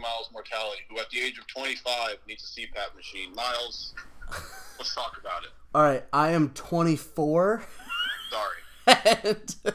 [0.00, 3.34] Miles Mortality, who at the age of 25 needs a CPAP machine.
[3.34, 3.94] Miles,
[4.78, 5.50] let's talk about it.
[5.74, 7.64] All right, I am 24.
[8.30, 8.56] Sorry.
[9.24, 9.56] and,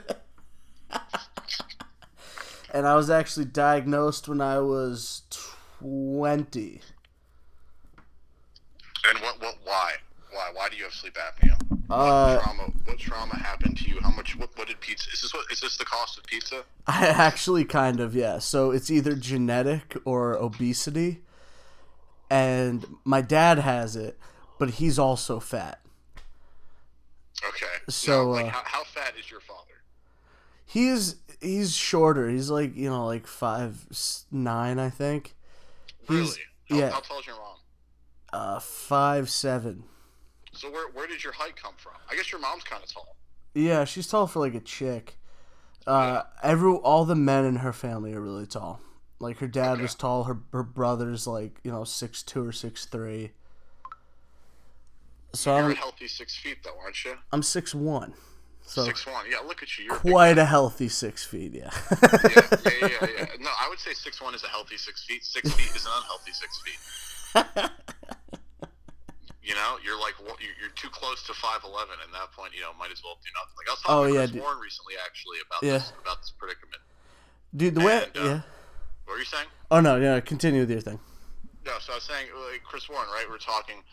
[2.74, 5.24] and I was actually diagnosed when I was
[5.80, 6.82] 20.
[9.10, 9.42] And what?
[9.42, 9.56] What?
[9.64, 9.94] Why?
[10.32, 10.50] Why?
[10.54, 11.67] Why do you have sleep apnea?
[11.90, 12.74] Uh, what trauma?
[12.86, 14.00] What trauma happened to you?
[14.02, 14.36] How much?
[14.38, 14.50] What?
[14.58, 15.10] What did pizza?
[15.14, 15.46] Is this what?
[15.52, 16.64] Is this the cost of pizza?
[16.88, 18.40] I actually kind of yeah.
[18.40, 21.22] So it's either genetic or obesity,
[22.30, 24.18] and my dad has it,
[24.60, 25.80] but he's also fat.
[27.48, 27.66] Okay.
[27.90, 29.82] So, like, uh, how, how fat is your father?
[30.66, 32.30] He's he's shorter.
[32.30, 33.86] He's like you know like five
[34.32, 35.36] nine I think.
[36.10, 36.24] Really?
[36.24, 36.38] He's
[36.70, 37.56] How, yeah How tall is your mom?
[38.34, 39.84] uh five seven.
[40.58, 41.94] So where where did your height come from?
[42.12, 43.16] I guess your mom's kind of tall.
[43.54, 45.18] Yeah, she's tall for like a chick.
[45.86, 48.82] Uh, every all the men in her family are really tall.
[49.20, 49.84] Like her dad Okay.
[49.84, 50.26] was tall.
[50.26, 53.32] Her her brother's like you know six two or six three.
[55.34, 57.14] So You're a I'm healthy six feet though, aren't you?
[57.32, 58.14] I'm six one.
[58.66, 59.26] So Six one.
[59.32, 59.86] Yeah, look at you.
[59.86, 61.54] You're a quite a healthy six feet.
[61.54, 61.70] Yeah.
[62.02, 63.26] yeah, yeah, yeah, yeah.
[63.40, 65.24] No, I would say six one is a healthy six feet.
[65.24, 67.70] Six feet is an unhealthy six feet.
[69.48, 70.12] You know, you're like
[70.60, 71.96] you're too close to five eleven.
[72.04, 73.56] At that point, you know, might as well do nothing.
[73.56, 74.42] Like I was talking Oh, to yeah, Chris dude.
[74.44, 75.80] Warren recently, actually, about Yeah.
[75.80, 76.84] this about this predicament.
[77.56, 78.42] Dude, the way And, uh, yeah.
[79.08, 79.48] What were you saying?
[79.72, 80.20] Oh no, yeah.
[80.20, 81.00] Continue with your thing.
[81.64, 83.24] No, so I was saying, like, Chris Warren, right?
[83.30, 83.84] We're talking,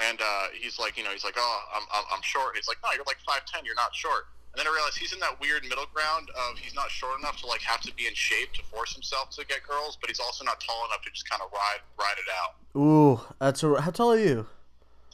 [0.00, 2.56] and uh, he's like, you know, he's like, oh, I'm, I'm, I'm short.
[2.56, 3.64] He's like, no, you're like five ten.
[3.64, 4.28] You're not short.
[4.52, 7.40] And then I realized he's in that weird middle ground of he's not short enough
[7.40, 10.20] to like have to be in shape to force himself to get girls, but he's
[10.20, 12.52] also not tall enough to just kind of ride ride it out.
[12.80, 13.80] Ooh, that's a.
[13.80, 14.46] How tall are you?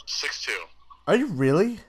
[0.06, 0.58] Six two.
[1.06, 1.80] Are you really?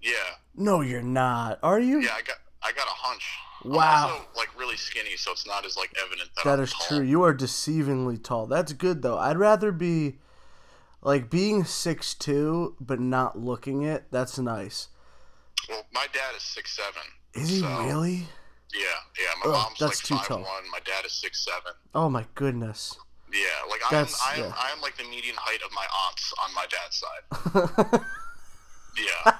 [0.00, 0.12] Yeah,
[0.54, 1.58] No, you're not.
[1.62, 2.00] Are you?
[2.00, 2.10] yeah.
[2.14, 3.24] I got I got a hunch.
[3.64, 3.80] Wow.
[4.06, 7.00] I'm also like really skinny, so it's not as like evident that, That is true.
[7.02, 8.46] You are deceivingly tall.
[8.46, 9.18] That's good though.
[9.18, 10.18] I'd rather be
[11.02, 14.04] like being six two but not looking it.
[14.12, 14.88] That's nice.
[15.68, 17.02] Well, my dad is six seven.
[17.34, 18.28] Is he So- really?
[18.72, 18.80] Yeah,
[19.18, 19.28] yeah.
[19.44, 20.38] My Ugh, mom's that's like too five tall.
[20.42, 20.70] one.
[20.70, 21.72] My dad is six seven.
[21.94, 22.96] Oh my goodness.
[23.32, 23.40] Yeah,
[23.70, 24.52] like I'm, That's- I'm, yeah.
[24.56, 28.00] I'm like the median height of my aunts on my dad's side.
[28.98, 29.32] Yeah,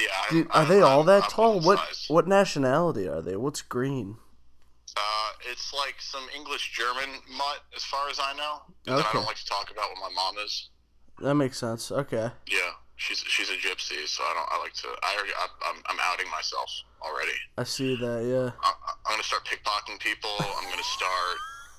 [0.00, 0.06] yeah.
[0.30, 1.60] I'm, Dude, are I'm- they all I'm- that I'm tall?
[1.60, 3.36] What what nationality are they?
[3.36, 4.16] What's green?
[4.96, 8.62] Uh, it's like some English German mutt, as far as I know.
[8.84, 10.70] Then I don't like to talk about what my mom is.
[11.20, 11.90] That makes sense.
[11.92, 12.30] Okay.
[12.46, 14.48] Yeah, she's she's a gypsy, so I don't.
[14.50, 14.88] I like to.
[15.02, 15.32] I already.
[15.36, 16.70] I, I'm I'm outing myself
[17.02, 17.36] already.
[17.58, 18.24] I see that.
[18.24, 18.50] Yeah.
[18.64, 18.72] I,
[19.06, 20.30] I'm gonna start pickpocketing people.
[20.40, 21.36] I'm gonna start,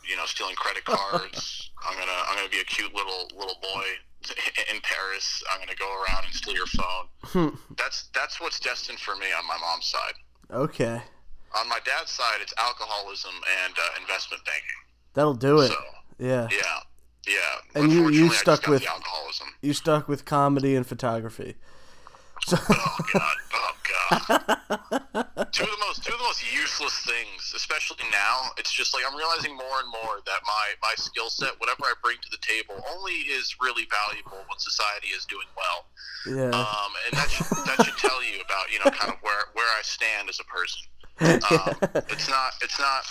[0.09, 1.69] you know, stealing credit cards.
[1.88, 3.84] I'm gonna I'm gonna be a cute little little boy
[4.74, 5.44] in Paris.
[5.53, 7.06] I'm gonna go around and steal your phone.
[7.24, 7.56] Hmm.
[7.78, 10.13] That's that's what's destined for me on my mom's side.
[10.52, 11.02] Okay.
[11.59, 13.34] On my dad's side, it's alcoholism
[13.66, 14.80] and uh, investment banking.
[15.13, 15.68] That'll do it.
[15.68, 15.75] So
[16.18, 16.47] Yeah.
[16.52, 16.80] yeah,
[17.28, 17.81] yeah.
[17.81, 19.47] And you- you stuck with- alcoholism.
[19.62, 21.56] You stuck with comedy and photography.
[22.52, 25.48] Oh god, oh god.
[25.52, 28.52] two of the most two of the most useless things, especially now.
[28.58, 31.94] It's just like I'm realizing more and more that my my skill set, whatever I
[32.04, 35.86] bring to the table, only is really valuable when society is doing well.
[36.28, 36.52] yeah.
[36.52, 39.70] Um, and that should, that should tell you about you know kind of where where
[39.78, 40.81] I stand as a person.
[41.24, 41.78] Um,
[42.10, 43.04] it's not it's not.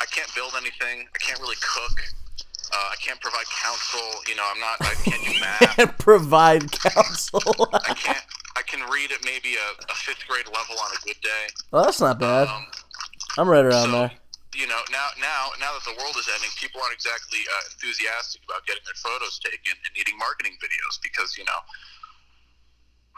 [0.00, 1.06] I can't build anything.
[1.14, 2.00] I can't really cook.
[2.72, 4.00] Uh, I can't provide counsel.
[4.28, 4.76] You know, I'm not.
[4.80, 5.78] I can't do math.
[5.78, 7.42] and provide counsel.
[7.72, 8.24] I can't.
[8.56, 11.44] I can read at maybe a, a fifth grade level on a good day.
[11.70, 12.48] well, that's not bad.
[12.48, 12.66] Um,
[13.38, 14.10] I'm right around so, there.
[14.56, 18.42] you know, now now now that the world is ending, people aren't exactly uh, enthusiastic
[18.48, 21.60] about getting their photos taken and needing marketing videos because you know,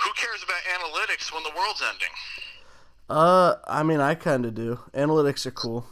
[0.03, 2.13] who cares about analytics when the world's ending?
[3.09, 4.81] Uh, I mean, I kind of do.
[4.93, 5.87] Analytics are cool.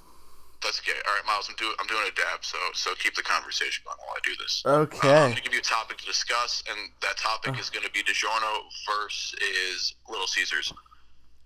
[0.66, 1.48] Let's get all right, Miles.
[1.48, 4.32] I'm doing I'm doing a dab, so so keep the conversation going while I do
[4.42, 4.62] this.
[4.66, 5.08] Okay.
[5.08, 7.86] Uh, I'm going to give you a topic to discuss, and that topic is going
[7.86, 10.72] to be DiGiorno versus Little Caesars.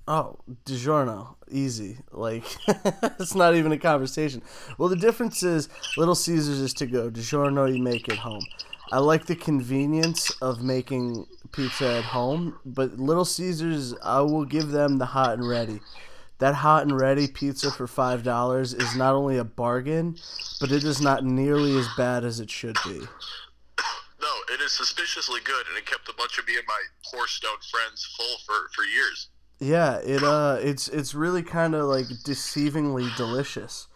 [0.08, 1.98] Oh, DiGiorno, easy.
[2.10, 2.44] Like
[3.20, 4.40] it's not even a conversation.
[4.78, 5.68] Well, the difference is
[5.98, 7.10] Little Caesars is to go.
[7.10, 8.42] DiGiorno, you make it home.
[8.90, 14.70] I like the convenience of making pizza at home, but Little Caesars, I will give
[14.70, 15.80] them the hot and ready.
[16.40, 20.16] That hot and ready pizza for five dollars is not only a bargain,
[20.58, 23.00] but it is not nearly as bad as it should be.
[24.20, 27.26] No, it is suspiciously good, and it kept a bunch of me and my poor
[27.26, 29.28] stone friends full for, for years.
[29.60, 33.88] Yeah, it uh, it's it's really kind of like deceivingly delicious.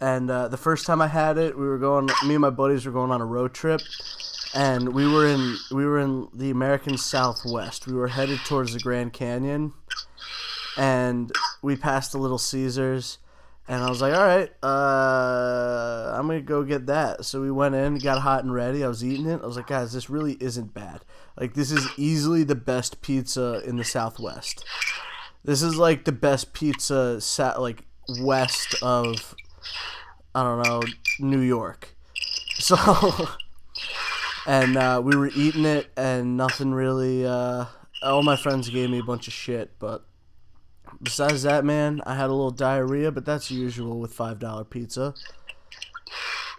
[0.00, 2.06] And uh, the first time I had it, we were going.
[2.26, 3.80] Me and my buddies were going on a road trip,
[4.54, 7.86] and we were in we were in the American Southwest.
[7.86, 9.72] We were headed towards the Grand Canyon,
[10.76, 11.32] and
[11.62, 13.18] we passed the Little Caesars,
[13.68, 17.24] And I was like, all right, uh, I'm gonna go get that.
[17.24, 18.84] So we went in, got hot and ready.
[18.84, 19.40] I was eating it.
[19.42, 21.04] I was like, guys, this really isn't bad.
[21.38, 24.64] Like this is easily the best pizza in the Southwest.
[25.44, 27.82] This is like the best pizza sa- like
[28.20, 29.34] west of
[30.34, 30.82] I don't know
[31.20, 31.88] New York.
[32.58, 32.76] So
[34.46, 37.26] and uh, we were eating it, and nothing really.
[37.26, 37.66] Uh,
[38.02, 40.06] all my friends gave me a bunch of shit, but
[41.02, 45.14] besides that, man, I had a little diarrhea, but that's usual with five dollar pizza.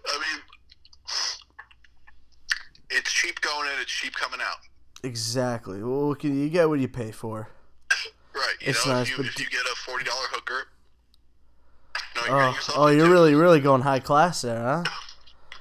[0.07, 0.41] I mean,
[2.89, 4.57] it's cheap going in, it's cheap coming out.
[5.03, 5.83] Exactly.
[5.83, 7.49] Well, you get what you pay for?
[8.35, 8.53] Right.
[8.61, 10.67] You It's know, nice, if, you, but if you get a forty dollar hooker,
[12.15, 13.11] you oh, know, oh, you're Oh, oh, you're into.
[13.11, 14.83] really, really going high class there, huh?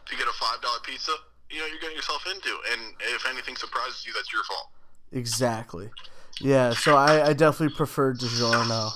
[0.04, 1.12] If you get a five dollar pizza,
[1.50, 2.50] you know, you're getting yourself into.
[2.70, 4.68] And if anything surprises you, that's your fault.
[5.10, 5.88] Exactly.
[6.40, 6.70] Yeah.
[6.70, 8.92] So I, I definitely prefer DiGiorno.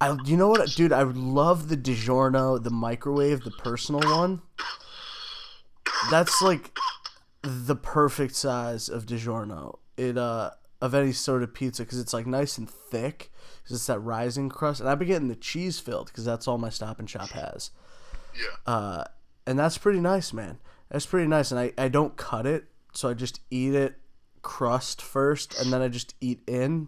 [0.00, 0.92] I, you know what, dude?
[0.92, 4.42] I love the DiGiorno, the microwave, the personal one.
[6.10, 6.76] That's like
[7.42, 9.78] the perfect size of DiGiorno.
[9.96, 10.50] It uh
[10.82, 13.30] of any sort of pizza because it's like nice and thick.
[13.66, 16.58] Cause it's that rising crust, and I've been getting the cheese filled because that's all
[16.58, 17.70] my Stop and Shop has.
[18.34, 18.72] Yeah.
[18.72, 19.04] Uh,
[19.46, 20.58] and that's pretty nice, man.
[20.88, 23.96] That's pretty nice, and I I don't cut it, so I just eat it
[24.46, 26.86] crust first, and then I just eat in.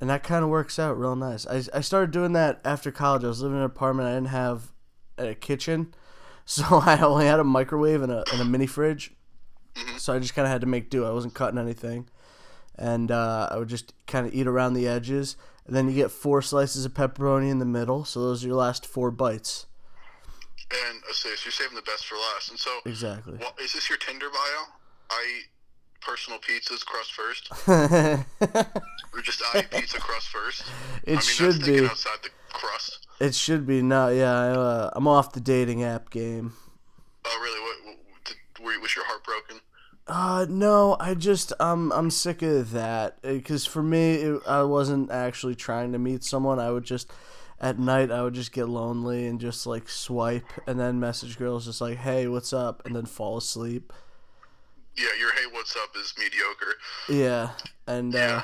[0.00, 1.44] And that kind of works out real nice.
[1.46, 3.24] I, I started doing that after college.
[3.24, 4.08] I was living in an apartment.
[4.08, 4.72] I didn't have
[5.18, 5.92] a kitchen,
[6.44, 9.12] so I only had a microwave and a, and a mini fridge.
[9.98, 11.04] So I just kind of had to make do.
[11.04, 12.08] I wasn't cutting anything,
[12.76, 15.36] and uh, I would just kind of eat around the edges.
[15.66, 18.04] And then you get four slices of pepperoni in the middle.
[18.04, 19.66] So those are your last four bites.
[20.70, 22.50] And uh, so you're saving the best for last.
[22.50, 23.36] And so, Exactly.
[23.40, 24.66] well, is this your Tinder bio?
[25.10, 25.42] I
[26.00, 27.50] personal pizzas crust first,
[29.12, 30.64] or just I pizza crust first.
[31.04, 31.84] It I mean, should be.
[31.86, 33.06] outside the crust.
[33.20, 33.82] It should be.
[33.82, 36.52] No, yeah, I, uh, I'm off the dating app game.
[37.24, 37.60] Oh, really?
[37.60, 39.60] What, what did, were, was your heart broken?
[40.08, 45.10] Uh, no, I just um I'm sick of that because for me it, I wasn't
[45.10, 46.60] actually trying to meet someone.
[46.60, 47.10] I would just
[47.60, 51.64] at night I would just get lonely and just like swipe and then message girls
[51.64, 53.92] just like hey what's up and then fall asleep.
[54.96, 56.74] Yeah, your hey, what's up is mediocre.
[57.08, 57.50] Yeah,
[57.86, 58.42] and uh, Yeah.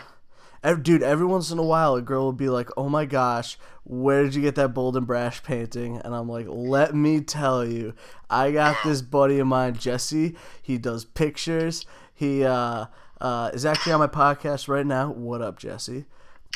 [0.63, 3.59] ev- dude, every once in a while a girl will be like, "Oh my gosh,
[3.85, 7.65] where did you get that bold and brash painting?" And I'm like, "Let me tell
[7.65, 7.95] you,
[8.29, 10.37] I got this buddy of mine, Jesse.
[10.61, 11.87] He does pictures.
[12.15, 12.87] He uh,
[13.21, 15.11] uh, is actually on my podcast right now.
[15.11, 16.05] What up, Jesse?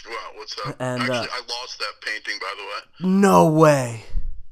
[0.07, 0.77] Wow, what's up?
[0.79, 3.11] And, Actually, uh, I lost that painting, by the way.
[3.13, 4.05] No way.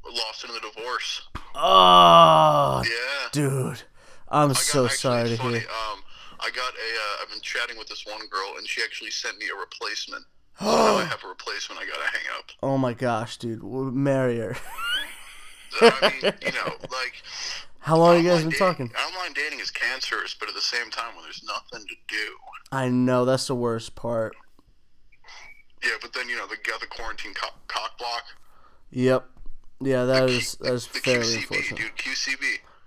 [0.04, 1.28] I lost it in the divorce.
[1.54, 1.60] Oh,
[4.34, 5.58] I'm got, so actually, sorry to funny.
[5.60, 5.68] hear.
[5.68, 6.00] Um,
[6.40, 6.76] I got a.
[6.76, 10.24] Uh, I've been chatting with this one girl, and she actually sent me a replacement.
[10.60, 11.80] So now I have a replacement.
[11.80, 12.44] I gotta hang up.
[12.62, 14.56] Oh my gosh, dude, w- marry her.
[15.80, 17.14] I mean, you know, like
[17.80, 18.92] How long you guys been dating- talking?
[18.94, 22.36] Online dating is cancerous, but at the same time, when there's nothing to do.
[22.70, 24.36] I know that's the worst part.
[25.82, 28.22] Yeah, but then you know the got the quarantine co- cock block.
[28.90, 29.28] Yep.
[29.80, 31.78] Yeah, that is that is the fairly QCB, unfortunate.
[31.80, 31.96] dude.
[31.96, 32.44] QCB.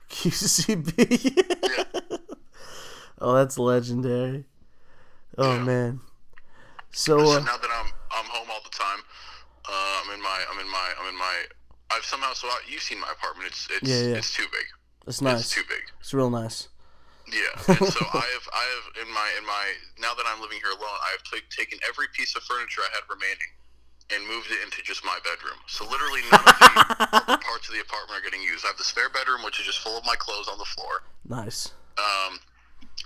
[0.09, 1.35] QCB.
[1.77, 1.83] Yeah.
[3.21, 4.45] oh, that's legendary.
[5.37, 5.63] Oh Yeah.
[5.63, 5.99] man.
[6.91, 8.99] So So uh, now that I'm I'm home all the time,
[9.69, 11.35] uh, I'm in my I'm in my I'm in my.
[11.91, 13.47] I've somehow so I, you've seen my apartment.
[13.51, 14.15] It's it's Yeah, yeah.
[14.17, 14.65] it's too big.
[15.07, 15.41] it's nice.
[15.41, 15.83] It's too big.
[15.99, 16.67] It's real nice.
[17.27, 19.65] Yeah, and so I have, I have in my, in my,
[19.99, 22.87] now that I'm living here alone, I have t- taken every piece of furniture I
[22.95, 23.51] had remaining
[24.13, 25.59] and moved it into just my bedroom.
[25.67, 26.55] So literally none of
[27.27, 28.63] the parts of the apartment are getting used.
[28.63, 31.03] I have the spare bedroom, which is just full of my clothes on the floor.
[31.27, 31.73] Nice.
[31.97, 32.39] Um,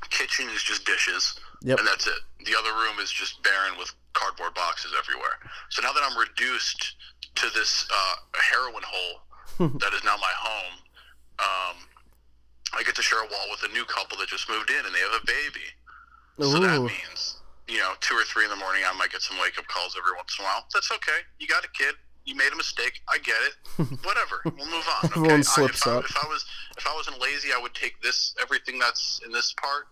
[0.09, 1.79] kitchen is just dishes, Yep.
[1.79, 2.19] and that's it.
[2.45, 5.37] The other room is just barren with cardboard boxes everywhere.
[5.69, 6.95] So now that I'm reduced
[7.35, 9.21] to this uh, heroin hole
[9.79, 10.73] that is now my home,
[11.39, 11.77] um,
[12.77, 14.93] I get to share a wall with a new couple that just moved in, and
[14.93, 15.65] they have a baby.
[16.39, 17.37] So that means,
[17.71, 19.95] you know, two or three in the morning, I might get some wake up calls
[19.95, 20.67] every once in a while.
[20.75, 21.23] That's okay.
[21.39, 21.95] You got a kid.
[22.27, 22.99] You made a mistake.
[23.07, 23.55] I get it.
[24.05, 24.43] Whatever.
[24.43, 25.07] We'll move on.
[25.07, 25.15] Okay?
[25.23, 26.05] Everyone I- slips if I, up.
[26.05, 26.43] If I was
[26.77, 29.87] if I wasn't lazy, I would take this everything that's in this part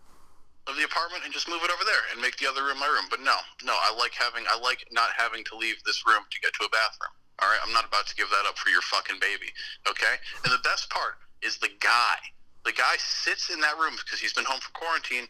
[0.67, 2.91] of the apartment and just move it over there and make the other room my
[2.91, 3.07] room.
[3.09, 3.33] But no,
[3.63, 6.67] no, I like having I like not having to leave this room to get to
[6.67, 7.15] a bathroom.
[7.39, 9.49] All right, I'm not about to give that up for your fucking baby.
[9.87, 12.19] Okay, and the best part is the guy.
[12.67, 15.25] The guy sits in that room because he's been home for quarantine,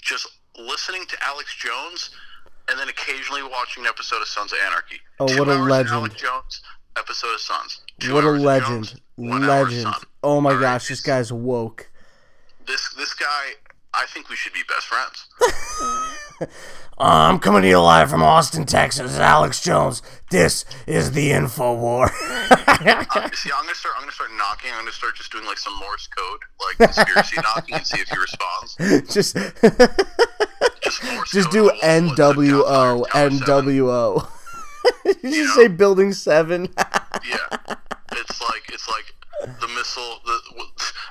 [0.00, 0.26] just
[0.56, 2.10] listening to Alex Jones,
[2.68, 5.00] and then occasionally watching an episode of Sons of Anarchy.
[5.20, 5.94] Oh, Two what a legend.
[5.94, 6.62] Alex Jones
[6.98, 7.80] episode of Sons.
[8.00, 8.86] Two What a legend.
[8.86, 9.94] Jones, one hour of Legend.
[10.22, 11.90] Oh my All right, gosh, this guy's woke.
[12.66, 13.52] This this guy,
[13.94, 16.50] I think we should be best friends.
[17.00, 19.18] I'm coming to you live from Austin, Texas.
[19.18, 20.02] Alex Jones.
[20.30, 22.10] This is the Info War.
[22.10, 22.10] Uh,
[23.34, 23.94] see, I'm gonna start.
[23.96, 24.70] I'm gonna start knocking.
[24.72, 28.08] I'm gonna start just doing like some Morse code, like conspiracy knocking, and see if
[28.08, 29.14] he responds.
[29.14, 29.36] just,
[30.82, 34.28] Just Morse just do and we'll- we'll NWO, NWO.
[35.04, 35.54] Did you know?
[35.54, 36.68] say Building Seven?
[36.76, 37.38] Yeah,
[38.12, 39.14] it's like it's like
[39.60, 40.18] the missile.
[40.26, 40.38] The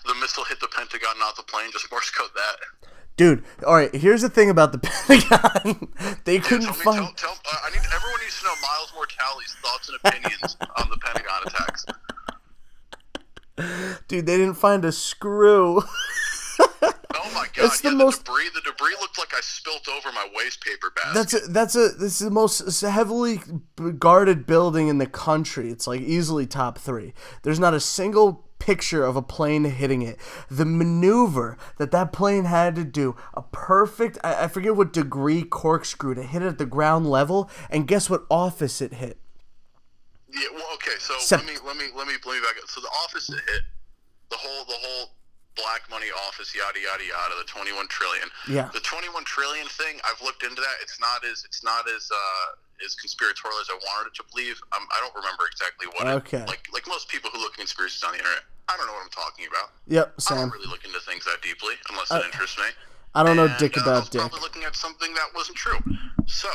[0.05, 1.71] the missile hit the Pentagon, not the plane.
[1.71, 2.89] Just Morse code that.
[3.17, 3.93] Dude, all right.
[3.93, 5.89] Here's the thing about the Pentagon.
[6.25, 7.17] they couldn't Tell me, find.
[7.17, 10.89] tell, tell, uh, I need everyone needs to know Miles Mortali's thoughts and opinions on
[10.89, 11.85] the Pentagon attacks.
[14.07, 15.81] Dude, they didn't find a screw.
[17.19, 17.65] Oh my god!
[17.65, 18.49] It's the yeah, most- the debris.
[18.53, 21.13] The debris looked like I spilt over my waste paper basket.
[21.13, 23.39] That's a, that's a this is the most heavily
[23.97, 25.69] guarded building in the country.
[25.69, 27.13] It's like easily top three.
[27.43, 30.19] There's not a single picture of a plane hitting it.
[30.51, 35.43] The maneuver that that plane had to do, a perfect I, I forget what degree
[35.43, 39.19] corkscrew to hit it at the ground level, and guess what office it hit?
[40.33, 40.99] Yeah, well, okay.
[40.99, 42.69] So let me let me let me let me back up.
[42.69, 43.61] So the office that hit
[44.29, 45.11] the whole the whole
[45.57, 48.29] black money office yada yada yada the 21 trillion.
[48.47, 48.69] Yeah.
[48.73, 50.77] The 21 trillion thing, I've looked into that.
[50.81, 54.61] It's not as it's not as uh as conspiratorial as I wanted it to believe.
[54.77, 56.05] Um, I don't remember exactly what.
[56.05, 56.45] it- Okay.
[56.45, 59.03] like like most people who look at conspiracies on the internet, I don't know what
[59.03, 59.73] I'm talking about.
[59.89, 60.37] Yep, Same.
[60.37, 62.69] I don't really look into things that deeply unless it interests me.
[63.15, 64.21] I don't know And, dick uh, I about was dick.
[64.21, 65.79] probably looking at something that wasn't true.
[66.27, 66.49] So,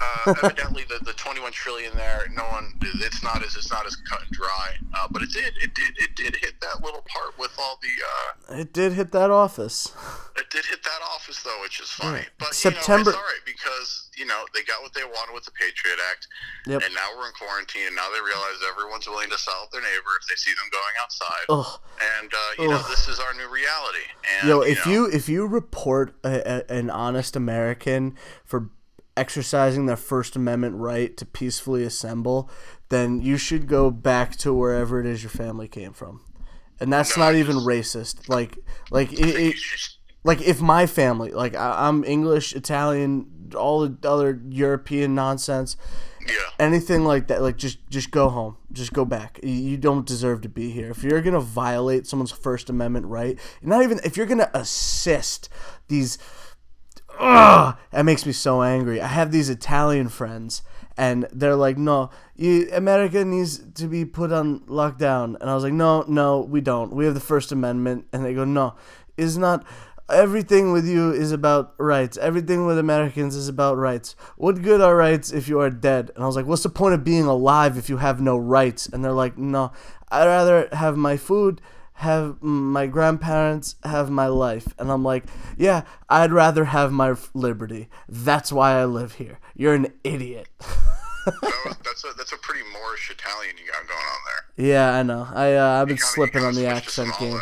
[0.00, 3.96] uh, evidently, the, the 21 trillion there, no one, it's not as it's not as
[3.96, 4.74] cut and dry.
[4.94, 8.54] Uh, but it did, it did, it did hit that little part with all the.
[8.54, 9.92] Uh, It did hit that office.
[10.36, 12.22] it did hit that office though, which is funny.
[12.38, 15.32] But September- you know, it's all right because you know they got what they wanted
[15.34, 16.26] with the Patriot Act,
[16.66, 16.82] Yep.
[16.84, 20.10] and now we're in quarantine, and now they realize everyone's willing to sell their neighbor
[20.20, 21.44] if they see them going outside.
[21.48, 21.80] Ugh.
[22.20, 24.06] And uh, you know, this is our new reality.
[24.40, 28.70] And, Yo, if know, you if you report a, a, an honest American for
[29.18, 32.50] exercising their First Amendment right to peacefully assemble,
[32.88, 36.22] then you should go back to wherever it is your family came from,
[36.80, 38.28] and that's No, not even racist.
[38.28, 38.58] Like
[38.90, 39.56] like it, it,
[40.24, 45.76] like if my family like I, I'm English, Italian, all the other European nonsense
[46.28, 46.34] yeah.
[46.58, 48.56] anything like that like just just go home.
[48.72, 49.40] Just go back.
[49.42, 50.90] You, you don't deserve to be here.
[50.90, 55.48] If you're gonna violate someone's first amendment right not even if you're gonna assist
[55.88, 56.18] these
[57.18, 60.62] Ugh, that makes me so angry i have these italian friends
[60.96, 65.64] and they're like no you, america needs to be put on lockdown and i was
[65.64, 68.74] like no no we don't we have the first amendment and they go no
[69.16, 69.66] it's not
[70.10, 72.16] everything with you is about rights.
[72.16, 74.16] Everything with Americans is about rights.
[74.36, 76.10] What good are rights if you are dead?
[76.14, 78.86] And I was like, what's the point of being alive if you have no rights?
[78.86, 79.72] And they're like, no,
[80.10, 81.60] I'd rather have my food,
[81.98, 84.68] have my grandparents, have my life.
[84.78, 85.24] And I'm like,
[85.56, 87.88] yeah, I'd rather have my liberty.
[88.08, 89.40] That's why I live here.
[89.56, 90.48] You're an idiot.
[91.26, 94.18] that that's a that's a pretty Moorish Italian you got going on
[94.56, 94.66] there.
[94.66, 95.28] yeah, I know.
[95.34, 97.32] I uh, I've been kinda- slipping on the kinda switched to accent game.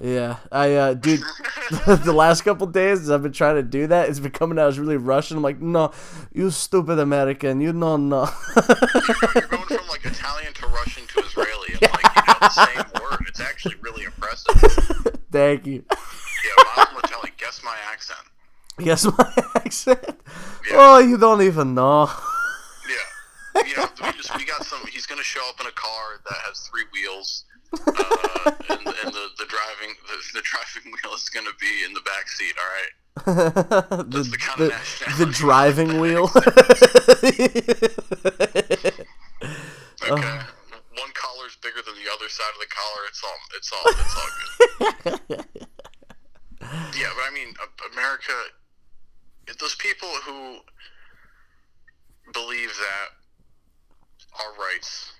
[0.00, 0.08] the.
[0.14, 1.20] Yeah, I uh, dude,
[1.86, 4.68] the last couple days as I've been trying to do that, it's been coming out
[4.68, 5.38] as really Russian.
[5.38, 5.90] I'm like, no,
[6.30, 8.28] you stupid American, you know no.
[9.34, 12.84] You're going from like Italian to Russian to Israeli in like you know the same
[13.02, 13.24] word.
[13.26, 14.54] It's actually really impressive.
[15.32, 15.82] Thank you.
[15.90, 18.20] Yeah, Miles Mortali, guess my accent.
[18.78, 20.20] Guess my accent.
[20.70, 20.76] Yeah.
[20.76, 22.10] Oh, you don't even know.
[22.86, 24.80] Yeah, you know we just we got some.
[24.90, 27.44] He's gonna show up in a car that has three wheels.
[27.72, 32.00] Uh, and, and the, the driving the, the driving wheel is gonna be in the
[32.02, 32.54] back seat.
[32.58, 32.92] All right.
[34.10, 34.72] the, the kind the,
[35.06, 36.30] of the driving wheel.
[40.10, 40.38] Okay.
[40.98, 43.06] One collar's bigger than the other side of the collar.
[43.08, 43.38] It's all.
[43.56, 43.86] It's all.
[43.86, 44.28] It's all
[45.04, 45.20] good.
[46.98, 48.32] yeah, but I mean, uh, America.
[49.60, 50.58] Those people who
[52.32, 53.08] believe that
[54.40, 55.12] our rights,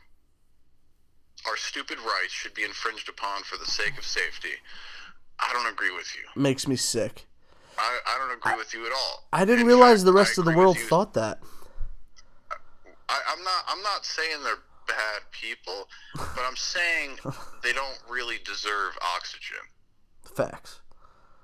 [1.48, 4.54] our stupid rights, should be infringed upon for the sake of safety.
[5.40, 6.40] I don't agree with you.
[6.40, 7.26] Makes me sick.
[7.78, 9.24] I, I don't agree with you at all.
[9.32, 11.40] I didn't In realize fact, the I rest of the world thought that.
[13.08, 13.64] I, I'm not.
[13.68, 14.54] I'm not saying they're
[14.86, 17.18] bad people, but I'm saying
[17.62, 19.56] they don't really deserve oxygen.
[20.36, 20.80] Facts.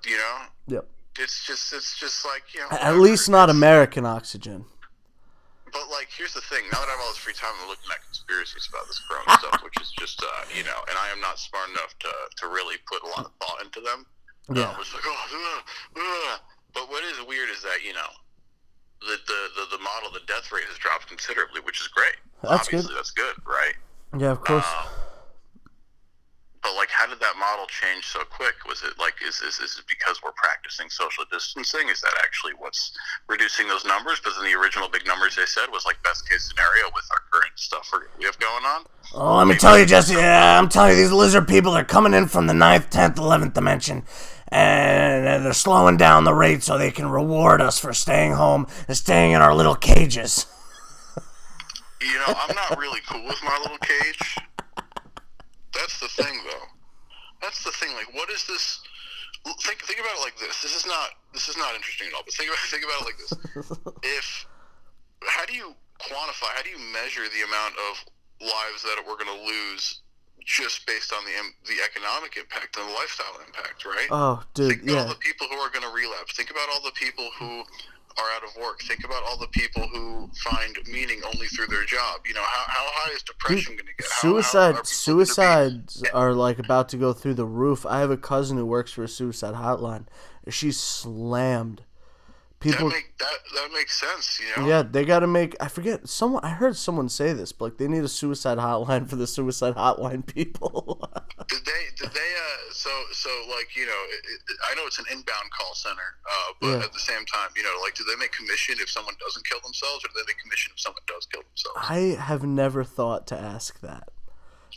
[0.05, 0.37] You know,
[0.67, 0.87] Yep.
[1.19, 2.67] it's just it's just like you know.
[2.77, 4.65] At least not American oxygen.
[5.71, 6.65] But like, here's the thing.
[6.71, 9.29] Now that I have all this free time, I'm looking at conspiracies about this corona
[9.41, 12.43] stuff, which is just uh, you know, and I am not smart enough to to
[12.49, 14.05] really put a lot of thought into them.
[14.49, 14.73] Yeah.
[14.73, 16.37] Um, it's like, oh, uh, uh.
[16.73, 18.11] but what is weird is that you know,
[19.01, 22.17] the the the, the model, the death rate has dropped considerably, which is great.
[22.41, 22.85] That's good.
[22.95, 23.75] That's good, right?
[24.17, 24.65] Yeah, of course.
[24.65, 24.98] Um,
[26.61, 28.55] but like, how did that model change so quick?
[28.67, 31.89] Was it like is is, is it because we're practicing social distancing?
[31.89, 32.91] Is that actually what's
[33.27, 34.19] reducing those numbers?
[34.23, 37.21] But then the original big numbers they said was like best case scenario with our
[37.31, 38.83] current stuff we have going on.
[39.13, 40.15] Oh, let me tell you, Jesse.
[40.15, 43.53] Yeah, I'm telling you, these lizard people are coming in from the ninth, tenth, eleventh
[43.53, 44.03] dimension,
[44.49, 48.97] and they're slowing down the rate so they can reward us for staying home and
[48.97, 50.45] staying in our little cages.
[52.01, 54.37] You know, I'm not really cool with my little cage.
[55.73, 56.67] That's the thing, though.
[57.41, 57.93] That's the thing.
[57.93, 58.81] Like, what is this?
[59.63, 60.61] Think think about it like this.
[60.61, 62.23] This is not this is not interesting at all.
[62.25, 63.31] But think about think about it like this.
[64.03, 64.45] if
[65.23, 66.51] how do you quantify?
[66.55, 68.03] How do you measure the amount of
[68.41, 70.01] lives that we're going to lose
[70.45, 71.35] just based on the
[71.71, 74.07] the economic impact and the lifestyle impact, right?
[74.11, 75.01] Oh, dude, think about yeah.
[75.03, 76.35] all the people who are going to relapse.
[76.35, 77.63] Think about all the people who
[78.21, 78.81] are out of work.
[78.81, 82.21] Think about all the people who find meaning only through their job.
[82.27, 84.07] You know, how, how high is depression going to get?
[84.09, 87.85] How, suicide how are suicides are like about to go through the roof.
[87.85, 90.05] I have a cousin who works for a suicide hotline.
[90.49, 91.83] She's slammed.
[92.59, 94.67] People that, make, that that makes sense, you know.
[94.67, 95.55] Yeah, they got to make.
[95.61, 96.43] I forget someone.
[96.43, 99.75] I heard someone say this, but like they need a suicide hotline for the suicide
[99.75, 100.99] hotline people.
[101.47, 101.83] did they?
[101.97, 102.19] Did they?
[102.19, 106.01] Uh, so so like you know, it, it, I know it's an inbound call center,
[106.29, 106.83] uh, but Yeah.
[106.85, 109.59] at the same time, you know, like do they make commission if someone doesn't kill
[109.63, 111.77] themselves, or do they make commission if someone does kill themselves?
[111.89, 114.09] I have never thought to ask that.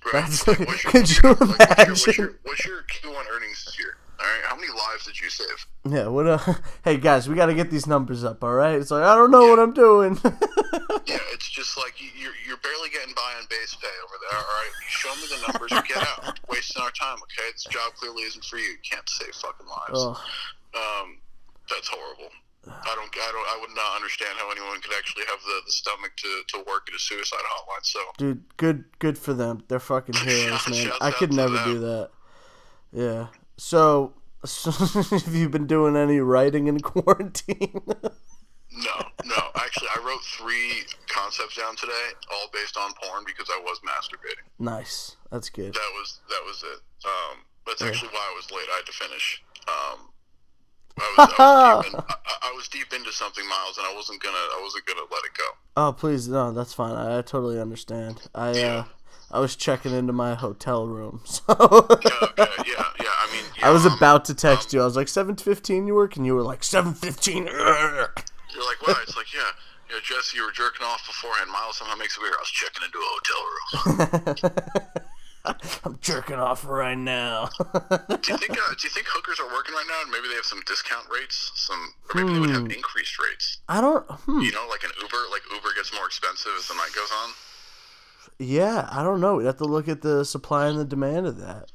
[0.04, 0.12] Right.
[0.28, 1.88] That's- Like, what's your- could you like, what's your- imagine?
[1.90, 3.96] What's your, what's your Q1 earnings this year?
[4.22, 5.66] All right, how many lives did you save?
[5.88, 6.06] Yeah.
[6.06, 6.26] What?
[6.28, 6.38] Uh,
[6.84, 8.44] hey guys, we got to get these numbers up.
[8.44, 8.76] All right.
[8.80, 10.18] It's like I don't know what I'm doing.
[11.04, 14.38] Yeah, it's just like you- you're, you're barely getting by on base pay over there.
[14.38, 16.38] All right, you show me the numbers, or get out.
[16.48, 17.16] We're wasting our time.
[17.26, 18.64] Okay, this job clearly isn't for you.
[18.70, 19.98] You can't save fucking lives.
[19.98, 20.14] oh,
[20.78, 21.18] Um,
[21.68, 22.30] that's horrible.
[22.68, 25.72] I don't, I don't, I would not understand how anyone could actually have the, the
[25.72, 27.82] stomach to, to work at a suicide hotline.
[27.84, 29.64] So dude, good, good for them.
[29.68, 30.92] They're fucking heroes, man.
[31.00, 32.10] I could never do that.
[32.92, 33.26] Yeah.
[33.62, 34.12] So,
[34.44, 37.80] so have you been doing any writing in quarantine?
[37.86, 39.40] no, no.
[39.54, 44.50] Actually, I wrote three concepts down today, all based on porn because I was masturbating.
[44.58, 45.16] nice.
[45.30, 45.72] That's good.
[45.74, 46.80] That was that was it.
[47.06, 48.66] Um, that's actually why I was late.
[48.72, 49.44] I had to finish.
[49.68, 50.08] Um,
[50.98, 53.94] I was, I, was deep in, I, I was deep into something, Miles, and I
[53.94, 55.44] wasn't gonna I wasn't gonna let it go.
[55.76, 56.96] Oh, please, no, that's fine.
[56.96, 58.22] I, I totally understand.
[58.34, 58.84] I uh,
[59.32, 63.06] I was checking into my hotel room, so Yeah, okay, yeah, yeah.
[63.18, 64.80] I mean, I was um, about to text you.
[64.82, 67.46] I was like, seven fifteen, you work, and you were like, seven fifteen.
[67.46, 68.94] You're like, wow.
[69.02, 69.40] It's like, yeah,
[69.88, 71.50] you know, Jesse, you were jerking off beforehand.
[71.50, 72.34] Miles somehow makes it weird.
[72.36, 74.96] I was checking into a hotel room.
[75.84, 77.48] I'm jerking off right now.
[77.58, 78.52] do you think?
[78.52, 80.02] Uh, do you think hookers are working right now?
[80.02, 82.70] and Maybe they have some discount rates, some, or maybe they would have Hmm.
[82.70, 83.58] increased rates.
[83.68, 84.04] I don't.
[84.28, 84.38] Hmm.
[84.40, 85.18] You know, like an Uber.
[85.32, 87.30] Like Uber gets more expensive as the night goes on.
[88.38, 89.36] Yeah, I don't know.
[89.36, 91.70] We'd have to look at the supply and the demand of that.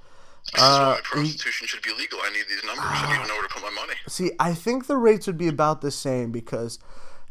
[0.58, 2.20] Uh, prostitution should be legal.
[2.22, 2.86] I need these numbers.
[2.86, 3.94] I need to know where to put my money.
[4.08, 6.80] See, I think the rates would be about the same because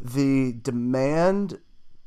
[0.01, 1.61] the demand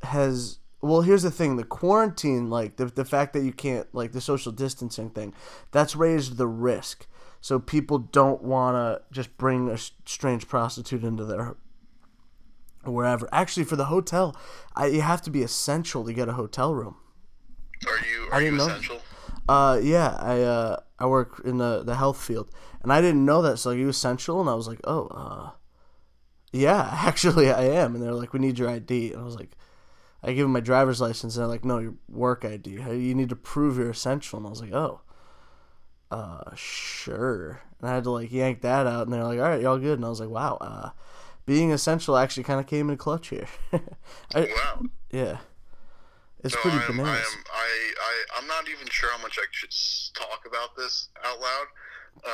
[0.04, 0.60] has.
[0.82, 4.22] Well, here's the thing: the quarantine, like the the fact that you can't, like the
[4.22, 5.34] social distancing thing,
[5.72, 7.08] that's raised the risk.
[7.42, 11.56] So people don't want to just bring a strange prostitute into their
[12.84, 13.28] wherever.
[13.32, 14.36] Actually, for the hotel,
[14.76, 16.98] I, you have to be essential to get a hotel room.
[17.88, 18.30] Are you?
[18.32, 18.66] I Are didn't you know.
[18.66, 19.02] essential?
[19.48, 22.50] Uh, yeah, I uh, I work in the the health field,
[22.84, 23.58] and I didn't know that.
[23.58, 25.52] So like, you essential, and I was like, oh, uh,
[26.52, 27.96] yeah, actually I am.
[27.96, 29.52] And they're like, we need your ID, and I was like,
[30.24, 32.72] I give them my driver's license, and they're like, no, your work ID.
[32.72, 35.02] You need to prove you're essential, and I was like, oh,
[36.12, 37.62] uh, sure.
[37.80, 40.00] And I had to like yank that out, and they're like, all right, y'all good,
[40.00, 40.90] and I was like, wow, uh,
[41.46, 43.48] being essential actually kind of came in clutch here.
[44.36, 44.84] I, Wow.
[45.12, 45.38] yeah,
[46.44, 47.26] it's No, pretty I am, bananas.
[47.28, 47.44] I am.
[47.54, 48.40] I, I.
[48.40, 49.74] I'm not even sure how much I should
[50.14, 51.68] talk about this out loud.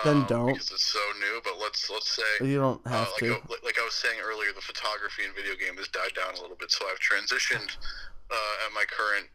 [0.03, 0.47] Then um, don't.
[0.53, 1.41] Because it's so new.
[1.43, 2.45] But let's let's say.
[2.45, 3.25] You don't Uh, have like, to.
[3.27, 6.33] I, like- like I was saying earlier, the photography and video game has died down
[6.35, 7.75] a little bit, so I've transitioned
[8.31, 9.27] uh, at my current.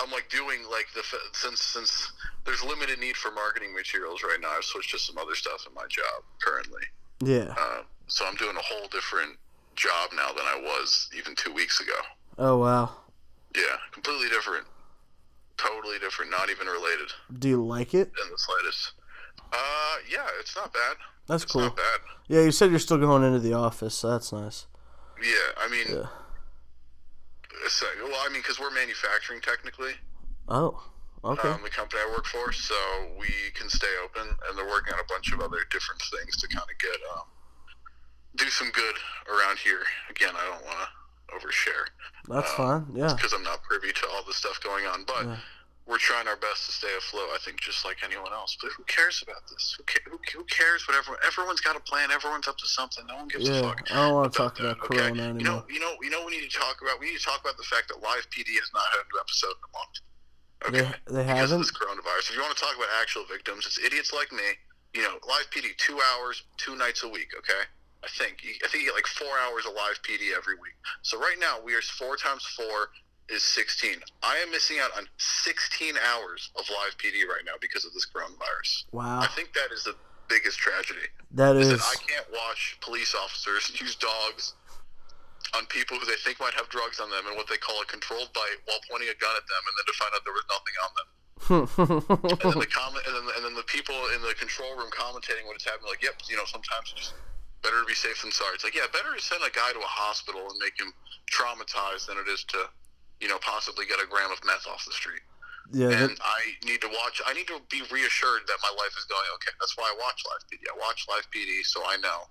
[0.00, 2.12] I'm like doing like the since since
[2.44, 4.50] there's limited need for marketing materials right now.
[4.56, 6.82] I've switched to some other stuff in my job currently,
[7.20, 7.54] Yeah.
[7.58, 9.36] uh, so I'm doing a whole different
[9.76, 11.94] job now than I was even two weeks ago.
[12.38, 12.90] Oh wow.
[13.56, 14.64] Yeah, completely different,
[15.56, 18.12] totally different, not even related Do you like it?
[18.24, 18.92] in the slightest.
[19.52, 20.96] Uh, yeah, it's not bad.
[21.26, 21.62] That's It's cool.
[21.62, 22.00] not bad.
[22.28, 24.66] Yeah, you said you're still going into the office, so that's nice.
[25.20, 26.06] Yeah, I mean, Yeah.
[26.06, 29.94] uh, well, I mean, because we're manufacturing technically,
[30.48, 30.80] Oh,
[31.24, 31.48] okay.
[31.48, 32.76] um, the company I work for, so
[33.18, 36.48] we can stay open, and they're working on a bunch of other different things to
[36.48, 37.26] kind of get um,
[38.36, 38.94] do some good
[39.28, 39.82] around here.
[40.10, 40.88] Again, I don't want to
[41.34, 41.86] overshare
[42.28, 42.86] that's uh, fine.
[42.94, 43.14] Yeah.
[43.14, 45.36] because I'm not privy to all the stuff going on, but Yeah.
[45.86, 47.30] we're trying our best to stay afloat.
[47.32, 48.56] I think just like anyone else.
[48.60, 49.74] But who cares about this?
[49.78, 50.86] Who, ca- who, who cares?
[50.86, 51.16] Whatever.
[51.24, 52.10] Everyone's got a plan.
[52.10, 53.04] Everyone's up to something.
[53.08, 53.80] No one gives a Yeah, fuck.
[53.90, 54.98] I don't want to talk about that, okay?
[55.08, 55.64] Corona You know, anymore.
[55.72, 56.24] you know, you know.
[56.26, 57.00] We need to talk about.
[57.00, 59.18] We need to talk about the fact that Live PD has not had a new
[59.24, 59.96] episode in a month.
[60.68, 60.72] Okay.
[61.08, 61.58] They, they because of haven't.
[61.64, 62.28] this coronavirus.
[62.28, 64.44] If you want to talk about actual victims, it's idiots like me.
[64.92, 67.32] You know, live PD two hours, two nights a week.
[67.38, 67.62] Okay,
[68.04, 70.74] I think I think you get like four hours of live PD every week.
[71.02, 72.90] So right now we are four times four
[73.28, 73.98] is sixteen.
[74.22, 78.06] I am missing out on sixteen hours of live PD right now because of this
[78.06, 78.84] coronavirus.
[78.92, 79.94] Wow, I think that is the
[80.28, 81.08] biggest tragedy.
[81.32, 81.80] that Is is.
[81.80, 84.54] that I can't watch police officers use dogs
[85.56, 87.86] on people who they think might have drugs on them and what they call a
[87.86, 90.48] controlled bite while pointing a gun at them and then to find out there was
[90.52, 91.08] nothing on them.
[92.28, 95.46] And then the comment, and then, and then the people in the control room commentating
[95.48, 97.14] when it's happening, like, "Yep, you know, sometimes it's just
[97.62, 99.78] better to be safe than sorry." It's like, yeah, better to send a guy to
[99.78, 100.92] a hospital and make him
[101.30, 102.68] traumatized than it is to,
[103.20, 105.20] you know, possibly get a gram of meth off the street.
[105.72, 107.20] yeah, And that, I need to watch.
[107.26, 109.52] I need to be reassured that my life is going okay.
[109.60, 110.64] That's why I watch Live PD.
[110.68, 112.28] I watch Live PD so I know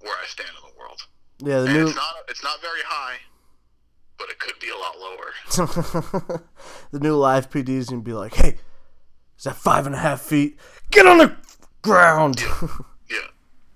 [0.00, 1.00] where I stand in the world.
[1.38, 1.60] yeah.
[1.60, 1.86] The new.
[1.86, 2.14] it's not.
[2.28, 3.16] It's not very high,
[4.18, 6.42] but it could be a lot lower.
[6.92, 8.56] the new live PD is gonna be like, hey,
[9.36, 10.58] is that five and a half feet?
[10.90, 11.36] Get on the
[11.82, 12.42] ground.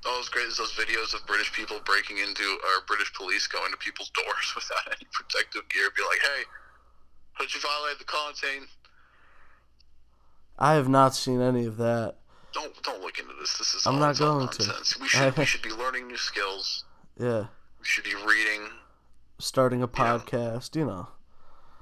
[0.07, 3.71] Oh, all those great those videos of British people breaking into or British police going
[3.73, 5.89] to people's doors without any protective gear.
[5.97, 6.43] Be like, hey,
[7.41, 8.69] did you violate the quarantine?
[10.59, 12.15] I have not seen any of that.
[12.53, 13.59] Don't don't look into this.
[13.59, 14.67] This is I'm not going to.
[14.67, 14.99] nonsense.
[15.01, 16.85] We should we should be learning new skills.
[17.19, 17.47] Yeah,
[17.81, 18.69] We should be reading.
[19.39, 20.75] starting a podcast.
[20.77, 21.09] You know.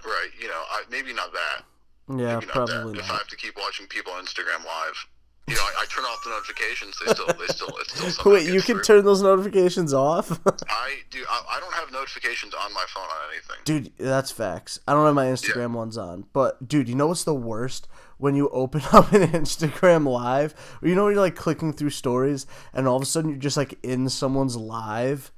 [0.04, 0.28] Right.
[0.40, 1.64] You know, I, maybe not that.
[2.08, 3.04] Yeah, Maybe not probably that.
[3.04, 5.06] If I have to keep watching people on Instagram live,
[5.46, 6.96] you know, I, I turn off the notifications.
[7.04, 8.83] They still they still it still Wait, you can through.
[8.85, 10.30] turn those notifications off?
[10.68, 11.24] I do.
[11.28, 13.57] I, I don't have notifications on my phone on anything.
[13.64, 14.80] Dude, that's facts.
[14.88, 16.24] I don't have my Instagram ones on.
[16.33, 17.88] But dude, you know what's the worst?
[18.16, 21.90] When you open up an Instagram live, or you know when you're like clicking through
[21.90, 25.30] stories and all of a sudden you're just like in someone's live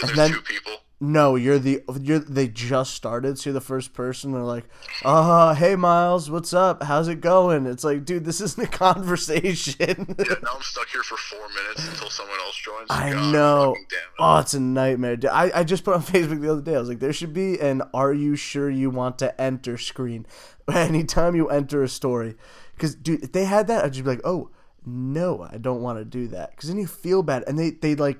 [0.00, 0.74] And and then two people.
[1.00, 4.32] No, you're the you're they just started, so you're the first person.
[4.32, 4.64] They're like,
[5.04, 6.82] "Uh, hey Miles, what's up?
[6.82, 10.14] How's it going?" It's like, dude, this isn't a conversation.
[10.18, 12.90] Yeah, now I'm stuck here for four minutes until someone else joins.
[12.90, 13.74] I God know.
[13.74, 13.94] it.
[14.18, 15.16] Oh, it's a nightmare.
[15.16, 16.74] Dude, I, I just put on Facebook the other day.
[16.74, 20.26] I was like, there should be an "Are you sure you want to enter?" screen
[20.72, 22.34] anytime you enter a story.
[22.74, 24.50] Because dude, if they had that, I'd just be like, oh
[24.84, 26.50] no, I don't want to do that.
[26.50, 28.18] Because then you feel bad, and they they like.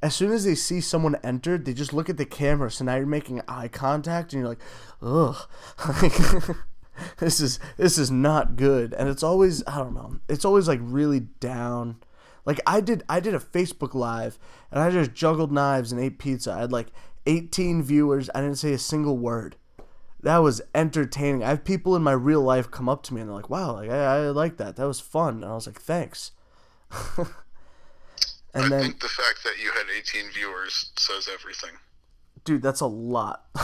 [0.00, 2.70] As soon as they see someone entered, they just look at the camera.
[2.70, 4.60] So now you're making eye contact, and you're like,
[5.02, 5.36] "Ugh,
[7.18, 10.20] this is this is not good." And it's always I don't know.
[10.28, 11.96] It's always like really down.
[12.44, 14.38] Like I did I did a Facebook live
[14.70, 16.52] and I just juggled knives and ate pizza.
[16.52, 16.88] I had like
[17.26, 18.30] 18 viewers.
[18.34, 19.56] I didn't say a single word.
[20.22, 21.44] That was entertaining.
[21.44, 23.74] I have people in my real life come up to me and they're like, "Wow,
[23.74, 24.76] like I, I like that.
[24.76, 26.32] That was fun." And I was like, "Thanks."
[28.58, 31.70] and I then, think the fact that you had 18 viewers says everything.
[32.44, 33.46] dude, that's a lot.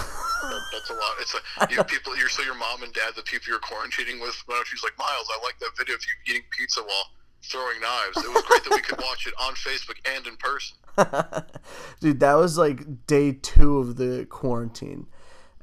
[0.72, 1.12] That's a lot.
[1.20, 2.14] It's like you people.
[2.18, 4.36] You're so your mom and dad, the people you're quarantining with.
[4.44, 7.06] When she's like, Miles, I like that video of you eating pizza while
[7.42, 8.18] throwing knives.
[8.18, 10.76] It was great that we could watch it on Facebook and in person.
[12.00, 15.06] dude that was like day two of the quarantine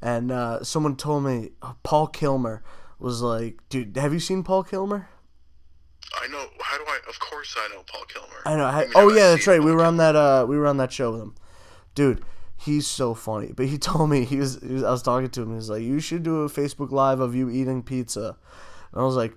[0.01, 2.61] and uh, someone told me uh, paul kilmer
[2.99, 5.07] was like dude have you seen paul kilmer
[6.19, 6.45] I know.
[6.59, 6.99] How do I?
[7.07, 8.41] Of course, I know Paul Kilmer.
[8.45, 10.67] i know I, mean, oh yeah that's right we were on that uh we were
[10.67, 11.35] on that show with him
[11.95, 12.23] dude
[12.57, 15.41] he's so funny but he told me he was, he was i was talking to
[15.41, 18.37] him He's like you should do a facebook live of you eating pizza
[18.91, 19.33] and i was like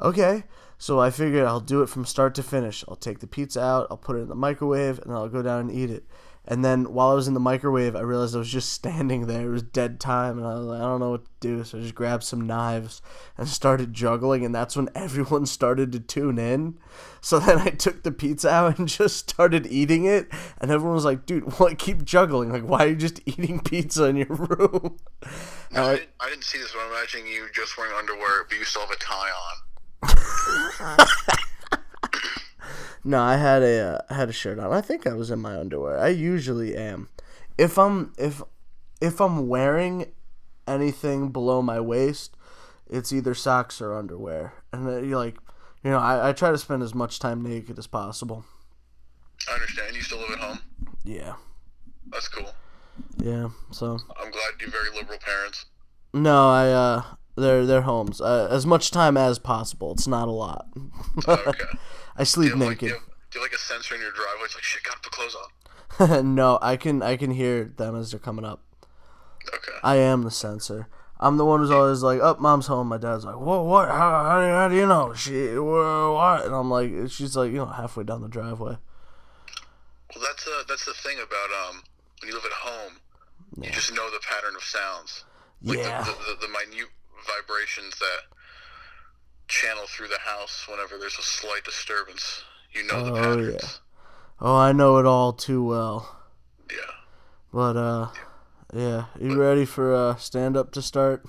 [0.00, 0.44] okay
[0.78, 3.86] so i figured i'll do it from start to finish i'll take the pizza out
[3.90, 6.04] i'll put it in the microwave and i'll go down and eat it
[6.48, 9.46] and then while i was in the microwave i realized i was just standing there.
[9.46, 11.62] It was dead time and i was like i don't know what to do.
[11.62, 13.00] So i just grabbed some knives
[13.36, 16.78] and started juggling and that's when everyone started to tune in.
[17.20, 20.28] So then i took the pizza out and just started eating it
[20.60, 21.78] and everyone was like dude what?
[21.78, 22.50] Keep juggling.
[22.50, 24.98] Like why are you just eating pizza in your room?
[25.70, 28.44] No, I, I- didn't, I didn't see this, but I'm imagining you just wearing underwear,
[28.48, 29.56] but you still have a tie on.
[30.02, 31.06] Uh-huh.
[33.08, 34.70] No, I had a uh, had a shirt on.
[34.70, 35.98] I think I was in my underwear.
[35.98, 37.08] I usually am.
[37.56, 38.42] If I'm if
[39.00, 40.12] if I'm wearing
[40.66, 42.36] anything below my waist,
[42.86, 44.52] it's either socks or underwear.
[44.74, 45.38] And then you like,
[45.82, 48.44] you know, I, I try to spend as much time naked as possible.
[49.48, 49.96] I understand.
[49.96, 50.58] You still live at home.
[51.02, 51.36] Yeah,
[52.10, 52.52] That's cool.
[53.16, 53.48] yeah.
[53.70, 55.64] So I'm glad you're very liberal parents.
[56.12, 57.02] no, I uh,
[57.38, 58.20] they're they're homes.
[58.20, 59.92] Uh, as much time as possible.
[59.92, 60.68] It's not a lot.
[61.26, 61.64] Okay.
[62.16, 62.88] I sleep Do have, like, do, naked.
[62.88, 64.44] you have, do you have like a sensor in your driveway?
[64.44, 64.82] It's like shit.
[64.82, 65.48] Gotta put clothes on.
[66.34, 68.62] no, I can I can hear them as they're coming up.
[69.46, 69.78] Okay.
[69.82, 70.88] I am the sensor.
[71.20, 73.88] I'm the one who's always like, "Up, oh, mom's home." My dad's like, "Whoa, what?
[73.88, 75.58] How, how, how do you know she?
[75.58, 78.76] What?" And I'm like, she's like, you know, halfway down the driveway.
[80.14, 81.82] Well, that's uh, that's the thing about um,
[82.20, 83.00] when you live at home,
[83.56, 83.66] yeah.
[83.66, 85.24] you just know the pattern of sounds.
[85.62, 86.04] Like yeah.
[86.04, 86.88] The, the, the, the minute
[87.26, 88.36] vibrations that
[89.48, 92.42] channel through the house whenever there's a slight disturbance.
[92.72, 93.62] You know the oh, patterns.
[93.62, 93.68] Yeah.
[94.40, 96.16] Oh, I know it all too well.
[96.70, 96.76] Yeah.
[97.52, 98.08] But uh,
[98.74, 99.06] yeah.
[99.18, 101.24] You but, ready for uh stand up to start?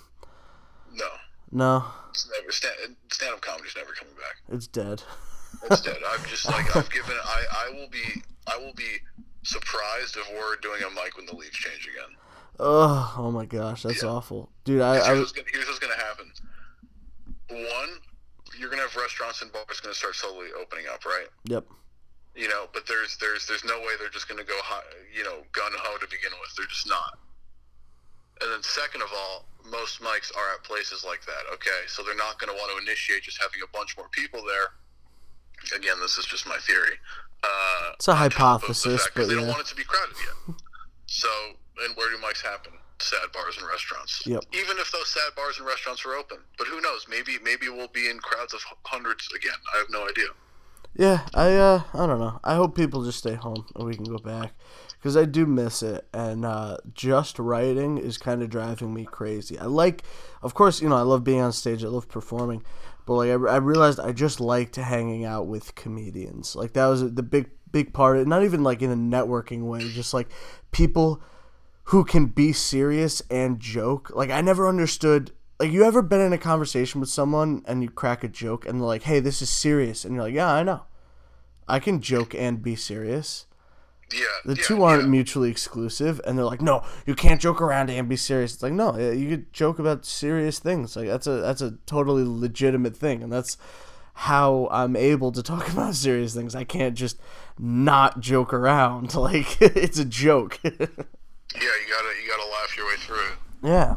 [0.94, 1.08] No.
[1.52, 1.86] No.
[2.10, 4.56] It's never stand stand up comedy's never coming back.
[4.56, 5.02] It's dead.
[5.64, 5.98] It's dead.
[6.12, 7.16] I'm just like I've given.
[7.24, 8.98] I I will be I will be
[9.44, 12.16] surprised if we're doing a mic when the leaves change again.
[12.60, 14.10] Oh, oh my gosh, that's yeah.
[14.10, 14.82] awful, dude.
[14.82, 16.32] I, here's, I what's gonna, here's what's gonna happen.
[17.50, 17.90] One,
[18.60, 21.28] you're gonna have restaurants and bars gonna start slowly opening up, right?
[21.46, 21.66] Yep.
[22.36, 24.84] You know, but there's there's there's no way they're just gonna go, high,
[25.16, 26.52] you know, gun ho to begin with.
[26.58, 27.18] They're just not.
[28.42, 31.48] And then second of all, most mics are at places like that.
[31.54, 34.76] Okay, so they're not gonna want to initiate just having a bunch more people there.
[35.76, 37.00] Again, this is just my theory.
[37.44, 39.40] Uh, it's a hypothesis, but they yeah.
[39.40, 40.56] don't want it to be crowded yet.
[41.08, 41.28] So,
[41.86, 42.74] and where do mics happen?
[43.00, 44.24] Sad bars and restaurants.
[44.26, 44.44] Yep.
[44.54, 47.06] Even if those sad bars and restaurants are open, but who knows?
[47.10, 49.60] Maybe maybe we'll be in crowds of hundreds again.
[49.74, 50.28] I have no idea.
[50.96, 52.40] Yeah, I uh, I don't know.
[52.44, 54.54] I hope people just stay home and we can go back
[54.94, 56.08] because I do miss it.
[56.14, 59.58] And uh, just writing is kind of driving me crazy.
[59.58, 60.04] I like,
[60.42, 61.84] of course, you know, I love being on stage.
[61.84, 62.64] I love performing,
[63.06, 66.56] but like I, I realized I just liked hanging out with comedians.
[66.56, 68.18] Like that was the big big part.
[68.18, 68.28] Of it.
[68.28, 70.28] Not even like in a networking way, just like
[70.72, 71.22] people
[71.90, 74.12] who can be serious and joke.
[74.14, 77.90] Like I never understood like you ever been in a conversation with someone and you
[77.90, 80.62] crack a joke and they're like, "Hey, this is serious." And you're like, "Yeah, I
[80.62, 80.84] know.
[81.68, 83.48] I can joke and be serious."
[84.14, 84.20] Yeah.
[84.46, 85.10] The yeah, two aren't yeah.
[85.10, 88.74] mutually exclusive and they're like, "No, you can't joke around and be serious." It's like,
[88.74, 93.24] "No, you could joke about serious things." Like that's a that's a totally legitimate thing
[93.24, 93.58] and that's
[94.14, 96.54] how I'm able to talk about serious things.
[96.54, 97.20] I can't just
[97.58, 99.16] not joke around.
[99.20, 100.60] Like it's a joke.
[101.56, 103.38] Yeah, you gotta you gotta laugh your way through it.
[103.62, 103.96] Yeah,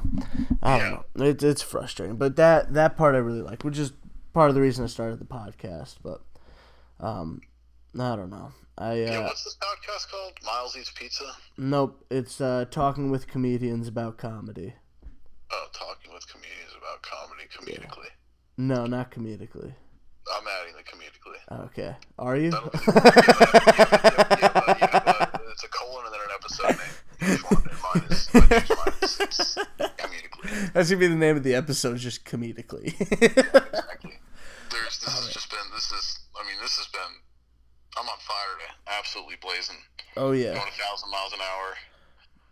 [0.62, 1.02] I don't yeah.
[1.14, 1.26] know.
[1.26, 3.92] It, it's frustrating, but that that part I really like, which is
[4.32, 5.96] part of the reason I started the podcast.
[6.02, 6.22] But
[6.98, 7.42] um,
[7.98, 8.52] I don't know.
[8.78, 10.32] I uh, yeah, what's this podcast called?
[10.44, 11.24] Miles eats pizza.
[11.58, 14.74] Nope, it's uh, talking with comedians about comedy.
[15.52, 18.04] Oh, talking with comedians about comedy comedically.
[18.04, 18.10] Yeah.
[18.56, 19.74] No, not comedically.
[20.34, 21.64] I'm adding the comedically.
[21.66, 22.50] Okay, are you?
[22.50, 23.02] Be, yeah,
[24.40, 27.01] yeah, yeah, it's a colon and then an episode name
[29.96, 30.72] comedically.
[30.72, 32.88] That's gonna be the name of the episode, just comedically.
[33.00, 34.18] exactly.
[34.70, 37.00] There's this has just been this is I mean this has been
[37.96, 39.76] I'm on fire today, absolutely blazing.
[40.16, 40.54] Oh yeah.
[40.54, 41.76] Going a thousand miles an hour,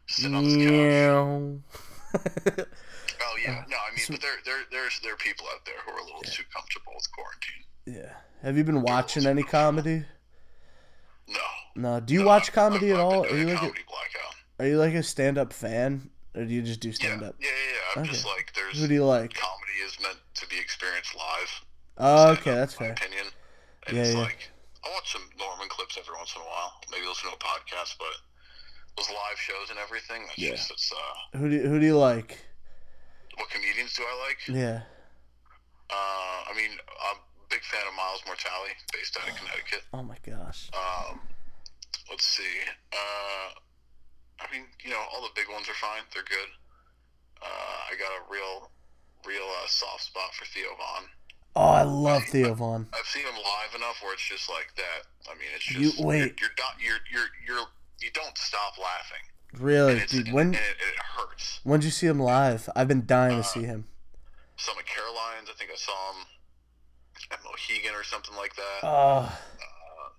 [0.06, 0.72] sitting on this couch.
[3.22, 5.92] oh yeah, no, I mean, but there there there's there are people out there who
[5.92, 6.30] are a little yeah.
[6.30, 7.64] too comfortable with quarantine.
[7.87, 8.12] Yeah.
[8.42, 10.04] Have you been watching any comedy?
[11.28, 11.40] No.
[11.76, 12.00] No.
[12.00, 13.24] Do you no, watch comedy I've, at I've all?
[13.24, 14.35] Are you like comedy a, blackout.
[14.61, 17.35] Are you like a stand-up fan, or do you just do stand-up?
[17.40, 17.96] Yeah, yeah, yeah.
[17.96, 18.12] I'm okay.
[18.12, 18.79] just like there's.
[18.79, 19.33] Who do you like?
[19.33, 21.64] Comedy is meant to be experienced live.
[21.96, 22.92] Oh, okay, that's fair.
[22.92, 23.25] Opinion.
[23.87, 24.20] And yeah, it's yeah.
[24.20, 24.51] like
[24.85, 26.77] I watch some Norman clips every once in a while.
[26.92, 28.12] Maybe listen to a podcast, but
[29.01, 30.29] those live shows and everything.
[30.29, 30.51] That's yeah.
[30.51, 30.92] just it's.
[30.92, 32.37] Uh, who do you, Who do you like?
[33.40, 34.44] What comedians do I like?
[34.44, 34.83] Yeah.
[35.88, 39.88] Uh, I mean, I'm a big fan of Miles Mortali, based out of Connecticut.
[39.94, 40.68] Oh my gosh.
[40.77, 41.20] Um,
[42.11, 42.61] let's see.
[42.92, 43.57] Uh,
[44.40, 46.03] I mean, you know, all the big ones are fine.
[46.12, 46.50] They're good.
[47.42, 48.70] Uh, I got a real,
[49.26, 51.09] real uh, soft spot for Theo Von.
[51.57, 52.87] Oh, I love I, Theo Von.
[52.92, 55.09] I've seen him live enough where it's just like that.
[55.29, 56.40] I mean, it's just you wait.
[56.40, 56.50] You're
[56.81, 57.66] you're you're you're, you're
[58.00, 59.24] you don't stop laughing.
[59.59, 60.33] Really, dude?
[60.33, 61.61] When and it, it, hurts.
[61.64, 62.68] When did you see him live?
[62.76, 63.87] I've been dying to uh, see him.
[64.57, 65.50] Some at Caroline's.
[65.50, 66.26] I think I saw him
[67.33, 68.81] at Mohegan or something like that.
[68.85, 68.88] Oh.
[68.88, 69.31] Uh,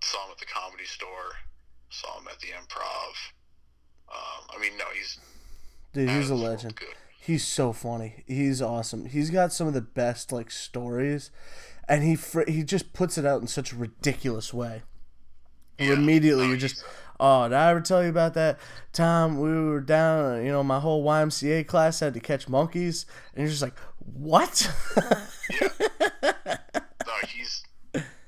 [0.02, 1.40] saw him at the Comedy Store.
[1.88, 3.14] Saw him at the Improv.
[4.12, 5.18] Um, I mean, no, he's
[5.92, 6.10] dude.
[6.10, 6.78] He's a legend.
[7.20, 8.24] He's so funny.
[8.26, 9.06] He's awesome.
[9.06, 11.30] He's got some of the best like stories,
[11.88, 14.82] and he fr- he just puts it out in such a ridiculous way.
[15.78, 15.92] Yeah.
[15.94, 16.84] Immediately, you're just,
[17.18, 18.58] oh, did I ever tell you about that
[18.92, 20.44] time we were down?
[20.44, 24.70] You know, my whole YMCA class had to catch monkeys, and you're just like, what?
[25.60, 25.68] yeah.
[27.06, 27.64] No, he's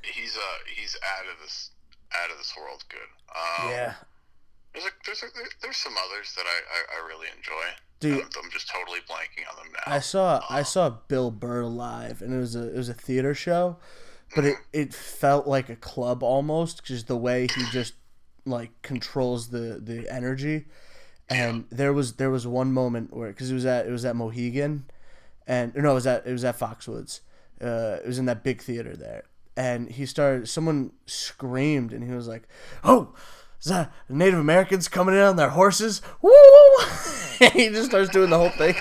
[0.03, 1.70] he's uh he's out of this
[2.12, 2.99] out of this world good.
[3.35, 3.94] Um, yeah,
[4.74, 5.26] there's a, there's a,
[5.62, 7.52] there's some others that I, I, I really enjoy.
[8.00, 9.92] Dude, I'm, I'm, just totally blanking on them now.
[9.92, 12.94] I saw um, I saw Bill Burr live, and it was a it was a
[12.94, 13.76] theater show,
[14.34, 17.94] but it, it felt like a club almost, just the way he just
[18.44, 20.66] like controls the the energy,
[21.28, 24.16] and there was there was one moment where because it was at it was at
[24.16, 24.84] Mohegan,
[25.46, 27.20] and no, it was at it was at Foxwoods.
[27.62, 29.22] Uh, it was in that big theater there,
[29.56, 30.48] and he started.
[30.48, 32.48] Someone screamed, and he was like,
[32.82, 33.14] "Oh,
[33.64, 36.31] is that Native Americans coming in on their horses?" Woo!
[37.53, 38.77] he just starts doing the whole thing,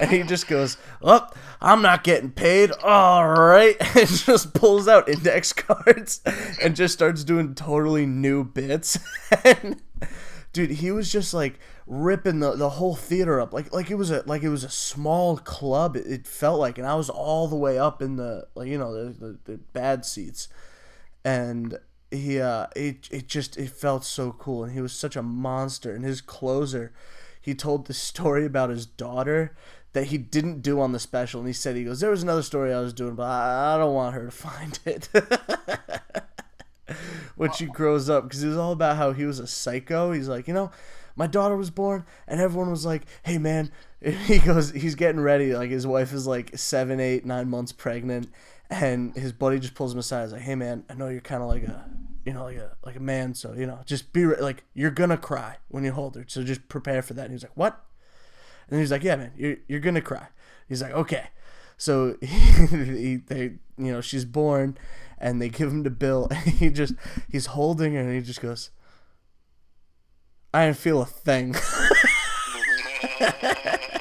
[0.00, 2.72] and he just goes, "Up." I'm not getting paid.
[2.82, 3.76] All right.
[3.96, 6.22] And just pulls out index cards
[6.62, 8.98] and just starts doing totally new bits.
[9.44, 9.82] and
[10.52, 13.52] dude, he was just like ripping the, the whole theater up.
[13.52, 15.96] Like like it was a like it was a small club.
[15.96, 18.78] It, it felt like and I was all the way up in the like you
[18.78, 20.48] know the, the, the bad seats.
[21.24, 21.78] And
[22.10, 25.94] he uh it it just it felt so cool and he was such a monster
[25.94, 26.92] and his closer
[27.40, 29.54] he told the story about his daughter
[29.92, 32.42] that he didn't do on the special, and he said he goes, "There was another
[32.42, 35.08] story I was doing, but I, I don't want her to find it."
[37.36, 40.12] when she grows up, because it was all about how he was a psycho.
[40.12, 40.70] He's like, you know,
[41.16, 43.70] my daughter was born, and everyone was like, "Hey, man,"
[44.00, 45.54] he goes, he's getting ready.
[45.54, 48.28] Like his wife is like seven, eight, nine months pregnant,
[48.68, 50.24] and his buddy just pulls him aside.
[50.24, 51.84] He's like, "Hey, man, I know you're kind of like a."
[52.24, 55.16] You know, like a like a man, so you know, just be like you're gonna
[55.16, 57.24] cry when you hold her, so just prepare for that.
[57.24, 57.82] And he's like, "What?"
[58.68, 60.28] And he's like, "Yeah, man, you're you're gonna cry."
[60.68, 61.28] He's like, "Okay."
[61.76, 63.42] So he, they,
[63.78, 64.76] you know, she's born,
[65.18, 66.94] and they give him to Bill, and he just
[67.30, 68.70] he's holding her, and he just goes,
[70.52, 71.54] "I didn't feel a thing."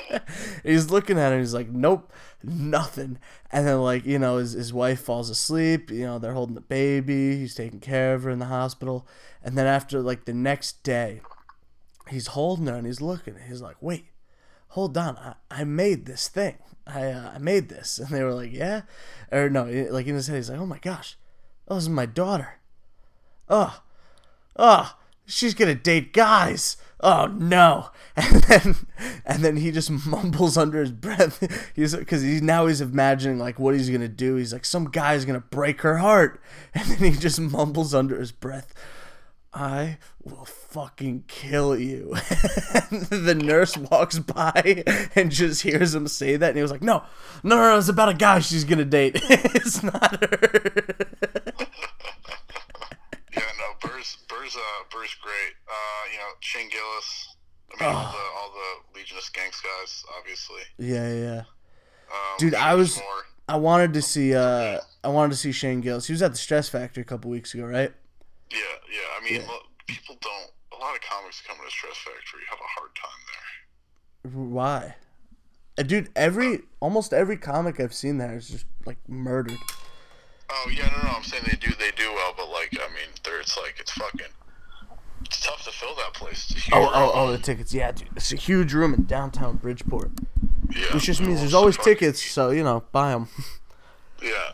[0.63, 2.11] he's looking at her, he's like, "Nope,
[2.43, 3.19] nothing."
[3.51, 5.91] And then like you know, his his wife falls asleep.
[5.91, 7.37] You know, they're holding the baby.
[7.37, 9.07] He's taking care of her in the hospital,
[9.43, 11.21] and then after like the next day,
[12.09, 13.35] he's holding her and he's looking.
[13.47, 14.05] He's like, "Wait."
[14.69, 16.57] hold on, I, I made this thing.
[16.87, 18.81] I uh, I made this, and they were like, yeah,
[19.31, 21.17] or no, like in his head, he's like, oh my gosh,
[21.67, 22.59] oh, this is my daughter.
[23.49, 23.81] Oh,
[24.55, 26.77] oh, she's gonna date guys.
[27.01, 27.89] Oh no!
[28.19, 28.75] And then
[29.25, 31.71] and then he just mumbles under his breath.
[31.75, 34.35] He's because he now he's imagining like what he's gonna do.
[34.35, 36.41] He's like, some guy's gonna break her heart,
[36.73, 38.73] and then he just mumbles under his breath.
[39.53, 42.09] I will fucking kill you.
[43.09, 44.83] the nurse walks by
[45.15, 47.03] and just hears him say that, and he was like, "No,
[47.41, 49.13] no, no, no it's about a guy she's gonna date.
[49.23, 50.55] it's not her."
[53.99, 55.53] Yeah, Burr's Burr's uh, Burr's great.
[55.67, 57.35] Uh, you know, Shane Gillis.
[57.71, 57.97] I mean, oh.
[57.97, 60.61] all the all the Legion of Skanks guys, obviously.
[60.77, 61.39] Yeah, yeah.
[62.11, 62.97] Um, Dude, I was.
[62.97, 63.05] More.
[63.47, 64.35] I wanted to see.
[64.35, 66.07] Uh, I wanted to see Shane Gillis.
[66.07, 67.91] He was at the Stress Factory a couple weeks ago, right?
[68.51, 68.59] Yeah,
[68.91, 68.99] yeah.
[69.19, 69.47] I mean, yeah.
[69.47, 70.51] Look, people don't.
[70.79, 73.19] A lot of comics come to Stress Factory have a hard time
[74.23, 74.31] there.
[74.31, 74.95] Why?
[75.77, 79.57] Uh, dude, every almost every comic I've seen there is just like murdered.
[80.51, 81.15] Oh yeah, no, no.
[81.15, 83.91] I'm saying they do they do well, but like I mean, there it's like it's
[83.91, 84.27] fucking.
[85.25, 86.53] It's tough to fill that place.
[86.71, 87.73] oh, oh, oh, the tickets.
[87.73, 90.11] Yeah, dude, it's a huge room in downtown Bridgeport.
[90.73, 93.27] Yeah, which just means there's always tickets, so you know, buy them.
[94.23, 94.51] yeah,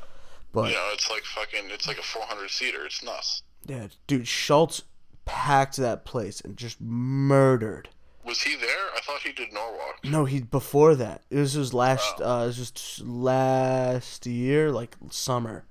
[0.51, 1.69] but you know, it's like fucking.
[1.69, 2.85] It's like a 400 seater.
[2.85, 3.43] It's nuts.
[3.65, 4.83] Yeah, dude, Schulz
[5.25, 7.89] packed that place and just murdered.
[8.25, 8.89] Was he there?
[8.95, 9.99] I thought he did Norwalk.
[10.03, 11.21] No, he before that.
[11.29, 12.19] It was his last.
[12.19, 15.65] Uh, it was just last year, like summer.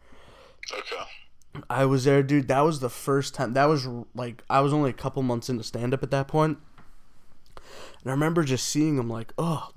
[0.73, 1.63] Okay.
[1.71, 2.49] I was there, dude.
[2.49, 3.53] That was the first time.
[3.53, 6.59] That was like I was only a couple months into stand up at that point,
[7.57, 9.71] and I remember just seeing him like, oh,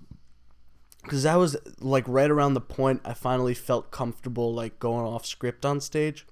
[1.04, 5.26] because that was like right around the point I finally felt comfortable like going off
[5.26, 6.26] script on stage.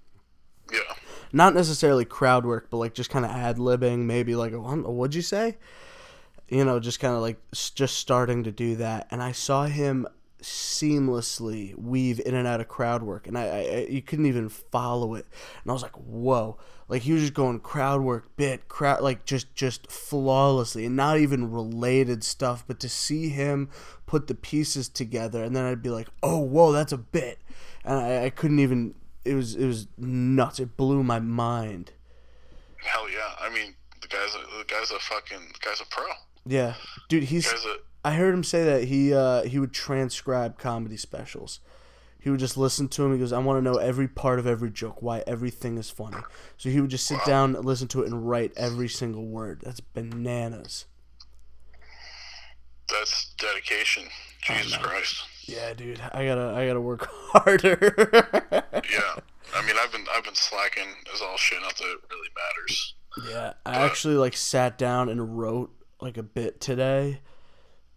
[0.72, 0.96] Yeah
[1.36, 5.22] not necessarily crowd work, but like just kind of ad libbing, maybe like, what'd you
[5.22, 5.58] say?
[6.48, 9.08] You know, just kind of like just starting to do that.
[9.12, 10.08] And I saw him
[10.46, 15.16] seamlessly weave in and out of crowd work, and I, I you couldn't even follow
[15.16, 15.26] it.
[15.64, 16.58] And I was like, whoa!
[16.88, 21.18] Like he was just going crowd work, bit crowd, like just just flawlessly, and not
[21.18, 22.64] even related stuff.
[22.68, 23.70] But to see him
[24.06, 27.40] put the pieces together, and then I'd be like, oh, whoa, that's a bit,
[27.84, 28.94] and I, I couldn't even
[29.26, 30.60] it was it was nuts.
[30.60, 31.92] It blew my mind.
[32.78, 33.34] Hell yeah!
[33.40, 36.06] I mean, the guy's a, the guy's a fucking the guy's a pro.
[36.46, 36.76] Yeah,
[37.10, 37.24] dude.
[37.24, 37.52] He's.
[38.06, 41.60] I heard him say that he uh, he would transcribe comedy specials.
[42.20, 43.14] He would just listen to him.
[43.14, 46.18] He goes, "I want to know every part of every joke, why everything is funny."
[46.56, 49.62] So he would just sit down, listen to it, and write every single word.
[49.64, 50.86] That's bananas.
[52.92, 54.04] That's dedication.
[54.44, 55.24] Jesus Christ.
[55.48, 57.98] Yeah, dude, I gotta I gotta work harder.
[58.54, 59.16] yeah,
[59.56, 61.60] I mean, I've been I've been slacking as all shit.
[61.60, 62.94] Not that it really matters.
[63.32, 63.82] Yeah, I but...
[63.82, 67.22] actually like sat down and wrote like a bit today,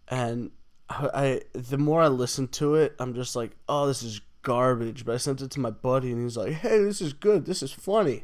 [0.09, 0.51] and
[0.89, 5.05] I, I the more I listen to it, I'm just like, oh, this is garbage.
[5.05, 7.45] But I sent it to my buddy, and he's like, hey, this is good.
[7.45, 8.23] This is funny.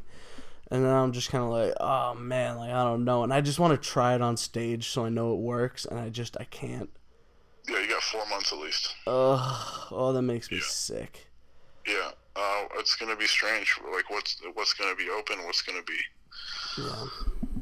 [0.70, 3.40] and then I'm just kind of like, oh man, like I don't know, and I
[3.40, 6.36] just want to try it on stage so I know it works, and I just
[6.40, 6.90] I can't.
[7.68, 8.94] Yeah, you got four months at least.
[9.06, 11.26] Ugh, oh, that makes me sick.
[11.86, 13.78] Yeah, uh, it's gonna be strange.
[13.92, 15.38] Like, what's what's gonna be open?
[15.44, 15.98] What's gonna be?
[16.78, 17.06] Yeah.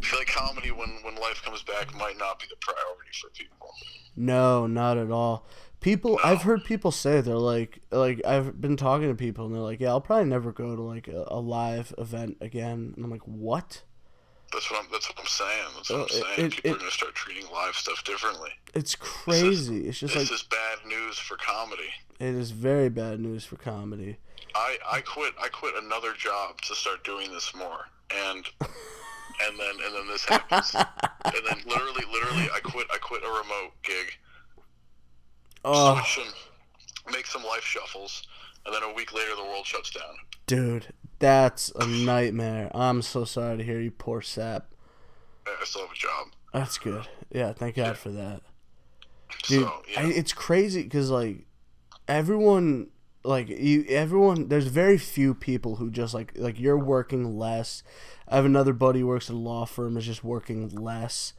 [0.04, 3.30] I feel like comedy, when when life comes back, might not be the priority for
[3.30, 3.70] people.
[4.16, 5.46] No, not at all.
[5.80, 9.62] People, I've heard people say they're like, like I've been talking to people and they're
[9.62, 12.92] like, yeah, I'll probably never go to like a, a live event again.
[12.96, 13.82] And I'm like, what?
[14.52, 14.90] That's what I'm.
[14.92, 15.64] That's what I'm saying.
[15.76, 16.46] That's what Uh, I'm saying.
[16.46, 18.50] it- People it- are gonna start treating live stuff differently.
[18.74, 19.86] It's crazy.
[19.88, 21.90] It's just This like is bad news for comedy.
[22.20, 24.18] it is very bad news for comedy.
[24.54, 28.46] I, I quit I quit another job to start doing this more and
[29.42, 33.28] and then and then this happens and then literally literally I quit I quit a
[33.28, 34.12] remote gig
[35.66, 38.22] Oh, switch and make some life shuffles
[38.66, 40.14] and then a week later the world shuts down
[40.46, 40.86] dude,
[41.18, 42.70] that's a nightmare.
[42.74, 44.66] I'm so sorry to hear you, poor sap.
[45.46, 47.06] I still have a job That's good.
[47.30, 48.42] Yeah, thank God for that.
[49.44, 51.46] Dude, so yeah I, it's crazy because like
[52.08, 52.88] everyone,
[53.24, 54.48] like you, everyone.
[54.48, 57.82] There's very few people who just like like you're working less.
[58.28, 61.32] I have another buddy who works at a law firm is just working less.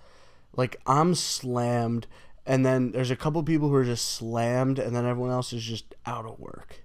[0.56, 2.08] Like I'm slammed,
[2.46, 5.64] and then there's a couple people who are just slammed, and then everyone else is
[5.64, 6.82] just out of work.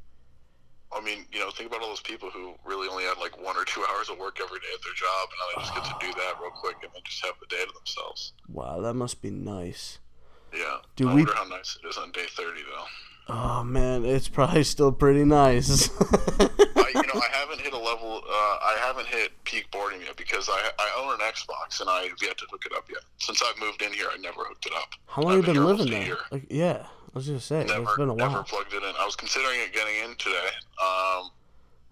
[0.93, 3.57] I mean you know think about all those people who really only had like one
[3.57, 5.85] or two hours of work every day at their job and now they just get
[5.85, 6.19] to do ah.
[6.35, 9.31] that real quick and then just have the day to themselves Wow, that must be
[9.31, 10.01] nice.
[10.53, 12.85] yeah do I we- wonder how nice it is on day 30 though
[13.33, 15.89] Oh man, it's probably still pretty nice.
[16.41, 18.23] I, you know, I haven't hit a level.
[18.27, 22.03] Uh, I haven't hit peak boredom yet because I I own an Xbox and I
[22.05, 23.03] have yet to hook it up yet.
[23.19, 24.89] Since I've moved in here, I never hooked it up.
[25.07, 26.17] How long have you been living there?
[26.33, 28.31] Like, yeah, I was gonna say Never, it's been a while.
[28.31, 28.95] never plugged it in.
[28.99, 30.49] I was considering it getting in today.
[30.83, 31.31] Um,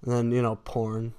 [0.03, 1.15] And then you know, porn.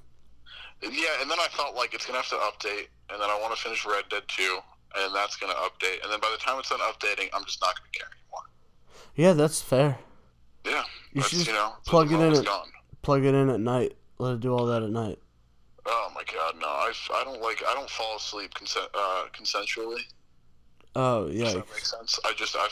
[0.82, 0.90] yeah,
[1.22, 3.62] and then I felt like it's gonna have to update, and then I want to
[3.62, 4.60] finish Red Dead 2,
[4.98, 7.76] and that's gonna update, and then by the time it's done updating, I'm just not
[7.78, 8.44] gonna care anymore.
[9.16, 10.00] Yeah, that's fair.
[10.70, 12.68] Yeah, You should just you know, plug it in at- Gone.
[13.02, 13.96] Plug it in at night.
[14.20, 15.18] Let it do all that at night.
[15.86, 16.68] Oh my god, no!
[16.68, 20.02] I, I don't like I don't fall asleep consent, uh, consensually.
[20.96, 21.46] Oh Does yeah.
[21.54, 22.20] that make sense?
[22.26, 22.68] I just, I,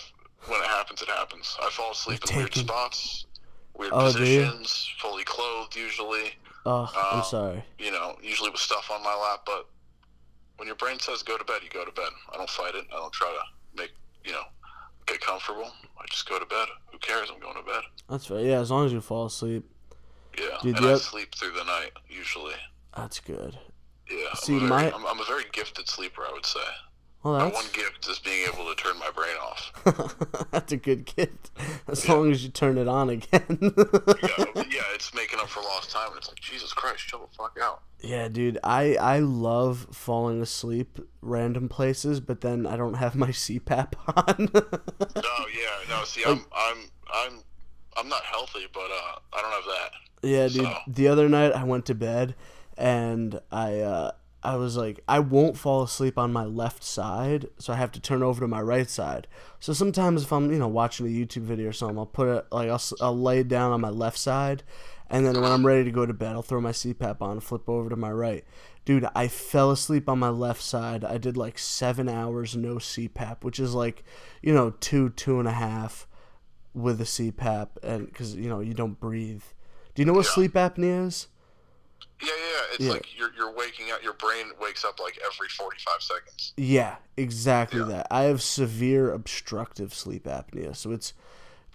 [0.47, 1.55] when it happens, it happens.
[1.61, 3.25] I fall asleep in weird spots,
[3.75, 6.33] weird Oh, positions, fully clothed usually.
[6.65, 7.63] Oh, I'm Uh, sorry.
[7.79, 9.43] You know, usually with stuff on my lap.
[9.45, 9.67] But
[10.57, 12.09] when your brain says go to bed, you go to bed.
[12.33, 12.85] I don't fight it.
[12.91, 13.91] I don't try to make
[14.25, 14.43] you know
[15.07, 15.71] get comfortable.
[15.99, 16.67] I just go to bed.
[16.91, 17.29] Who cares?
[17.33, 17.81] I'm going to bed.
[18.09, 18.39] That's fair.
[18.39, 19.63] Yeah, as long as you fall asleep,
[20.37, 22.53] Yeah, Dude, and you I sleep through the night usually.
[22.95, 23.57] that's good.
[24.09, 26.21] Yeah, See, I'm, very, my- I'm, I'm a very gifted sleeper.
[26.27, 26.59] I would say.
[27.27, 30.47] Well, My that's one gift is being able to turn my brain off.
[30.51, 31.51] that's a good gift.
[31.87, 33.57] As long as you turn it on again.
[33.59, 36.07] yeah, yeah, it's making up for lost time.
[36.09, 37.81] And it's like Jesus Christ, chill the fuck out.
[37.99, 43.27] Yeah, dude, I I love falling asleep random places, but then I don't have my
[43.31, 44.49] CPAP on.
[44.53, 46.03] No, yeah, no.
[46.05, 46.77] See, I'm, I'm,
[47.13, 47.39] I'm,
[47.97, 49.91] I'm not healthy, but uh, I don't have that.
[50.29, 50.63] yeah, dude.
[50.63, 52.35] So- The other night I went to bed
[52.77, 54.11] and I uh
[54.47, 57.99] I was like I won't fall asleep on my left side, so I have to
[57.99, 59.27] turn over to my right side.
[59.59, 62.45] So sometimes if I'm, you know, watching a YouTube video or something, I'll put it
[62.51, 64.63] like I'll, I'll lay it down on my left side
[65.09, 67.43] and then when I'm ready to go to bed, I'll throw my CPAP on and
[67.43, 68.43] flip over to my right.
[68.83, 71.03] Dude, I fell asleep on my left side.
[71.05, 74.03] I did like seven hours no CPAP, which is like,
[74.41, 76.07] you know, two, two and a half
[76.73, 79.43] with a CPAP, and because you know you don't breathe.
[79.95, 80.31] Do you know what Yeah.
[80.31, 81.27] sleep apnea is?
[82.21, 82.61] Yeah, yeah.
[82.73, 82.91] It's Yeah.
[82.91, 84.01] like you're, you're waking up.
[84.03, 86.53] Your brain wakes up like every 45 seconds.
[86.57, 87.85] Yeah, exactly Yeah.
[87.87, 88.07] that.
[88.11, 90.75] I have severe obstructive sleep apnea.
[90.75, 91.13] So it's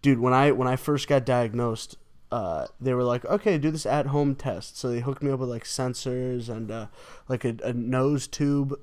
[0.02, 1.96] dude, when I when I first got diagnosed,
[2.32, 5.38] uh, they were like, "Okay, do this at home test." So they hooked me up
[5.40, 6.86] with like sensors and uh,
[7.28, 8.74] like a, a nose tube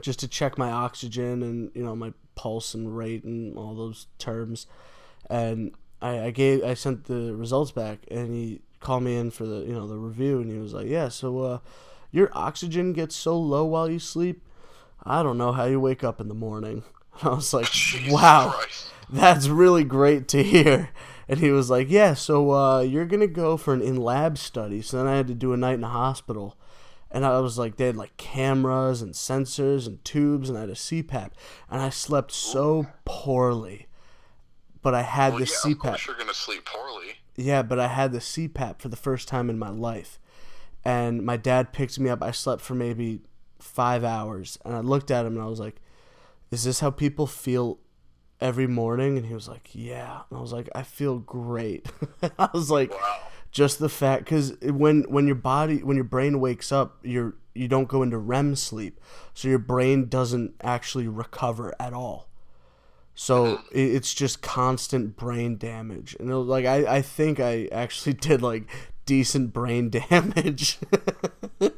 [0.00, 4.08] just to check my oxygen and, you know, my pulse and rate and all those
[4.18, 4.66] terms.
[5.30, 5.72] And
[6.02, 9.60] I, I gave I sent the results back and he called me in for the,
[9.66, 11.58] you know, the review and he was like, "Yeah, so uh
[12.12, 14.40] your oxygen gets so low while you sleep,
[15.02, 16.84] I don't know how you wake up in the morning.
[17.22, 18.86] I was like, Jesus wow, Christ.
[19.10, 20.90] that's really great to hear.
[21.26, 24.36] And he was like, yeah, so uh, you're going to go for an in lab
[24.36, 24.82] study.
[24.82, 26.54] So then I had to do a night in the hospital.
[27.10, 30.68] And I was like, they had like cameras and sensors and tubes, and I had
[30.68, 31.30] a CPAP.
[31.70, 33.86] And I slept so poorly.
[34.82, 35.80] But I had Well, the yeah, of CPAP.
[35.80, 37.14] course you're gonna sleep poorly.
[37.36, 40.18] Yeah, but I had the CPAP for the first time in my life.
[40.84, 42.22] And my dad picked me up.
[42.22, 43.20] I slept for maybe
[43.58, 44.58] five hours.
[44.64, 45.76] And I looked at him and I was like,
[46.50, 47.78] Is this how people feel
[48.40, 49.16] every morning?
[49.16, 50.20] And he was like, Yeah.
[50.30, 51.88] And I was like, I feel great.
[52.38, 53.20] I was like, Wow.
[53.50, 57.68] just the fact because when when your body when your brain wakes up your you
[57.68, 59.00] don't go into REM sleep,
[59.32, 62.28] so your brain doesn't actually recover at all.
[63.14, 63.62] So uh-huh.
[63.70, 68.68] it's just constant brain damage, and was like I I think I actually did like
[69.06, 70.78] decent brain damage.
[71.60, 71.70] You're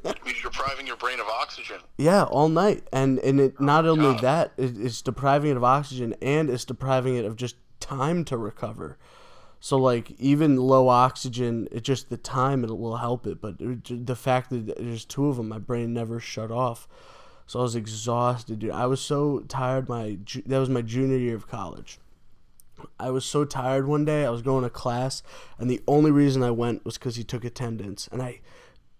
[0.42, 1.78] depriving your brain of oxygen.
[1.98, 4.20] Yeah, all night, and and it not oh, only God.
[4.22, 8.36] that, it, it's depriving it of oxygen, and it's depriving it of just time to
[8.36, 8.98] recover.
[9.60, 14.06] So like even low oxygen, it just the time it will help it, but it,
[14.06, 16.86] the fact that there's two of them, my brain never shut off.
[17.46, 18.72] So I was exhausted, dude.
[18.72, 19.88] I was so tired.
[19.88, 21.98] My that was my junior year of college.
[22.98, 24.26] I was so tired one day.
[24.26, 25.22] I was going to class,
[25.58, 28.40] and the only reason I went was because he took attendance, and I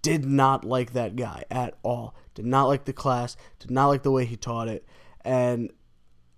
[0.01, 2.15] did not like that guy at all.
[2.35, 3.37] Did not like the class.
[3.59, 4.87] Did not like the way he taught it,
[5.23, 5.73] and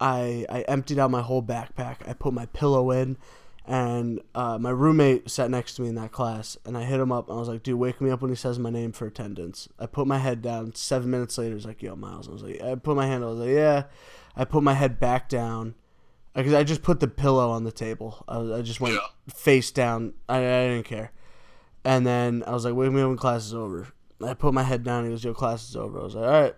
[0.01, 2.09] I I emptied out my whole backpack.
[2.09, 3.19] I put my pillow in,
[3.69, 7.13] and uh, my roommate sat next to me in that class, and I hit him
[7.13, 7.29] up.
[7.29, 9.69] And I was like, "Dude, wake me up when he says my name for attendance."
[9.79, 10.75] I put my head down.
[10.75, 13.23] Seven minutes later, he's like, "Yo, Miles." I was like, I put my hand.
[13.23, 13.85] I was like, "Yeah."
[14.35, 15.75] I put my head back down
[16.35, 18.25] because I just put the pillow on the table.
[18.27, 19.01] I, I just went Yeah.
[19.33, 20.15] face down.
[20.29, 21.13] I, I didn't care.
[21.85, 23.89] And then I was like, "Wake me up when class is over."
[24.25, 25.05] I put my head down.
[25.05, 26.55] He goes, "Yo, class is over." I was like, "All right."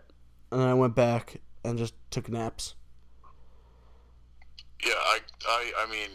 [0.52, 2.74] And then I went back and just took naps.
[4.84, 6.08] Yeah, I, I, I mean,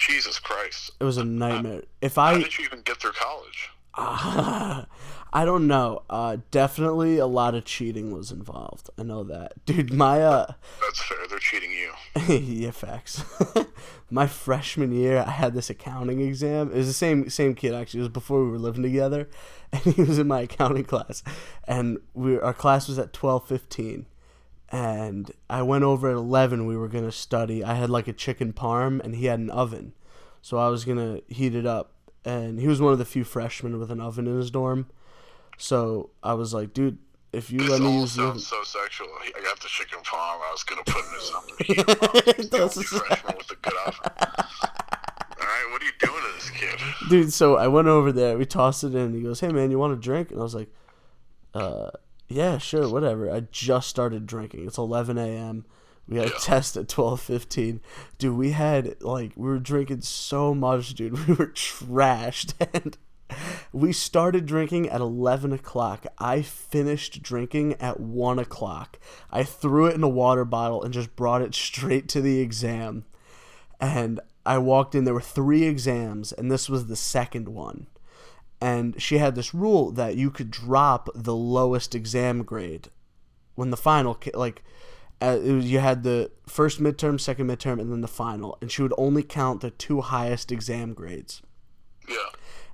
[0.00, 0.90] Jesus Christ.
[0.98, 1.82] It was a nightmare.
[2.00, 3.70] If I How did you even get through college?
[5.32, 6.02] I don't know.
[6.08, 8.88] Uh, definitely a lot of cheating was involved.
[8.98, 9.92] I know that, dude.
[9.92, 11.18] My uh, That's fair.
[11.28, 11.92] They're cheating you.
[12.34, 13.22] yeah, facts.
[14.10, 16.70] my freshman year, I had this accounting exam.
[16.72, 18.00] It was the same same kid actually.
[18.00, 19.28] It was before we were living together,
[19.72, 21.22] and he was in my accounting class,
[21.68, 24.06] and we our class was at twelve fifteen.
[24.72, 26.66] And I went over at eleven.
[26.66, 27.64] We were gonna study.
[27.64, 29.94] I had like a chicken parm, and he had an oven,
[30.42, 31.92] so I was gonna heat it up.
[32.24, 34.86] And he was one of the few freshmen with an oven in his dorm.
[35.58, 36.98] So I was like, dude,
[37.32, 39.08] if you This let me use the sounds so sexual.
[39.36, 40.38] I got the chicken parm.
[40.40, 42.34] I was gonna put in his oven.
[42.44, 42.74] It does.
[42.82, 44.00] Freshman with a good oven.
[44.20, 46.78] All right, what are you doing to this kid?
[47.08, 49.78] dude so i went over there we tossed it in he goes hey man you
[49.78, 50.68] want a drink and i was like
[51.54, 51.90] uh
[52.30, 53.30] yeah sure whatever.
[53.30, 54.66] I just started drinking.
[54.66, 55.64] It's 11 a.m
[56.10, 57.78] we had a test at 12.15
[58.18, 61.12] dude we had like we were drinking so much dude.
[61.28, 62.54] We were trashed.
[62.74, 62.98] And
[63.72, 66.04] we started drinking at 11 o'clock.
[66.18, 68.98] I finished drinking at 1 o'clock.
[69.30, 73.04] I threw it in a water bottle and just brought it straight to the exam.
[73.80, 75.04] And I walked in.
[75.04, 77.86] There were three exams, and this was the second one.
[78.60, 82.88] And she had this rule that you could drop the lowest exam grade
[83.54, 84.62] when the final, like,
[85.22, 88.70] uh, it was, you had the first midterm, second midterm, and then the final, and
[88.70, 91.42] she would only count the two highest exam grades.
[92.08, 92.16] Yeah.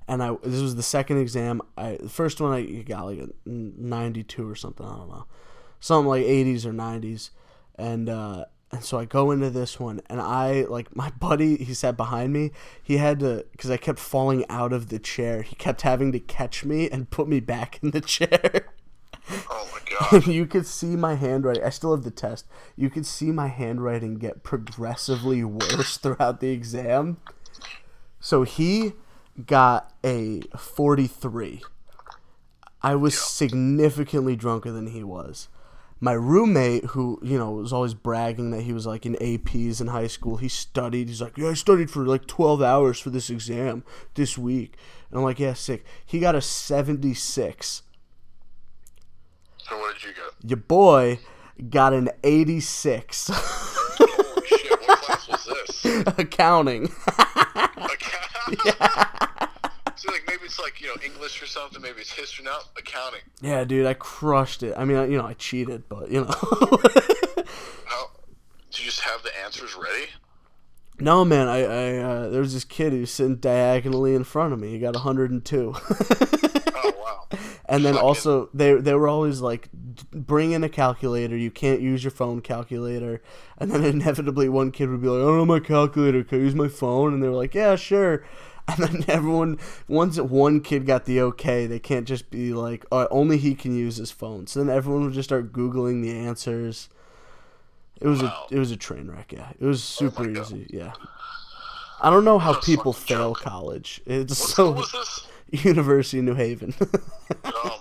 [0.09, 1.61] And I this was the second exam.
[1.77, 4.85] I the first one I got like a ninety two or something.
[4.85, 5.25] I don't know,
[5.81, 7.31] something like eighties or nineties,
[7.75, 11.57] and uh, and so I go into this one, and I like my buddy.
[11.57, 12.51] He sat behind me.
[12.83, 15.41] He had to because I kept falling out of the chair.
[15.41, 18.67] He kept having to catch me and put me back in the chair.
[19.49, 20.23] Oh my god.
[20.25, 21.63] and you could see my handwriting.
[21.63, 22.45] I still have the test.
[22.75, 27.17] You could see my handwriting get progressively worse throughout the exam.
[28.19, 28.93] So he
[29.45, 31.61] got a 43.
[32.81, 35.47] I was significantly drunker than he was.
[35.99, 39.87] My roommate, who, you know, was always bragging that he was like in APs in
[39.87, 41.07] high school, he studied.
[41.07, 43.83] He's like, Yeah, I studied for like 12 hours for this exam
[44.13, 44.77] this week.
[45.09, 45.85] And I'm like, Yeah, sick.
[46.05, 47.81] He got a 76
[49.57, 50.49] So what did you get?
[50.49, 51.19] your boy
[51.69, 54.79] got an 86 Holy shit!
[54.87, 55.45] What class was
[55.83, 56.07] this?
[56.19, 56.91] accounting
[59.97, 61.81] So like maybe it's like you know English or something.
[61.81, 62.59] Maybe it's history now.
[62.77, 63.21] Accounting.
[63.41, 66.27] yeah dude i crushed it i mean I, you know i cheated but you know
[67.85, 68.09] How?
[68.71, 70.07] Did you just have the answers ready?
[70.99, 74.53] no man i, I uh, there was this kid who was sitting diagonally in front
[74.53, 77.27] of me he got 102 Oh wow.
[77.65, 79.69] and then Fucking- also they they were always like
[80.11, 83.21] bring in a calculator you can't use your phone calculator
[83.59, 86.43] and then inevitably one kid would be like i don't know my calculator can i
[86.43, 88.23] use my phone and they were like yeah sure
[88.77, 89.57] and then everyone
[89.87, 93.75] once one kid got the okay they can't just be like oh, only he can
[93.75, 96.89] use his phone so then everyone would just start googling the answers
[98.01, 98.45] it was Wow.
[98.51, 100.45] a it was a train wreck yeah it was oh super my God.
[100.45, 100.93] easy yeah
[101.99, 103.41] I don't know how people fail joke.
[103.41, 104.01] college.
[104.05, 105.27] It's so school was this?
[105.65, 106.75] University of New Haven.
[107.45, 107.76] Oh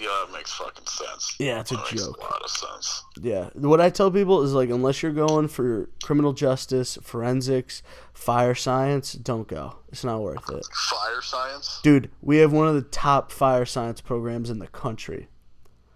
[0.00, 1.36] Yeah, it makes fucking sense.
[1.38, 2.16] Yeah, it's a That makes joke.
[2.18, 3.04] A lot of sense.
[3.20, 3.50] Yeah.
[3.54, 7.82] What I tell people is like, unless you're going for criminal justice, forensics,
[8.12, 9.76] fire science, don't go.
[9.88, 10.64] It's not worth it.
[10.90, 11.80] Fire science.
[11.82, 15.28] Dude, we have one of the top fire science programs in the country.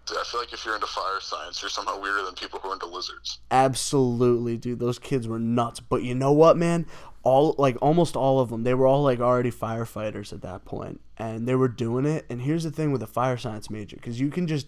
[0.07, 2.69] Dude, I feel like if you're into fire science, you're somehow weirder than people who
[2.69, 3.39] are into lizards.
[3.51, 4.79] Absolutely, dude.
[4.79, 5.79] Those kids were nuts.
[5.79, 6.85] But you know what, man?
[7.23, 11.01] All like almost all of them, they were all like already firefighters at that point,
[11.17, 12.25] and they were doing it.
[12.29, 14.67] And here's the thing with a fire science major, because you can just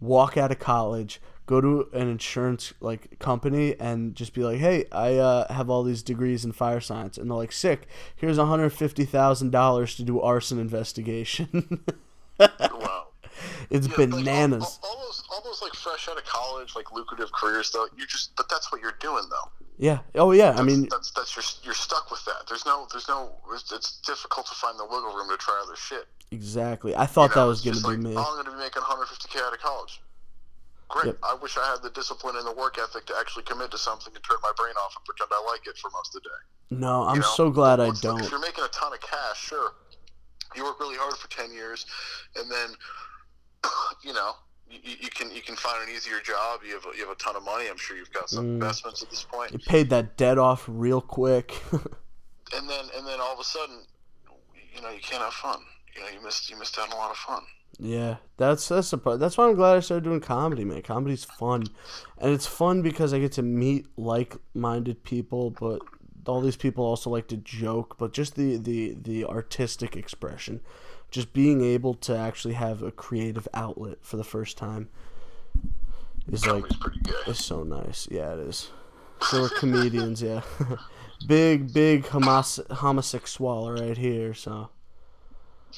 [0.00, 4.86] walk out of college, go to an insurance like company, and just be like, "Hey,
[4.90, 7.86] I uh, have all these degrees in fire science," and they're like, "Sick.
[8.16, 11.84] Here's one hundred fifty thousand dollars to do arson investigation."
[12.40, 13.06] Wow.
[13.70, 14.80] it's Yeah, bananas.
[14.82, 17.86] all, almost those like fresh out of college, like lucrative careers, though.
[17.96, 19.63] You just, but that's what you're doing, though.
[19.76, 19.98] Yeah.
[20.14, 20.54] Oh yeah.
[20.56, 22.46] I mean, that's that's you're you're stuck with that.
[22.48, 23.32] There's no, there's no.
[23.52, 26.06] It's, it's difficult to find the wiggle room to try other shit.
[26.30, 26.94] exactly.
[26.94, 28.14] I thought You know, that was gonna be like, me.
[28.16, 30.00] Oh, I'm gonna be making 150k out of college.
[30.88, 31.06] Great.
[31.06, 31.18] Yep.
[31.24, 34.14] I wish I had the discipline and the work ethic to actually commit to something
[34.14, 36.78] and turn my brain off and pretend I like it for most of the day.
[36.80, 37.28] No, I'm You know?
[37.34, 38.22] so glad I don't.
[38.22, 39.72] If you're making a ton of cash, sure.
[40.54, 41.84] You work really hard for ten years,
[42.36, 42.70] and then,
[44.04, 44.32] you know,
[44.82, 46.60] you, you can you can find an easier job.
[46.66, 47.68] You have a, you have a ton of money.
[47.68, 48.54] I'm sure you've got some Mm.
[48.54, 51.54] investments at this point, You paid that debt off real quick.
[51.72, 53.82] and then and then all of a sudden,
[54.74, 55.60] you know, you can't have fun.
[55.94, 57.42] You know, you missed you missed out on a lot of fun.
[57.78, 59.20] yeah, that's that's the part.
[59.20, 60.82] That's why I'm glad I started doing comedy, man.
[60.82, 61.64] Comedy's fun,
[62.18, 65.80] and it's fun because I get to meet like-minded people, but
[66.26, 67.96] all these people also like to joke.
[67.98, 70.60] But just the the the artistic expression,
[71.14, 74.88] just being able to actually have a creative outlet for the first time,
[76.30, 77.12] is like Comedy's pretty gay.
[77.28, 78.08] It's so nice.
[78.10, 78.70] Yeah, it is.
[79.22, 80.42] So we're comedians, yeah.
[81.26, 84.34] big, big homos- homosexual right here.
[84.34, 84.70] So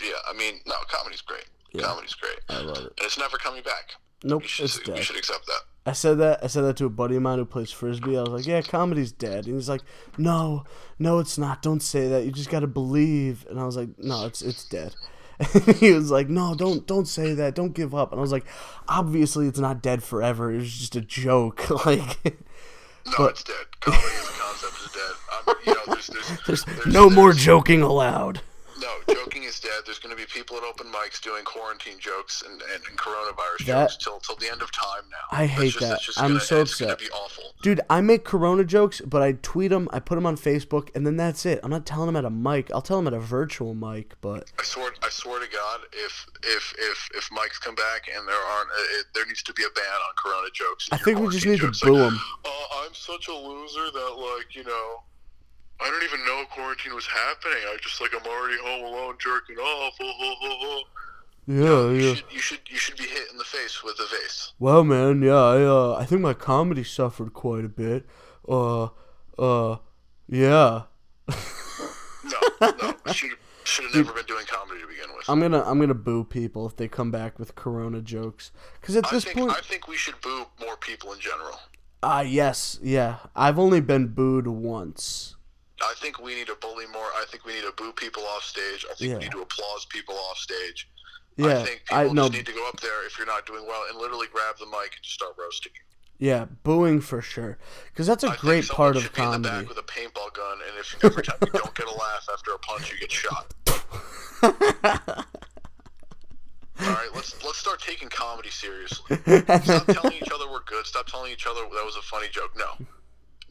[0.02, 1.44] Yeah, I mean, no, comedy's great.
[1.72, 1.82] Yeah.
[1.82, 2.82] Comedy's great, I love it.
[2.84, 3.96] and it's never coming back.
[4.24, 5.04] Nope, You should it's we dead.
[5.04, 5.60] should accept that.
[5.88, 6.42] I said that.
[6.42, 8.16] I said that to a buddy of mine who plays frisbee.
[8.18, 9.82] I was like, "Yeah, comedy's dead," and he's like,
[10.18, 10.64] "No,
[10.98, 11.62] no, it's not.
[11.62, 12.24] Don't say that.
[12.24, 14.96] You just gotta believe." And I was like, "No, it's it's dead."
[15.38, 17.54] And he was like, "No, don't don't say that.
[17.54, 18.46] Don't give up." And I was like,
[18.88, 20.50] "Obviously, it's not dead forever.
[20.52, 23.54] It was just a joke." like, No, But- it's dead.
[23.80, 25.14] Comedy as a concept is dead.
[25.48, 28.40] I'm, you know, there's, there's, there's there's no more joking allowed.
[28.86, 29.82] No, joking is dead.
[29.84, 33.66] There's going to be people at open mics doing quarantine jokes and, and, and coronavirus
[33.66, 35.36] That- jokes till till the end of time now.
[35.36, 36.22] I hate just, that.
[36.22, 37.00] I'm gonna, so upset.
[37.62, 41.06] Dude, I make Corona jokes, but I tweet them, I put them on Facebook, and
[41.06, 41.58] then that's it.
[41.64, 42.70] I'm not telling them at a mic.
[42.72, 46.26] I'll tell them at a virtual mic, but I swear, I swear to God, if
[46.44, 49.64] if if if mics come back and there aren't, uh, it, there needs to be
[49.64, 50.88] a ban on Corona jokes.
[50.92, 51.80] I think we just need to jokes.
[51.80, 52.20] boo Like, them.
[52.44, 55.02] Oh, I'm such a loser that like you know.
[55.80, 57.58] I don't even know quarantine was happening.
[57.68, 59.94] I just like I'm already home alone jerking off.
[60.00, 60.82] Oh, oh, oh, oh.
[61.48, 62.14] Yeah, You yeah.
[62.14, 64.52] should you should you should be hit in the face with a vase.
[64.58, 68.06] Well, man, yeah, I, uh, I think my comedy suffered quite a bit.
[68.48, 68.88] Uh,
[69.38, 69.76] uh,
[70.28, 70.82] yeah.
[72.24, 73.30] No, no, should
[73.62, 75.28] should have never been doing comedy to begin with.
[75.28, 78.50] I'm gonna, I'm gonna boo people if they come back with Corona jokes.
[78.82, 81.60] Cause at I this think point, I think we should boo more people in general.
[82.02, 83.18] ah, yes, yeah.
[83.36, 85.35] I've only been booed once.
[85.82, 87.04] I think we need to bully more.
[87.16, 88.84] I think we need to boo people off stage.
[88.90, 89.18] I think Yeah.
[89.18, 90.88] we need to applause people off stage.
[91.36, 92.28] Yeah, I think people I just know.
[92.28, 94.94] need to go up there if you're not doing well and literally grab the mic
[94.96, 95.82] and just start roasting you.
[96.18, 97.58] Yeah, booing for sure.
[97.94, 99.66] Cause that's a I great part of should be in the comedy.
[99.66, 102.52] back with a paintball gun, and if every time you don't get a laugh after
[102.52, 103.52] a punch, you get shot.
[106.78, 109.16] All right, let's let's start taking comedy seriously.
[109.62, 110.84] Stop telling each other we're good.
[110.86, 112.52] Stop telling each other that was a funny joke.
[112.56, 112.86] No,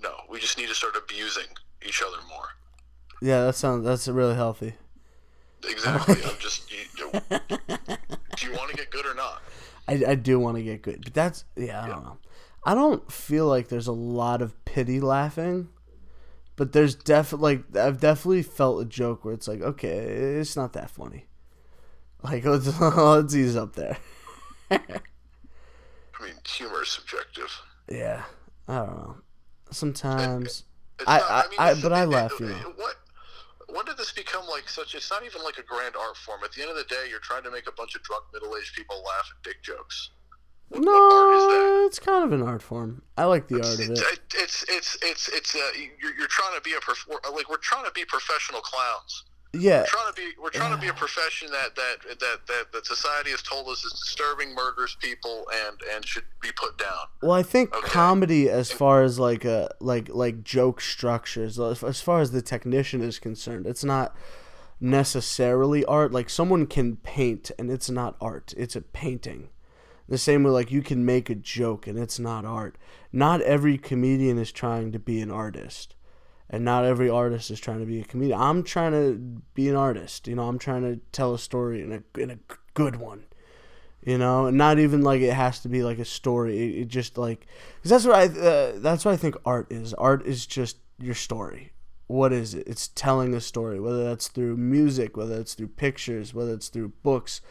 [0.02, 1.46] no, we just need to start abusing
[1.88, 2.48] each other more.
[3.22, 4.74] yeah, that sounds that's really healthy.
[5.68, 6.16] Exactly.
[6.26, 6.72] I'm just.
[6.72, 7.12] You, you,
[8.36, 9.42] do you want to get good or not?
[9.88, 11.84] I, I do want to get good, but that's yeah.
[11.84, 12.18] I don't know.
[12.64, 15.70] I don't feel like there's a lot of pity laughing,
[16.56, 20.74] but there's definitely like I've definitely felt a joke where it's like okay, it's not
[20.74, 21.26] that funny.
[22.24, 23.98] Like let's let's ease up there.
[24.72, 24.80] I
[26.24, 27.52] mean, humor is subjective.
[27.88, 28.24] Yeah,
[28.68, 29.16] I don't know.
[29.70, 30.64] Sometimes
[31.08, 32.74] I- not, I- mean, I- but I laugh, it- you know.
[32.76, 32.96] What?
[33.68, 34.96] When did this become like such?
[34.96, 36.42] It's not even like a grand art form.
[36.44, 38.74] At the end of the day, you're trying to make a bunch of drunk middle-aged
[38.76, 40.12] people laugh at dick jokes.
[40.70, 41.50] What, what art is that?
[41.50, 43.02] no, it's kind of an art form.
[43.18, 43.90] I like the art of it.
[43.92, 45.60] It- It's it's it's it's uh,
[46.02, 49.26] you're, you're trying to be a we're- like we're trying to be professional clowns.
[49.58, 52.72] Yeah, We're trying to be we're trying to be a profession that that that that,
[52.74, 57.06] that society has told us is disturbing, murders people, and and should be put down.
[57.22, 57.88] Well, I think Okay.
[57.88, 62.42] comedy, as far as like a like like joke structures, as as far as the
[62.42, 64.16] technician is concerned, it's not
[64.80, 66.12] necessarily art.
[66.12, 69.50] Like someone can paint and it's not art, it's a painting.
[70.08, 72.78] The same way, like you can make a joke and it's not art.
[73.12, 75.96] Not every comedian is trying to be an artist,
[76.50, 78.40] and not every artist is trying to be a comedian.
[78.40, 79.16] I'm trying to
[79.54, 80.28] be an artist.
[80.28, 82.40] You know, I'm trying to tell a story in a in a
[82.74, 83.26] good one.
[84.04, 86.58] You know, and not even like it has to be like a story.
[86.58, 89.94] It, it just like because that's what I uh, that's what I think art is.
[89.96, 91.72] Art is just your story.
[92.08, 92.68] What is it?
[92.68, 96.90] It's telling a story, whether that's through music, whether it's through pictures, whether it's through
[97.02, 97.42] books,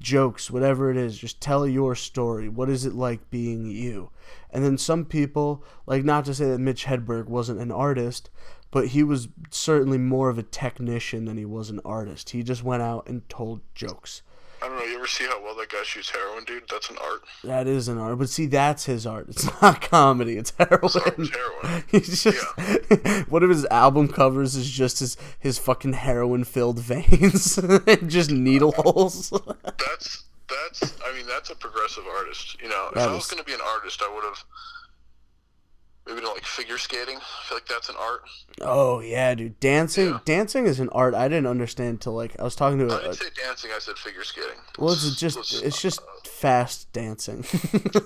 [0.00, 2.48] jokes, whatever it is, just tell your story.
[2.48, 4.10] What is it like being you?
[4.50, 8.30] And then some people, like not to say that Mitch Hedberg wasn't an artist,
[8.70, 12.30] but he was certainly more of a technician than he was an artist.
[12.30, 14.22] He just went out and told jokes.
[14.66, 14.84] I don't know.
[14.84, 16.64] You ever see how well that guy shoots heroin, dude?
[16.68, 17.22] That's an art.
[17.44, 19.28] That is an art, but see, that's his art.
[19.28, 20.36] It's not comedy.
[20.36, 20.80] It's heroin.
[20.82, 21.84] It's heroin.
[21.92, 22.44] He's just
[23.28, 28.32] one of his album covers is just his his fucking heroin filled veins and just
[28.32, 29.30] needle holes.
[29.30, 30.94] That's that's.
[31.04, 32.60] I mean, that's a progressive artist.
[32.60, 34.44] You know, if That I was going to be an artist, I would have
[36.06, 37.16] maybe done like figure skating.
[37.16, 38.22] I feel like that's an art.
[38.60, 40.18] oh yeah, dude, dancing Yeah.
[40.24, 41.14] dancing is an art.
[41.14, 43.70] I didn't understand till like I was talking to I a, didn't say dancing.
[43.74, 44.58] I said figure skating.
[44.78, 47.44] well, it's just let's, it's just uh, fast dancing.
[47.94, 48.00] no,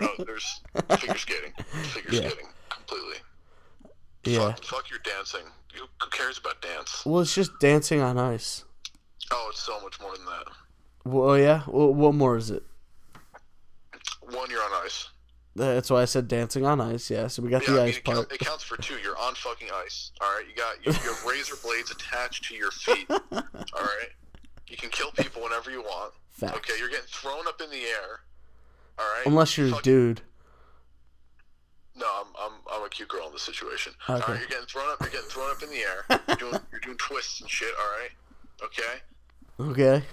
[0.00, 0.24] no, no.
[0.24, 0.60] There's
[0.98, 1.52] figure skating.
[1.82, 2.28] Figure Yeah.
[2.28, 3.16] skating completely.
[4.24, 4.52] yeah.
[4.52, 5.42] Fuck, fuck your dancing.
[5.74, 7.04] Who who cares about dance?
[7.06, 8.64] Well, it's just dancing on ice.
[9.30, 10.44] Oh, it's so much more than that.
[11.04, 11.62] Well, yeah.
[11.66, 12.62] Well, what more is it?
[14.20, 15.08] One, you're on ice.
[15.54, 17.10] That's why I said dancing on ice.
[17.10, 17.26] Yeah.
[17.26, 18.32] So we got Yeah, the I mean, ice it, count, part.
[18.32, 18.94] it counts for two.
[19.02, 20.10] You're on fucking ice.
[20.20, 23.06] All right, you got you, you have razor blades attached to your feet.
[23.10, 24.08] All right,
[24.68, 26.14] you can kill people whenever you want.
[26.30, 26.56] Facts.
[26.56, 28.20] Okay, you're getting thrown up in the air.
[28.98, 29.26] All right.
[29.26, 30.22] Unless you're a Fuck- dude.
[31.94, 33.92] No, I'm, I'm I'm a cute girl in this situation.
[34.08, 34.32] All Okay.
[34.32, 34.96] right, you're getting thrown up.
[35.02, 36.06] You're getting thrown up in the air.
[36.28, 37.68] You're doing you're doing twists and shit.
[37.78, 38.10] All right.
[38.64, 39.70] Okay.
[39.98, 40.06] Okay.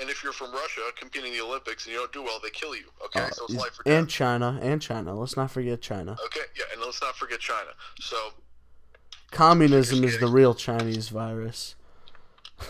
[0.00, 2.50] And if you're from Russia competing in the Olympics and you don't do well, they
[2.50, 2.84] kill you.
[3.04, 3.98] Okay, so it's Uh, life or death.
[3.98, 5.14] and China, and China.
[5.18, 6.16] Let's not forget China.
[6.26, 7.70] Okay, yeah, and let's not forget China.
[8.00, 8.32] So
[9.30, 11.74] Communism is the real Chinese virus.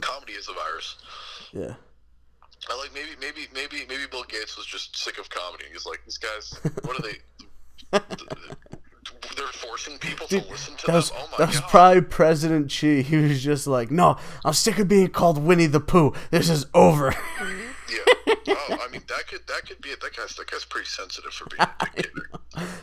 [0.00, 0.96] comedy is a virus.
[1.52, 1.74] Yeah.
[2.70, 5.64] I like maybe maybe maybe maybe Bill Gates was just sick of comedy.
[5.72, 7.18] He's like, these guys, what are they?
[9.36, 10.94] They're forcing people Dude, to listen to That them.
[10.96, 11.68] was, oh my that was god!
[11.70, 13.02] probably President Xi.
[13.10, 16.12] He was just like, no, I'm sick of being called Winnie the Pooh.
[16.30, 17.14] This is over.
[17.46, 17.98] yeah.
[18.48, 20.00] Oh, I mean that could that could be it.
[20.00, 22.30] That guy's that guy's pretty sensitive for being a dictator.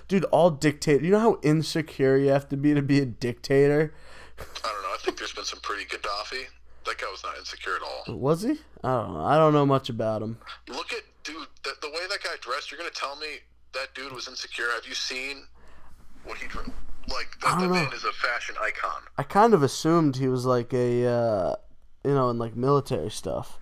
[0.07, 1.03] Dude, all dictator.
[1.03, 3.93] You know how insecure you have to be to be a dictator?
[4.39, 4.89] I don't know.
[4.93, 6.43] I think there's been some pretty Gaddafi.
[6.85, 8.17] That guy was not insecure at all.
[8.17, 8.51] Was he?
[8.83, 9.25] I don't know.
[9.25, 10.37] I don't know much about him.
[10.69, 11.47] Look at dude.
[11.63, 12.71] The, the way that guy dressed.
[12.71, 13.27] You're gonna tell me
[13.73, 14.67] that dude was insecure?
[14.73, 15.43] Have you seen
[16.27, 16.69] what he dressed?
[17.07, 17.83] Like I that, that don't know.
[17.85, 19.01] man is a fashion icon.
[19.17, 21.55] I kind of assumed he was like a, uh,
[22.03, 23.59] you know, in like military stuff.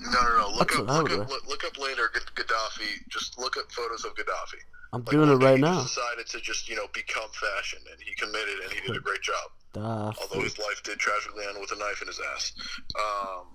[0.00, 0.48] No, no, no.
[0.56, 2.10] Look That's up, look up, look, look up later.
[2.12, 3.08] Gad- Gaddafi.
[3.08, 4.60] Just look up photos of Gaddafi.
[4.92, 5.82] I'm Like, doing it right now.
[5.82, 9.22] Decided to just you know become fashion, and he committed, and he did a great
[9.22, 9.50] job.
[9.76, 12.52] Uh, Although his life did tragically end with a knife in his ass.
[12.98, 13.48] Um,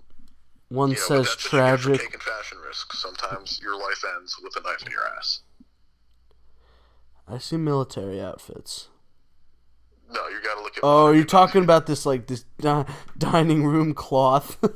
[0.69, 2.01] one but says that's what you get for tragic.
[2.01, 3.01] taking fashion risks.
[3.01, 5.39] Sometimes your life ends with a knife in your ass.
[7.27, 8.89] I see military outfits.
[10.13, 10.81] No, you got to look at.
[10.83, 12.85] Oh, you're talking about this like this di-
[13.17, 14.57] dining room cloth.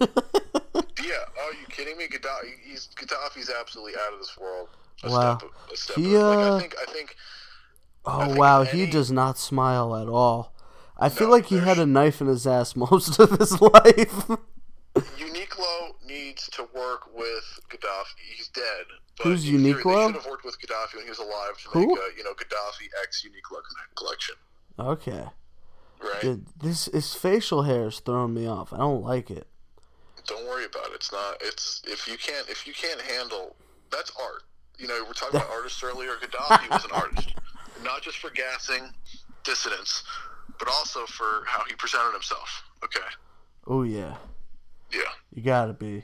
[1.04, 1.14] Yeah.
[1.44, 2.08] Are you kidding me?
[2.08, 2.52] Gaddafi.
[2.64, 4.70] He's Gaddafi's absolutely out of this world.
[5.04, 5.38] A Wow.
[5.38, 6.76] Step, a step He, like, uh, I think.
[6.82, 7.16] I think.
[8.06, 10.54] oh think wow, if he does not smile at all.
[10.98, 14.30] I feel like he had a knife in his ass most of his life.
[14.96, 18.16] Uniqlo needs to work with Gaddafi.
[18.36, 18.86] He's dead.
[19.18, 21.80] But Who's theory, They should have worked with Gaddafi when he was alive to Who?
[21.88, 23.60] make a you know Gaddafi X Uniqlo
[23.96, 24.36] collection,
[24.80, 25.26] okay.
[26.02, 26.22] right?
[26.22, 28.72] Dude, this his facial hair is throwing me off.
[28.74, 29.48] I don't like it.
[30.28, 30.94] Don't worry about it.
[30.96, 31.38] It's not.
[31.42, 33.56] It's if you can't if you can't handle
[33.92, 34.44] that's art.
[34.78, 36.12] You know, we we're talking about artists earlier.
[36.22, 37.36] Gaddafi was an artist,
[37.84, 38.90] not just for gassing
[39.44, 40.04] dissidents,
[40.60, 42.64] but also for how he presented himself.
[42.84, 43.06] Okay.
[43.68, 44.16] Oh yeah,
[44.96, 45.02] Yeah.
[45.34, 46.04] you gotta be.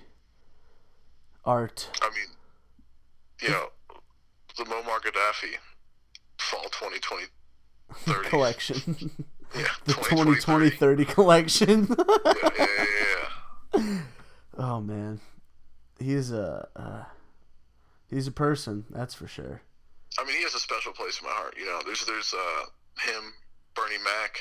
[1.43, 2.27] Art I mean,
[3.41, 3.69] you know,
[4.57, 5.55] the Muammar Gaddafi
[6.37, 7.25] fall 2020
[7.93, 9.11] 30 collection.
[9.53, 11.87] Yeah, the 2020 2020 30 collection.
[12.57, 12.85] Yeah, yeah,
[13.75, 13.97] yeah,
[14.57, 15.19] oh man,
[15.99, 17.03] he's a uh,
[18.09, 18.85] he's a person.
[18.89, 19.61] That's for sure.
[20.17, 21.55] I mean, he has a special place in my heart.
[21.57, 22.65] You know, there's there's uh
[23.01, 23.33] him,
[23.75, 24.39] Bernie Mac.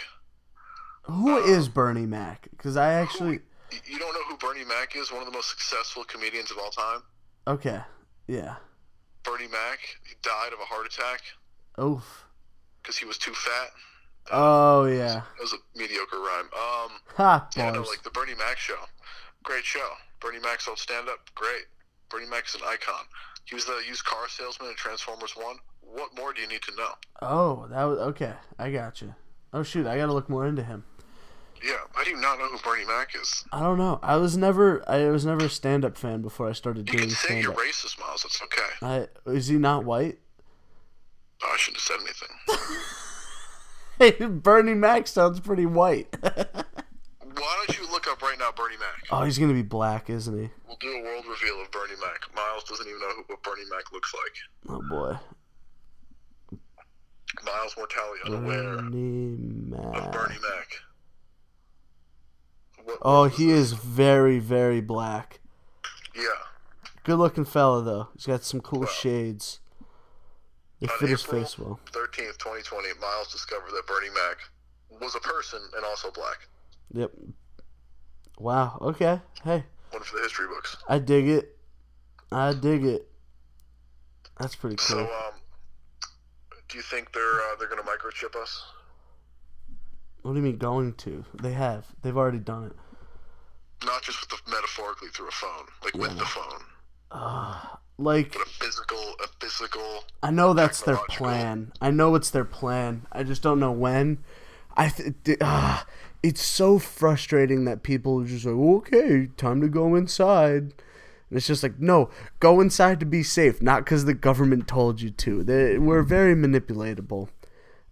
[1.02, 2.48] Who is Bernie Mac?
[2.50, 3.40] Because I actually
[3.86, 5.10] You don't know who Bernie Mac is?
[5.12, 7.02] One of the most successful comedians of all time.
[7.46, 7.80] okay,
[8.26, 8.56] yeah.
[9.22, 9.78] Bernie Mac.
[10.08, 11.20] He died of a heart attack
[11.80, 12.24] Oof.
[12.82, 13.70] because he was too fat.
[14.32, 15.22] Oh yeah.
[15.36, 16.48] That was a mediocre rhyme.
[16.54, 18.78] Um, Ha yeah, no, like the Bernie Mac show.
[19.42, 19.88] Great show.
[20.20, 21.18] Bernie Mac's old stand up.
[21.34, 21.64] Great.
[22.10, 23.04] Bernie Mac's an icon.
[23.44, 25.56] He was the used car salesman in Transformers 1.
[25.82, 26.90] What more do you need to know?
[27.22, 28.34] Oh, that was okay.
[28.58, 29.14] I got you.
[29.52, 30.84] Oh shoot, I gotta look more into him.
[31.62, 33.44] Yeah, how do you not know who Bernie Mac is?
[33.52, 33.98] I don't know.
[34.02, 37.08] I was never I was never a stand up fan before I started You doing
[37.08, 38.24] can say stand you're racist, Miles.
[38.24, 38.62] It's okay.
[39.26, 40.18] I is he not white?
[41.42, 42.76] Oh, I shouldn't have said anything.
[44.00, 46.08] Hey, Bernie Mac sounds pretty white.
[46.22, 49.04] Why don't you look up right now Bernie Mac?
[49.10, 50.48] oh, he's gonna be black, isn't he?
[50.66, 52.34] We'll do a world reveal of Bernie Mac.
[52.34, 54.74] Miles doesn't even know who, what Bernie Mac looks like.
[54.74, 55.18] Oh boy.
[57.44, 60.68] Miles Mortali unaware Bernie of Bernie Mac.
[62.84, 65.40] What, Oh, what he is very, very black.
[66.14, 66.22] Yeah.
[67.04, 68.08] Good looking fella though.
[68.14, 68.86] He's got some cool Wow.
[68.86, 69.60] shades.
[70.80, 71.78] They On fit his face well.
[71.92, 74.38] 13th, 2020, Miles discovered that Bernie Mac
[75.00, 76.48] was a person and also black.
[76.92, 77.12] Yep.
[78.38, 78.78] Wow.
[78.80, 79.20] Okay.
[79.44, 80.76] Hey, One for the history books.
[80.88, 81.56] I dig it.
[82.32, 83.06] I dig it.
[84.38, 84.86] That's pretty cool.
[84.86, 85.34] So, um,
[86.68, 88.62] do you think they're uh, they're gonna microchip us?
[90.22, 91.24] What do you mean going to?
[91.42, 91.86] They have.
[92.02, 92.72] They've already done it.
[93.84, 96.62] Not just with the, metaphorically through a phone, like with the phone,
[97.10, 97.58] Uh,
[97.98, 100.04] like but a physical, a physical.
[100.22, 101.72] I know that's their plan.
[101.80, 103.06] I know it's their plan.
[103.10, 104.18] I just don't know when.
[104.76, 105.86] I th- ah,
[106.22, 110.74] it's so frustrating that people are just like, okay, time to go inside.
[111.30, 115.00] And it's just like, no, go inside to be safe, not because the government told
[115.00, 115.42] you to.
[115.42, 117.28] They, we're very manipulatable,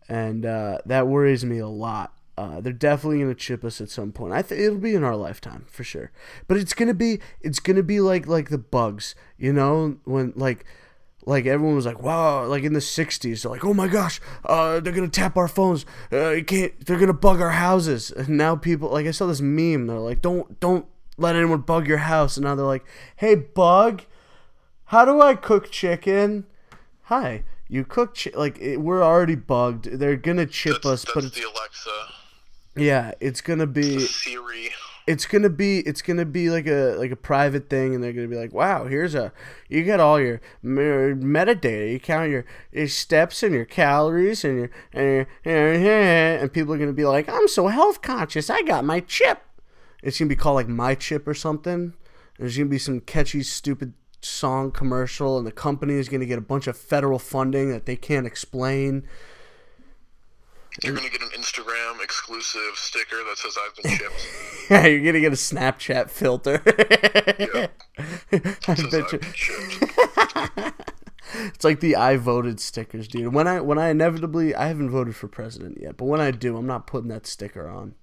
[0.09, 2.13] and uh, that worries me a lot.
[2.39, 4.33] Uh, they're definitely gonna chip us at some point.
[4.33, 6.13] I think it'll be in our lifetime for sure.
[6.47, 10.65] But it's gonna be it's gonna be like like the bugs, you know, when like
[11.27, 14.79] like everyone was like, wow, like in the '60s, they're like, oh my gosh, uh,
[14.79, 18.13] they're gonna tap our phones, uh, you can't, they're gonna bug our houses.
[18.13, 20.87] And now people, like I saw this meme, they're like, don't don't
[21.17, 22.37] let anyone bug your house.
[22.37, 22.87] And now they're like,
[23.17, 24.03] hey bug,
[24.85, 26.47] how do I cook chicken?
[27.07, 29.87] Hi, you cook chi- like it, we're already bugged.
[29.99, 31.91] They're gonna chip That's, us, that's but it's, the Alexa,
[32.81, 34.71] yeah, it's gonna be Siri.
[35.07, 38.29] it's gonna be it's gonna be like a like a private thing and they're gonna
[38.29, 39.33] be like wow here's a
[39.69, 44.71] you get all your metadata you count your, your steps and your calories and your
[44.93, 49.01] and, your, and people are gonna be like i'm so health conscious i got my
[49.01, 49.43] chip.
[50.03, 51.95] It's gonna be called like my chip or something.
[52.39, 56.43] There's gonna be some catchy stupid song commercial and the company is gonna get a
[56.43, 59.07] bunch of federal funding that they can't explain
[60.85, 64.27] You're gonna get an Instagram exclusive sticker that says "I've been chipped."
[64.71, 66.63] yeah you're gonna get a snapchat filter.
[68.69, 70.73] I says bet you-
[71.55, 73.35] It's like the I voted stickers, dude.
[73.35, 76.57] When I when I inevitably I haven't voted for president yet, but when I do,
[76.57, 77.95] I'm not putting that sticker on.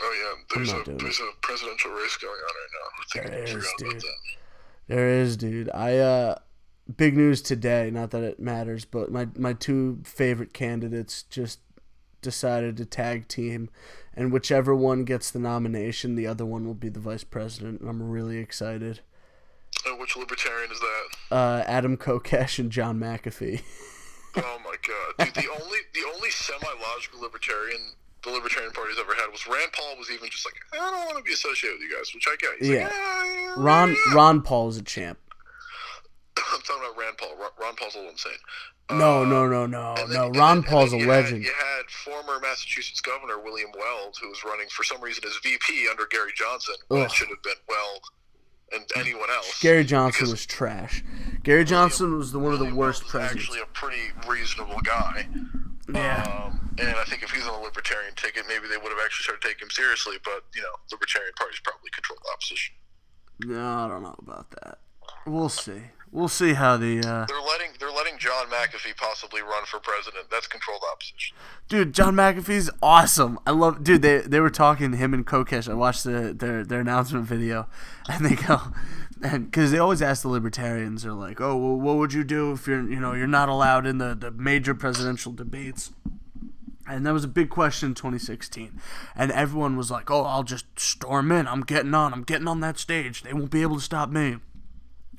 [0.00, 2.88] Oh yeah, there's a there's a presidential race going on right now.
[2.98, 4.04] I think There I about dude.
[4.88, 5.70] There is, dude.
[5.74, 6.34] I uh
[6.96, 11.60] big news today, not that it matters, but my my two favorite candidates just
[12.20, 13.68] decided to tag team
[14.14, 17.88] and whichever one gets the nomination, the other one will be the vice president, and
[17.90, 19.00] I'm really excited.
[19.86, 21.34] And which libertarian is that?
[21.36, 23.62] Uh Adam Kokesh and John McAfee.
[24.34, 25.34] Oh my god, dude!
[25.44, 27.80] The only the only semi-logical libertarian
[28.24, 31.18] the Libertarian Party's ever had was Rand Paul was even just like, I don't want
[31.18, 32.50] to be associated with you guys, which I get.
[32.58, 32.84] He's Yeah.
[32.84, 35.18] like, "Eh, Ron yeah." Ron Paul is a champ.
[36.52, 37.36] I'm talking about Rand Paul.
[37.60, 38.32] Ron, Paul's a little insane.
[38.90, 40.30] No, Uh, no, no, no, then- no.
[40.30, 41.44] Ron and Paul's a legend.
[41.44, 45.32] Had, you had former Massachusetts Governor William Weld, who was running for some reason as
[45.42, 48.04] VP under Gary Johnson, when it should have been Weld
[48.72, 49.60] and anyone else.
[49.60, 51.02] Gary Johnson was trash.
[51.42, 53.44] Gary Johnson was the one of the William worst presidents.
[53.44, 55.26] Actually, a pretty reasonable guy.
[55.92, 56.22] Yeah.
[56.46, 59.24] Um, and I think if he's on a libertarian ticket, maybe they would have actually
[59.24, 60.16] started taking him seriously.
[60.24, 62.74] But you know, libertarian parties probably control the opposition.
[63.44, 64.78] No, I don't know about that.
[65.26, 65.82] We'll see.
[66.12, 70.26] We'll see how the uh, They're letting they're letting John McAfee possibly run for president.
[70.30, 71.34] That's controlled opposition.
[71.68, 71.94] dude.
[71.94, 73.38] John McAfee's awesome.
[73.46, 74.02] I love, dude.
[74.02, 75.70] They they were talking him and Kokesh.
[75.70, 77.66] I watched the their their announcement video,
[78.10, 78.60] and they go,
[79.22, 82.52] and because they always ask the libertarians, they're like, oh, well, what would you do
[82.52, 85.92] if you're you know you're not allowed in the the major presidential debates.
[86.86, 88.80] And that was a big question in 2016.
[89.14, 91.46] And everyone was like, oh, I'll just storm in.
[91.46, 92.12] I'm getting on.
[92.12, 93.22] I'm getting on that stage.
[93.22, 94.38] They won't be able to stop me.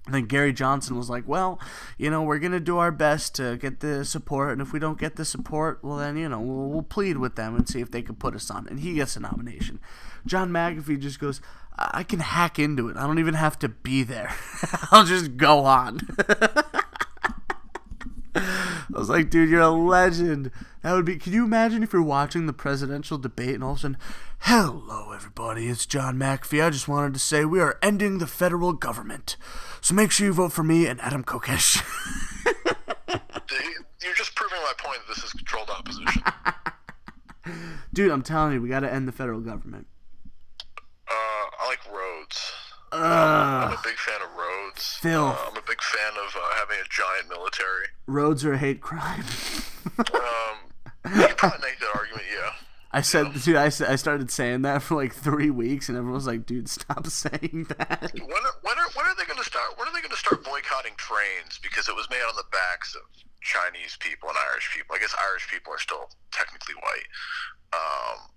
[0.05, 1.59] And then Gary Johnson was like, well,
[1.97, 4.51] you know, we're going to do our best to get the support.
[4.51, 7.35] And if we don't get the support, well, then, you know, we'll, we'll plead with
[7.35, 8.67] them and see if they can put us on.
[8.67, 9.79] And he gets a nomination.
[10.25, 11.39] John McAfee just goes,
[11.77, 12.97] I I can hack into it.
[12.97, 14.35] I don't even have to be there.
[14.91, 16.01] I'll just go on.
[18.95, 20.51] I was like, dude, you're a legend.
[20.81, 21.17] That would be.
[21.17, 23.97] Can you imagine if you're watching the presidential debate and all of a sudden,
[24.39, 26.63] hello everybody, it's John McAfee.
[26.63, 29.35] I just wanted to say we are ending the federal government,
[29.81, 31.81] so make sure you vote for me and Adam Kokesh.
[34.03, 36.21] You're just proving my point that this is controlled opposition.
[37.93, 39.87] dude, I'm telling you, we got to end the federal government.
[41.09, 41.13] Uh,
[41.59, 42.51] I like roads.
[42.93, 44.97] Uh, I'm a big fan of roads.
[45.01, 45.25] Phil.
[45.25, 47.87] Uh, I'm a big fan of uh, having a giant military.
[48.07, 49.23] roads are a hate crime.
[49.99, 52.51] Um, you could probably make that argument, yeah.
[52.93, 56.25] I said, dude, I, I started saying that for like three weeks, and everyone was
[56.25, 58.11] like, dude, stop saying that.
[58.13, 59.77] When are, when are, when are they going to start?
[59.77, 62.95] When are they going to start boycotting trains because it was made on the backs
[62.95, 63.01] of
[63.41, 64.95] Chinese people and Irish people?
[64.95, 67.09] I guess Irish people are still technically white.
[67.73, 68.29] Um,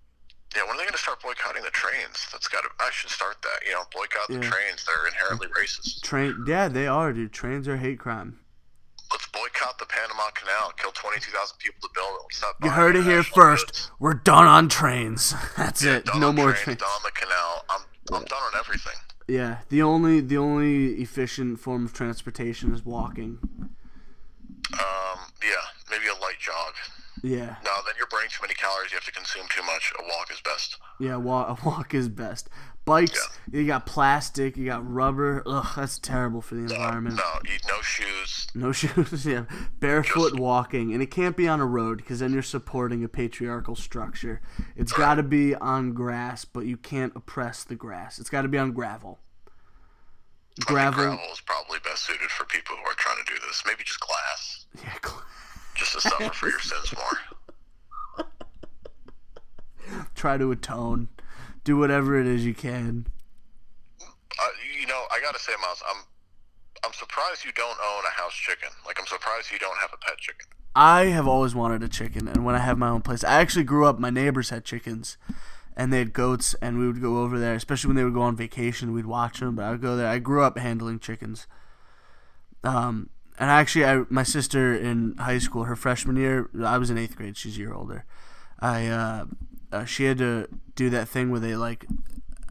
[0.55, 2.27] yeah, when are they going to start boycotting the trains?
[2.31, 2.69] That's got to.
[2.81, 3.67] I should start that.
[3.67, 4.85] You know, boycott the trains.
[4.87, 6.03] They're inherently racist.
[6.03, 7.33] Train, yeah, they are, dude.
[7.33, 8.39] Trains are hate crime.
[9.11, 10.73] Let's boycott the Panama Canal.
[10.77, 12.65] Kill twenty two thousand people to build it.
[12.65, 13.67] You heard it here first.
[13.67, 13.91] goods.
[13.99, 15.33] We're done on trains.
[15.57, 16.07] That's Yeah, it.
[16.17, 16.81] No more trains, trains.
[16.81, 17.65] Done on the canal.
[17.71, 17.81] I'm
[18.13, 18.95] I'm done on everything.
[19.29, 23.39] Yeah, the only the only efficient form of transportation is walking.
[24.73, 26.75] Um, yeah, maybe a light jog.
[27.29, 28.93] Yeah, No, then you're burning too many calories.
[28.93, 29.93] You have to consume too much.
[29.99, 30.77] A walk is best.
[31.01, 31.17] yeah.
[31.17, 32.49] Walk, a walk is best.
[32.85, 35.43] Bikes, you got plastic, you got rubber.
[35.45, 37.17] Ugh, that's terrible for the environment.
[37.17, 38.47] No, eat no shoes.
[38.55, 39.47] No shoes, yeah.
[39.81, 43.75] Barefoot walking, and it can't be on a road because then you're supporting a patriarchal
[43.75, 44.41] structure.
[44.77, 48.21] It's got to be on grass, but you can't oppress the grass.
[48.21, 49.19] It's got to be on gravel.
[50.61, 53.63] Gravel, gravel is probably best suited for people who are trying to do this.
[53.67, 54.93] Maybe just glass, yeah.
[55.03, 55.23] gl-
[55.77, 58.27] just to suffer for your sins more.
[60.15, 61.09] Try to atone.
[61.65, 63.07] Do whatever it is you can.
[64.01, 64.49] Uh,
[64.81, 66.03] you know, I gotta say, Miles, I'm
[66.85, 68.69] I'm surprised you don't own a house chicken.
[68.87, 70.47] Like, I'm surprised you don't have a pet chicken.
[70.75, 73.65] I have always wanted a chicken, and when I have my own place, I actually
[73.65, 73.99] grew up.
[73.99, 75.17] My neighbors had chickens,
[75.77, 78.23] and they had goats, and we would go over there, especially when they would go
[78.23, 78.93] on vacation.
[78.93, 80.07] We'd watch them, but I would go there.
[80.07, 81.47] I grew up handling chickens.
[82.63, 83.09] Um,
[83.39, 87.17] and actually, I my sister in high school, her freshman year, I was in eighth
[87.17, 87.37] grade.
[87.37, 88.05] She's a year older.
[88.61, 89.25] I uh,
[89.73, 91.87] uh, she had to do that thing where they like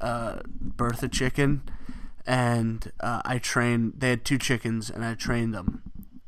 [0.02, 1.64] uh, birth a chicken,
[2.26, 3.94] and uh, I trained.
[3.98, 5.82] They had two chickens, and I trained them,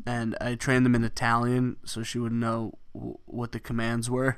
[0.05, 4.37] and I trained them in Italian so she would know what the commands were.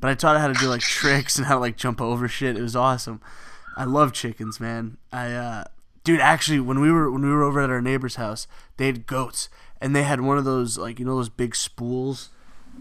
[0.00, 2.28] But I taught her how to do like tricks and how to like jump over
[2.28, 2.56] shit.
[2.56, 3.20] It was awesome.
[3.76, 4.96] I love chickens, man.
[5.12, 5.64] I uh,
[6.06, 8.46] dude, actually, when we were when we were over at our neighbor's house,
[8.78, 9.48] they had goats,
[9.80, 12.30] and they had one of those like you know those big spools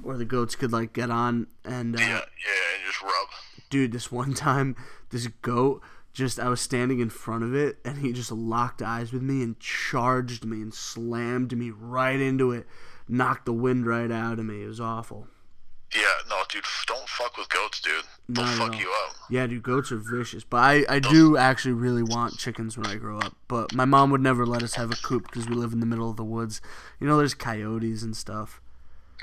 [0.03, 3.27] where the goats could like get on and uh, Yeah, yeah, and just rub.
[3.69, 4.75] dude this one time
[5.09, 5.81] this goat
[6.13, 9.41] just i was standing in front of it and he just locked eyes with me
[9.41, 12.67] and charged me and slammed me right into it
[13.07, 15.27] knocked the wind right out of me it was awful
[15.93, 18.03] Yeah, no, dude, f- don't fuck with goats, dude.
[18.27, 19.15] They'll Not fuck you up.
[19.29, 22.95] yeah dude goats are vicious but i, I do actually really want chickens when i
[22.95, 25.73] grow up but my mom would never let us have a coop because we live
[25.73, 26.59] in the middle of the woods
[26.99, 28.61] you know there's coyotes and stuff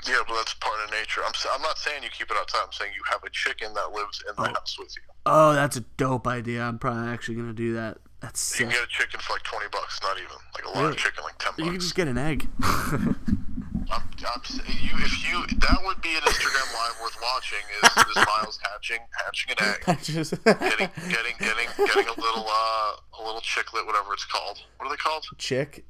[0.07, 1.19] Yeah, but that's part of nature.
[1.25, 2.59] I'm s- I'm not saying you keep it outside.
[2.65, 4.53] I'm saying you have a chicken that lives in the Oh.
[4.53, 5.01] house with you.
[5.25, 8.79] oh that's a dope idea i'm probably actually gonna do that that's You sick can
[8.79, 10.95] get a chicken for like twenty bucks, not even like a live Really?
[10.95, 12.47] chicken, like ten you can just get an egg
[13.91, 17.59] I'm, I'm, you, if you, that would be an Instagram live worth watching.
[17.83, 23.21] Is, is Miles hatching, hatching an egg, getting, getting, getting, getting a little, uh, a
[23.25, 24.59] little chicklet, whatever it's called.
[24.77, 25.25] What are they called?
[25.37, 25.85] chick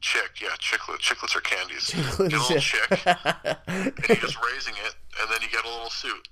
[0.00, 0.98] Chick, yeah, chicklet.
[1.00, 1.90] Chiclets are candies.
[1.90, 2.60] Chiclets, get a little yeah.
[2.60, 3.06] chick,
[3.66, 6.28] and you're just raising it, and then you get a little suit.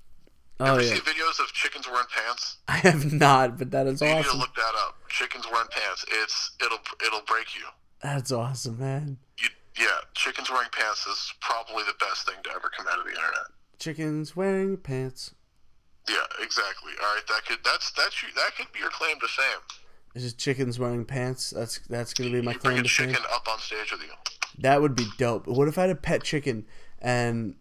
[0.61, 2.59] oh Ever yeah see videos of chickens wearing pants?
[2.68, 4.38] I have not, but that is You need to awesome.
[4.38, 4.96] look that up.
[5.09, 6.04] Chickens wearing pants.
[6.12, 7.64] It's it'll it'll break you.
[8.02, 9.18] That's awesome, man.
[9.38, 9.48] You
[9.79, 13.11] yeah, chickens wearing pants is probably the best thing to ever come out of the
[13.11, 13.47] internet.
[13.79, 15.35] Chickens wearing pants.
[16.09, 16.93] Yeah, exactly.
[17.03, 19.61] All right, that could that's that's you that could be your claim to fame.
[20.14, 21.51] It's just chickens wearing pants.
[21.51, 23.09] That's that's gonna be my You claim to fame.
[23.09, 24.09] chicken up on stage with you.
[24.61, 25.47] That would be dope.
[25.47, 26.64] What if I had a pet chicken
[27.01, 27.57] and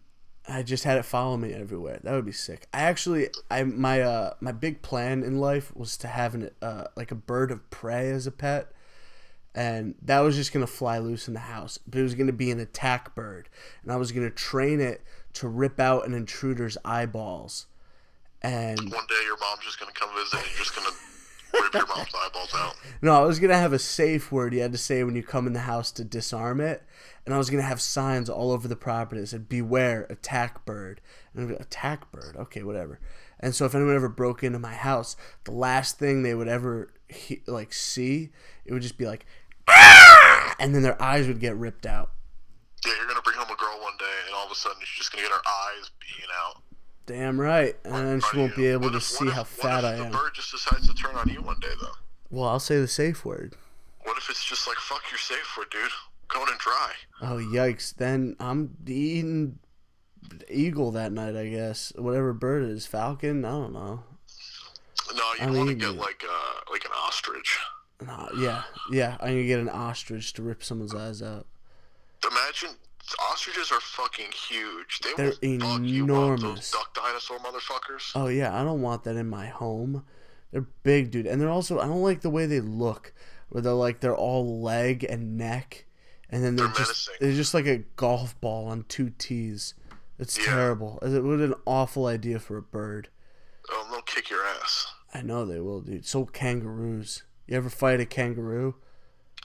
[0.48, 2.00] I just had it follow me everywhere?
[2.02, 2.66] That would be sick.
[2.72, 6.84] I actually, I my uh my big plan in life was to have an uh
[6.96, 8.70] like a bird of prey as a pet,
[9.56, 11.78] and that was just gonna fly loose in the house.
[11.88, 13.48] But it was gonna be an attack bird,
[13.82, 15.02] and I was gonna train it
[15.32, 17.66] to rip out an intruder's eyeballs,
[18.42, 20.90] and One day your mom's just gonna come visit and you're just gonna
[21.64, 22.74] rip your mom's eyeballs out.
[23.02, 25.46] No, I was gonna have a safe word you had to say when you come
[25.46, 26.82] in the house to disarm it,
[27.24, 31.00] and I was gonna have signs all over the property that said "Beware, attack bird."
[31.32, 32.98] And I'd be like, attack bird, okay, whatever.
[33.38, 36.90] And so if anyone ever broke into my house, the last thing they would ever
[37.08, 38.30] he- like see,
[38.64, 39.26] it would just be like,
[39.68, 40.54] ah!
[40.58, 42.10] and then their eyes would get ripped out.
[42.84, 44.98] Yeah, you're gonna bring home a girl one day, and all of a sudden she's
[44.98, 46.62] just gonna get her eyes beaten out.
[47.06, 50.06] Damn right, and then she won't be able to see how fat I What am.
[50.06, 51.92] if the bird just decides to turn on you one day, though?
[52.30, 53.54] Well, I'll say the safe word.
[54.02, 55.90] What if it's just like, fuck your safe word, dude?
[56.28, 56.92] Going and dry.
[57.22, 57.94] Oh yikes!
[57.94, 59.60] Then I'm eating
[60.50, 61.92] eagle that night, I guess.
[61.96, 63.44] Whatever bird it is, falcon.
[63.44, 64.02] I don't know.
[65.14, 67.58] No, you want to get like uh like an ostrich.
[68.04, 69.16] No, yeah, yeah.
[69.20, 71.46] I'm gonna get an ostrich to rip someone's eyes out.
[72.30, 72.76] Imagine
[73.30, 75.00] ostriches are fucking huge.
[75.00, 76.08] They They're will fuck you up.
[76.08, 76.70] Those enormous.
[76.72, 78.10] duck dinosaur motherfuckers.
[78.14, 80.04] Oh yeah, I don't want that in my home.
[80.52, 83.12] They're big, dude, and they're also I don't like the way they look,
[83.48, 85.86] where they're like they're all leg and neck,
[86.30, 87.14] and then they're, They're just menacing.
[87.20, 89.74] they're just like a golf ball on two tees.
[90.18, 90.44] It's Yeah.
[90.46, 90.98] terrible.
[91.02, 93.08] It what an awful idea for a bird.
[93.70, 94.86] Oh, they'll kick your ass.
[95.14, 96.06] I know they will, dude.
[96.06, 97.22] So kangaroos.
[97.46, 98.74] You ever fight a kangaroo?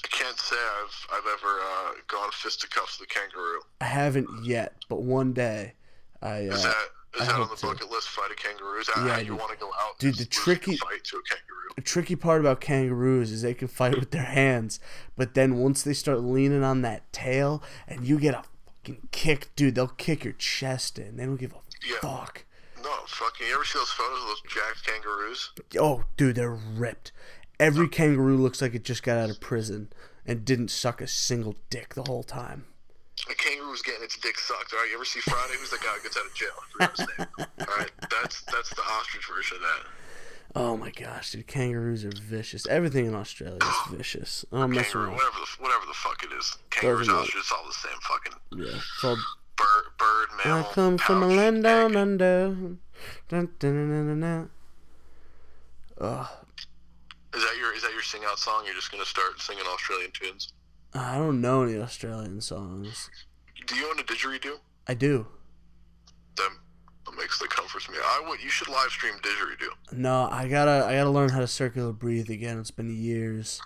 [0.04, 3.60] I can't say I've I've ever uh, gone fisticuffs with a kangaroo.
[3.80, 5.74] I haven't yet, but one day,
[6.22, 7.66] I Is uh, that is I that on the to.
[7.68, 8.10] bucket list?
[8.10, 8.80] Fight a kangaroo?
[8.80, 9.40] Is that Yeah, you dude.
[9.40, 10.00] want to go out?
[10.00, 11.70] Dude, the tricky- fight to a kangaroo.
[11.76, 14.80] the tricky part about kangaroos is they can fight with their hands,
[15.16, 18.44] but then once they start leaning on that tail and you get a
[18.84, 21.18] fucking kick, dude, they'll kick your chest in.
[21.18, 22.00] They don't give a Yeah.
[22.02, 22.46] fuck.
[22.82, 23.46] No, fucking.
[23.46, 25.52] You ever see those photos of those jacked kangaroos?
[25.80, 27.12] Oh, dude, they're ripped.
[27.62, 29.90] Every kangaroo looks like it just got out of prison
[30.26, 32.66] and didn't suck a single dick the whole time.
[33.30, 34.74] A kangaroo's getting its dick sucked.
[34.74, 35.54] All right, you ever see Friday?
[35.60, 36.50] Who's that guy who gets out of jail?
[36.58, 37.48] I forgot his name.
[37.70, 39.88] All right, that's that's the ostrich version of that.
[40.54, 42.66] Oh my gosh, dude, kangaroos are vicious.
[42.68, 44.44] Everything in Australia is vicious.
[44.52, 45.14] I don't mess Kangaroo, around.
[45.18, 46.58] whatever the whatever the fuck it is.
[46.72, 49.18] Kangaroos, ostrich, it's all the same fucking Yeah, it's all
[49.56, 50.64] bird, bird, I mammal.
[50.72, 51.98] come from a land down egg.
[51.98, 52.48] under.
[52.50, 52.80] Dun,
[53.30, 54.50] dun, dun, dun, dun, dun.
[56.00, 56.28] Ugh,
[57.34, 58.64] Is that your is that your sing out song?
[58.66, 60.54] You're just gonna start singing Australian tunes.
[60.94, 63.10] Uh, I don't know any Australian songs.
[63.68, 64.58] Do you own a didgeridoo?
[64.88, 65.28] I do.
[66.36, 66.50] That
[67.18, 67.98] makes the comforts me.
[68.02, 68.42] I would.
[68.42, 69.70] You should live stream didgeridoo.
[69.98, 72.60] No, I gotta, I gotta learn how to circular breathe again.
[72.60, 73.62] It's been years,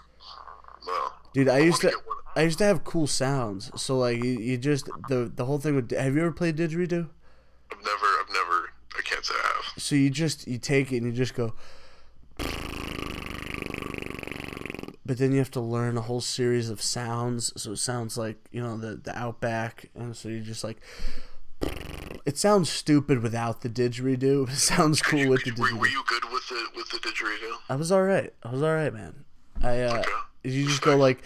[0.86, 1.09] No.
[1.34, 1.47] dude.
[1.49, 2.18] I used to, wanna get one.
[2.36, 3.72] I used to have cool sounds.
[3.82, 5.91] So like, you, you just the the whole thing with.
[5.91, 7.07] Have you ever played didgeridoo?
[7.72, 8.05] I've never.
[8.22, 8.70] I've never.
[8.97, 9.82] I can't say I have.
[9.82, 11.53] So you just you take it and you just go.
[15.06, 17.53] But then you have to learn a whole series of sounds.
[17.62, 20.82] So it sounds like you know the the outback, and so you're just like.
[22.26, 24.49] It sounds stupid without the didgeridoo.
[24.49, 27.58] It sounds cool You- with the were, were you good with the with the didgeridoo?
[27.70, 28.34] I was all right.
[28.43, 29.26] I was all right, man.
[29.64, 30.10] I uh, Okay.
[30.43, 31.24] you just go like.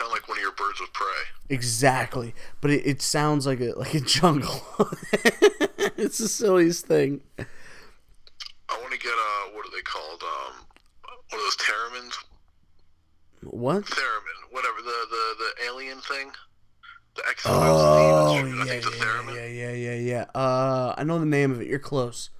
[0.00, 1.06] No, you just sound like one of your birds of prey.
[1.48, 4.62] Exactly, but it, it sounds like a like a jungle.
[5.96, 7.20] it's the silliest thing.
[7.38, 10.22] I want to get uh, what are they called?
[10.22, 10.66] Um,
[11.30, 12.18] one of those theremin's.
[13.44, 13.84] What?
[13.84, 16.30] Theremin, whatever the the the alien thing.
[17.14, 18.62] The X Oh instrument.
[18.62, 19.34] I yeah, think yeah, theremin.
[19.34, 19.94] yeah, yeah, yeah,
[20.34, 20.40] yeah.
[20.40, 21.66] Uh, I know the name of it.
[21.66, 22.30] You're close.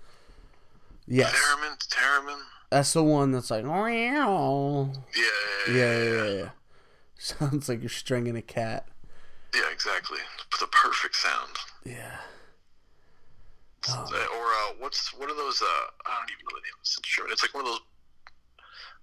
[1.07, 2.39] Yes, Theremin, theremin.
[2.71, 3.65] that's the one that's like.
[3.65, 6.49] Yeah, Yeah, yeah, yeah, yeah.
[7.39, 8.89] Sounds like you're stringing a cat.
[9.55, 10.19] Yeah, exactly.
[10.59, 11.55] The perfect sound.
[11.87, 12.19] Yeah.
[13.89, 15.63] Uh, or uh, what's what are those?
[15.63, 17.31] Uh, I don't even know the name of this instrument.
[17.31, 17.87] It's like one of those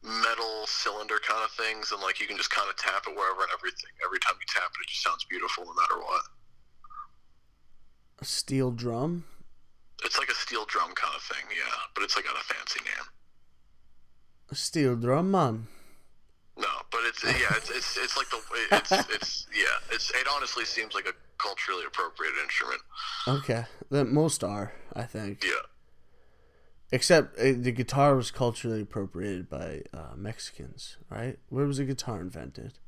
[0.04, 3.40] metal cylinder kind of things, and like you can just kind of tap it wherever
[3.40, 3.92] and everything.
[4.04, 6.24] Every time you tap it, it just sounds beautiful, no matter what.
[8.20, 9.24] A steel drum.
[10.04, 12.84] It's like a steel drum kind of thing, yeah, but it's like got a fancy
[12.84, 13.08] name.
[14.52, 15.68] A steel drum, man.
[16.60, 18.42] No, but it's yeah, it's it's, it's like the
[18.72, 22.82] it's it's yeah, it's it honestly seems like a culturally appropriate instrument.
[23.28, 25.44] Okay, that most are, I think.
[25.44, 25.52] Yeah,
[26.92, 31.38] Except uh, the guitar was culturally appropriated by uh, Mexicans, right?
[31.50, 32.80] Where was the guitar invented?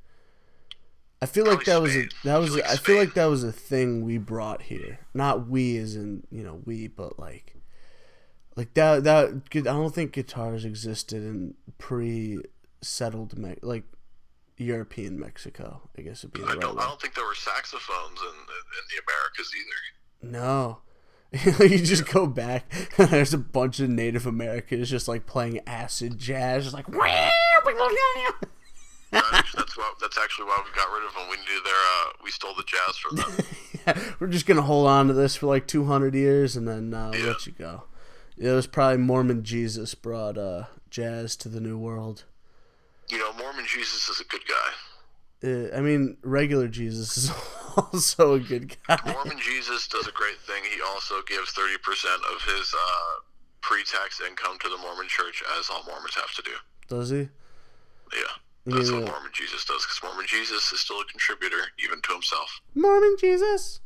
[1.22, 3.44] I feel like Probably that was a, that was Like I feel like that was
[3.44, 5.00] a thing we brought here.
[5.14, 7.56] Not we as in you know we, but like
[8.56, 11.54] like that that I don't think guitars existed in
[12.92, 13.84] pre-settled Me- like
[14.58, 15.90] European Mexico.
[15.98, 16.84] I guess it would be the I right don't way.
[16.84, 20.38] I don't think there were saxophones in in the Americas either.
[20.40, 20.80] No.
[21.64, 26.18] you just go back and there's a bunch of Native Americans just like playing acid
[26.18, 26.86] jazz, just like
[29.12, 31.24] That's, that's why that's actually why we got rid of them.
[31.30, 34.06] We needed their uh, we stole the jazz from them.
[34.20, 37.26] we're just gonna hold on to this for like 200 years and then uh, Yeah.
[37.28, 37.84] let you go.
[38.38, 42.24] It was probably Mormon Jesus brought uh, jazz to the New World.
[43.12, 44.72] You know, Mormon Jesus is a good guy.
[45.44, 47.32] Uh, I mean, regular Jesus is
[47.78, 48.98] also a good guy.
[49.06, 50.64] Mormon Jesus does a great thing.
[50.64, 53.20] He also gives thirty percent of his uh,
[53.60, 56.52] pre-tax income to the Mormon Church, as all Mormons have to do.
[56.88, 57.28] Does he?
[58.14, 58.32] Yeah,
[58.66, 59.84] that's mean what Mormon Jesus does.
[59.84, 62.62] Because Mormon Jesus is still a contributor, even to himself.
[62.76, 63.82] Mormon Jesus.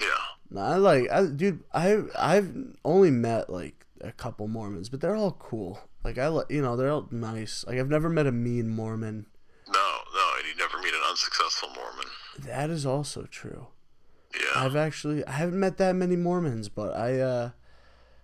[0.00, 0.60] Yeah.
[0.60, 1.62] I like, I, dude.
[1.72, 2.54] I I've
[2.84, 5.80] only met like a couple Mormons, but they're all cool.
[6.06, 7.64] Like I, you know, they're all nice.
[7.66, 9.26] Like I've never met a mean Mormon.
[9.66, 9.72] No,
[10.14, 12.06] no, and you never meet an unsuccessful Mormon.
[12.38, 13.66] That is also true.
[14.32, 14.64] Yeah.
[14.64, 17.50] I've actually I haven't met that many Mormons, but I uh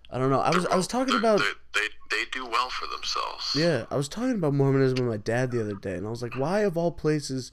[0.09, 0.39] I don't know.
[0.39, 3.53] I was I was talking about they, they they do well for themselves.
[3.53, 6.21] yeah, I was talking about Mormonism with my dad the other day, and I was
[6.21, 7.51] like, why of all places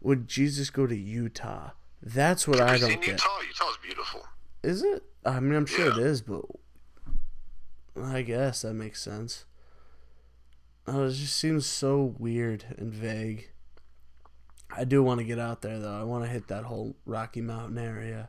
[0.00, 1.70] would Jesus go to Utah?
[2.00, 3.08] That's what I Have don't seen get.
[3.08, 3.40] Utah?
[3.40, 4.22] Utah's beautiful.
[4.62, 5.02] Is it?
[5.26, 6.44] I mean, I'm sure it is, but
[8.00, 9.46] I guess that makes sense.
[10.86, 13.50] Oh, it just seems so weird and vague.
[14.76, 15.98] I do want to get out there though.
[15.98, 18.28] I want to hit that whole Rocky Mountain area.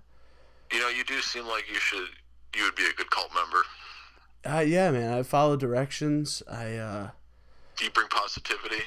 [0.72, 2.07] You know, you do seem like you should.
[2.56, 3.64] You would be a good cult member.
[4.45, 5.11] Uh, yeah, man.
[5.14, 6.44] I follow directions.
[6.49, 7.10] I uh,
[7.76, 8.84] Do you bring positivity?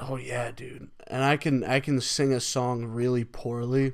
[0.00, 0.88] oh yeah, dude.
[1.06, 3.92] And I can I can sing a song really poorly.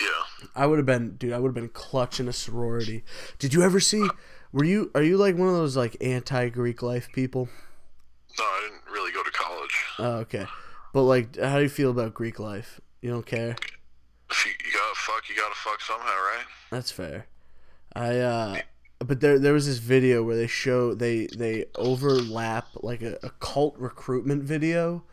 [0.00, 0.48] Yeah.
[0.56, 1.32] I would have been, dude.
[1.32, 3.04] I would have been clutching a sorority.
[3.38, 4.08] Did you ever see?
[4.52, 4.90] Were you?
[4.94, 7.48] Are you like one of those like anti-Greek life people?
[8.38, 9.84] No, I didn't really go to college.
[9.98, 10.46] Oh, okay.
[10.92, 12.80] But like, how do you feel about Greek life?
[13.00, 13.56] You don't care?
[14.30, 16.44] If you, you gotta fuck, you gotta fuck somehow, right?
[16.70, 17.26] That's fair.
[17.94, 18.56] I uh
[19.00, 23.30] but there there was this video where they show they they overlap like a, a
[23.40, 25.04] cult recruitment video,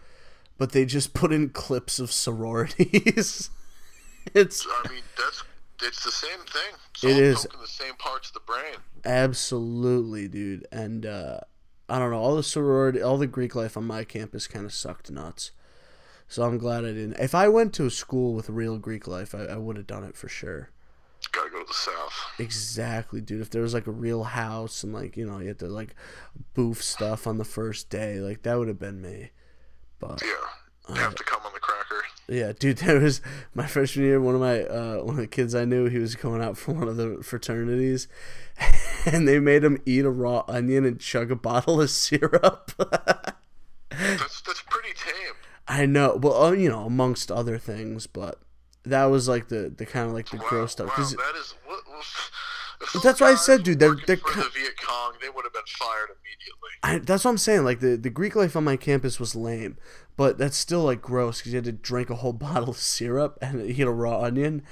[0.57, 3.49] but they just put in clips of sororities.
[4.33, 5.43] it's I mean, that's
[5.81, 6.75] it's the same thing.
[6.93, 7.43] It's It all is.
[7.43, 8.75] the same parts of the brain.
[9.05, 10.67] absolutely, dude.
[10.71, 11.39] And uh
[11.89, 14.73] I don't know, all the sorority all the Greek life on my campus kind of
[14.73, 15.51] sucked nuts.
[16.27, 17.13] So I'm glad I didn't.
[17.19, 20.03] If I went to a school with real Greek life, I, I would have done
[20.03, 20.69] it for sure.
[21.31, 22.13] Gotta go to the south.
[22.37, 23.41] Exactly, dude.
[23.41, 25.95] If there was like a real house and like you know you had to like
[26.53, 29.31] boof stuff on the first day, like that would have been me.
[29.99, 30.95] But Yeah.
[30.95, 32.03] You have to come on the cracker.
[32.27, 33.21] yeah, dude, there was
[33.53, 34.19] my freshman year.
[34.21, 36.71] One of my uh, one of the kids I knew, he was going out for
[36.73, 38.07] one of the fraternities,
[39.05, 42.71] and they made him eat a raw onion and chug a bottle of syrup.
[43.91, 45.33] That's that's pretty tame.
[45.67, 48.39] I know, well, uh, you know, amongst other things, but
[48.83, 50.87] that was like the the kind of like the Wow, gross stuff.
[50.97, 51.79] wow, that is what.
[52.93, 55.13] what That's why I said, dude, they're- they're for the Viet Cong.
[55.21, 56.69] They would have been fired immediately.
[56.81, 57.65] I, that's what I'm saying.
[57.65, 59.77] Like the, the Greek life on my campus was lame,
[60.15, 63.37] but that's still like gross because you had to drink a whole bottle of syrup
[63.41, 64.63] and eat a raw onion.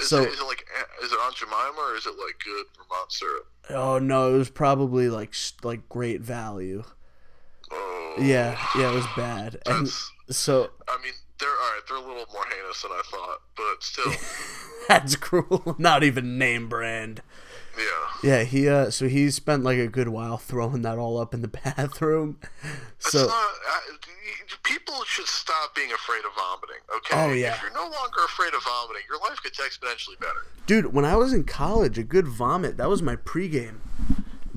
[0.00, 0.66] Is, So it, is it like
[1.02, 3.46] is it Aunt Jemima or is it like good Vermont syrup?
[3.70, 6.84] oh no, it was probably like like great value.
[7.70, 9.58] Oh, Yeah, yeah, it was bad.
[9.66, 9.88] And
[10.30, 11.80] so I mean, they're all right.
[11.88, 14.12] They're a little more heinous than I thought, but still,
[14.88, 15.74] that's cruel.
[15.78, 17.22] Not even name brand.
[17.76, 18.06] Yeah.
[18.22, 21.42] Yeah, he uh, so he spent like a good while throwing that all up in
[21.42, 22.38] the bathroom.
[22.98, 23.44] So not.
[24.62, 26.82] People should stop being afraid of vomiting.
[26.96, 27.14] Okay.
[27.14, 27.54] Oh, yeah.
[27.54, 30.44] If you're no longer afraid of vomiting, your life gets exponentially better.
[30.66, 33.76] Dude, when I was in college, a good vomit, that was my pregame.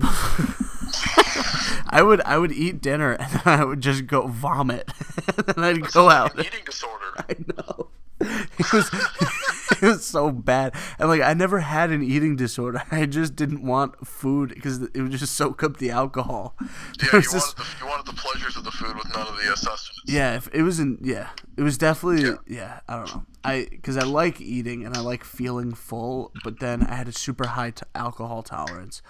[1.92, 4.90] I would I would eat dinner and then I would just go vomit.
[5.36, 6.34] and then I'd go out.
[6.34, 7.12] An eating disorder.
[7.16, 7.88] I know.
[8.58, 8.90] It was
[9.72, 10.74] it was so bad.
[10.98, 12.82] And like I never had an eating disorder.
[12.90, 16.54] I just didn't want food because it would just soak up the alcohol.
[16.60, 16.66] Yeah,
[17.14, 19.50] you this- wanted, the, you wanted the pleasures of the food with none of the
[19.50, 20.02] uh, sustenance.
[20.06, 22.34] Yeah, if it was in yeah, it was definitely yeah.
[22.46, 22.80] Yeah.
[22.88, 23.24] I don't know.
[23.42, 27.12] I because I like eating and I like feeling full, but then I had a
[27.12, 29.00] super high t- alcohol tolerance.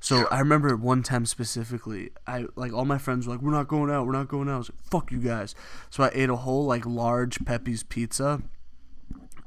[0.00, 3.66] So I remember one time specifically, I like all my friends were like, "We're not
[3.66, 4.06] going out.
[4.06, 5.54] We're not going out." I was like, "Fuck you guys!"
[5.90, 8.42] So I ate a whole like large Pepe's pizza,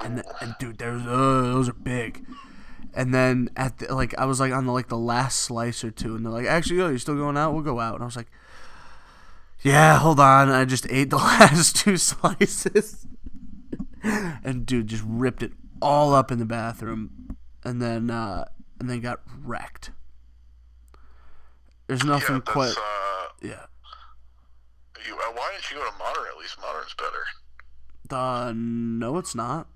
[0.04, 2.26] and, th- and dude, there's uh, those are big.
[2.94, 5.92] And then at the, like I was like on the like the last slice or
[5.92, 7.54] two, and they're like, "Actually, oh, you're still going out?
[7.54, 8.32] We'll go out." And I was like,
[9.64, 10.50] yeah, hold on.
[10.50, 13.06] I just ate the last two slices.
[14.04, 15.52] and dude just ripped it
[15.82, 18.44] all up in the bathroom and then uh
[18.80, 19.92] and then got wrecked.
[21.88, 23.66] There's nothing Yeah, quite uh, yeah.
[25.08, 26.24] you, uh, why didn't you go to modern?
[26.32, 27.24] At least modern's better.
[28.10, 29.68] Uh no it's not.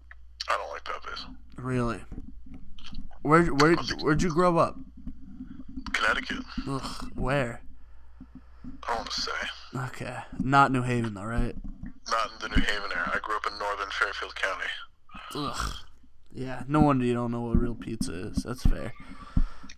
[0.50, 1.26] I don't like Pepe's.
[1.58, 2.00] Really.
[3.22, 4.78] Where where where'd you grow up?
[5.94, 6.44] Connecticut.
[6.68, 7.62] Ugh, where?
[8.84, 9.32] I don't want to say.
[9.76, 10.18] Okay.
[10.40, 11.56] Not New Haven though, right?
[12.10, 13.12] Not in the New Haven area.
[13.14, 14.66] I grew up in northern Fairfield County.
[15.36, 15.74] Ugh.
[16.34, 18.44] Yeah, no wonder you don't know what real pizza is.
[18.44, 18.94] That's fair.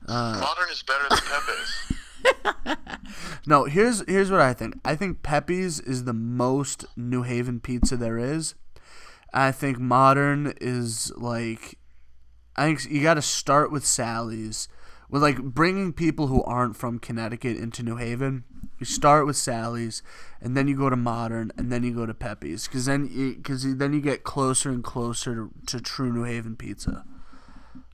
[0.08, 2.78] Uh, Modern is better than Pepe's.
[3.46, 4.78] No, here's here's what I think.
[4.84, 8.56] I think Pepe's is the most New Haven pizza there is.
[9.34, 11.78] I think modern is like
[12.56, 14.68] I think you got to start with Sally's
[15.10, 18.44] with like bringing people who aren't from Connecticut into New Haven.
[18.80, 20.04] You start with Sally's,
[20.42, 23.78] and then you go to Modern, and then you go to Pepe's, because then because
[23.78, 27.06] then you get closer and closer to, to true New Haven pizza.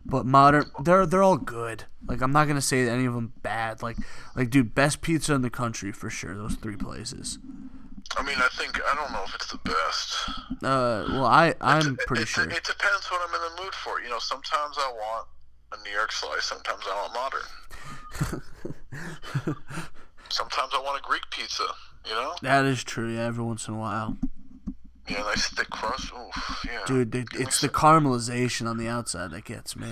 [0.06, 1.86] But Modern, they're they're all good.
[2.06, 3.82] Like I'm not gonna say any of them bad.
[3.82, 3.98] Like
[4.36, 6.36] like dude, best pizza in the country for sure.
[6.36, 7.40] Those three places.
[8.18, 10.30] I mean, I think I don't know if it's the best.
[10.64, 12.44] Uh, well, I I'm pretty it, sure.
[12.44, 14.02] It depends what I'm in the mood for.
[14.02, 15.28] You know, sometimes I want
[15.74, 16.46] a New York slice.
[16.46, 18.44] Sometimes I want modern.
[20.30, 21.64] sometimes I want a Greek pizza.
[22.06, 23.14] You know, That is true.
[23.14, 24.18] Yeah, every once in a while,
[25.10, 26.12] yeah, nice thick crust.
[26.14, 26.80] Oof, yeah.
[26.86, 27.12] dude.
[27.14, 29.88] They, it's the caramelization on the outside that gets me.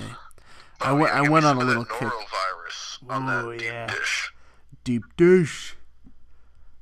[0.82, 2.10] I Oh, went yeah, I went on a little kick.
[2.10, 3.88] norovirus on Ooh, that deep yeah.
[3.88, 4.34] dish.
[4.84, 5.76] Deep dish.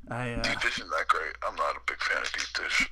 [0.09, 1.33] I uh, Deep dish isn't that great.
[1.47, 2.91] I'm not a big fan of deep dish.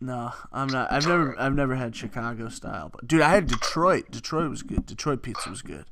[0.00, 0.92] no, I'm not.
[0.92, 4.10] I've never I've never had Chicago style, but dude, I had Detroit.
[4.10, 4.86] Detroit was good.
[4.86, 5.86] Detroit pizza was good.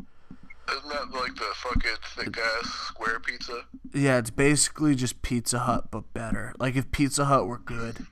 [0.70, 3.64] Isn't that like the fucking thick ass square pizza?
[3.92, 6.54] Yeah, it's basically just Pizza Hut but better.
[6.58, 8.06] Like if Pizza Hut were good.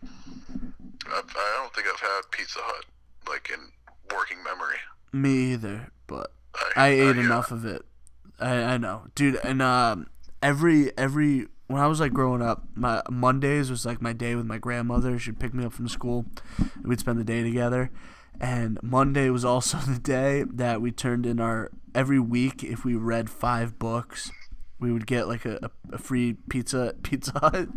[1.07, 2.85] I, I don't think I've had Pizza Hut
[3.29, 3.61] like in
[4.15, 4.77] working memory.
[5.13, 7.23] Me either, but I, I ate yeah.
[7.23, 7.83] enough of it.
[8.41, 9.39] I, I know, dude.
[9.45, 10.09] And um,
[10.43, 14.47] every every when I was like growing up, my Mondays was like my day with
[14.47, 15.19] my grandmother.
[15.19, 16.25] She'd pick me up from school,
[16.59, 17.91] and we'd spend the day together.
[18.41, 22.65] And Monday was also the day that we turned in our every week.
[22.65, 24.31] If we read five books,
[24.81, 27.69] we would get like a, a, a free pizza Pizza Hut.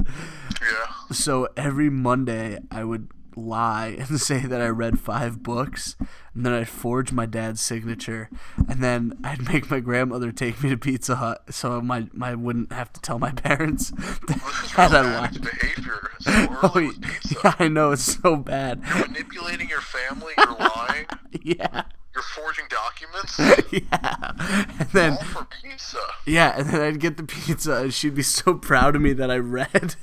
[0.61, 1.11] Yeah.
[1.11, 5.95] So every Monday, I would lie and say that I read five books,
[6.33, 8.29] and then I'd forge my dad's signature,
[8.69, 12.71] and then I'd make my grandmother take me to Pizza Hut, so my I wouldn't
[12.73, 15.41] have to tell my parents that I lied.
[15.41, 17.35] behavior Oh, early with pizza.
[17.43, 18.81] yeah, I know it's so bad.
[18.81, 21.05] Manipulating your family, you're lying,
[21.41, 21.83] Yeah,
[22.13, 23.39] you're forging documents,
[23.71, 24.31] yeah,
[24.79, 25.97] and then all for pizza.
[26.25, 29.31] yeah, and then I'd get the pizza, and she'd be so proud of me that
[29.31, 29.69] I read.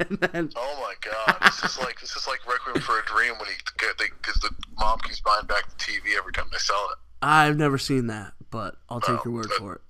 [0.00, 3.32] and then, Oh my god, this is like this is like Requiem for a Dream
[3.38, 6.88] when he get because the mom keeps buying back the TV every time they sell
[6.92, 6.98] it.
[7.22, 9.80] I've never seen that, but I'll take Oh, your word but- for it.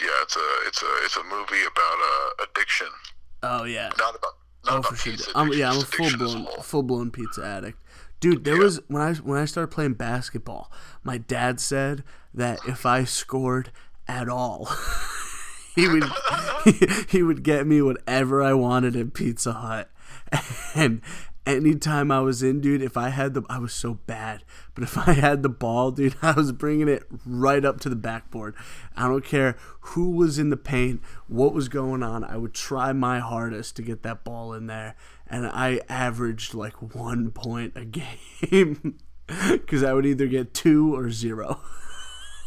[0.00, 2.86] Yeah, it's a it's a it's a movie about uh, addiction,
[3.42, 3.90] Oh yeah.
[3.98, 4.32] not about
[4.64, 5.32] not Oh, about for sure.
[5.34, 7.78] I'm, yeah, I'm a full blown, full blown pizza addict,
[8.20, 8.44] dude.
[8.44, 10.70] There was when I when I started playing basketball,
[11.02, 13.72] my dad said that if I scored
[14.06, 14.68] at all,
[15.74, 16.04] he would
[16.64, 19.90] he, he would get me whatever I wanted at Pizza Hut,
[20.74, 21.00] and
[21.46, 24.44] anytime I was in, dude, if I had the, I was so bad,
[24.74, 27.96] but if I had the ball, dude, I was bringing it right up to the
[27.96, 28.54] backboard.
[28.96, 32.24] I don't care who was in the paint, what was going on.
[32.24, 34.94] I would try my hardest to get that ball in there,
[35.30, 38.98] and I averaged like one point a game
[39.50, 41.60] because I would either get two or zero.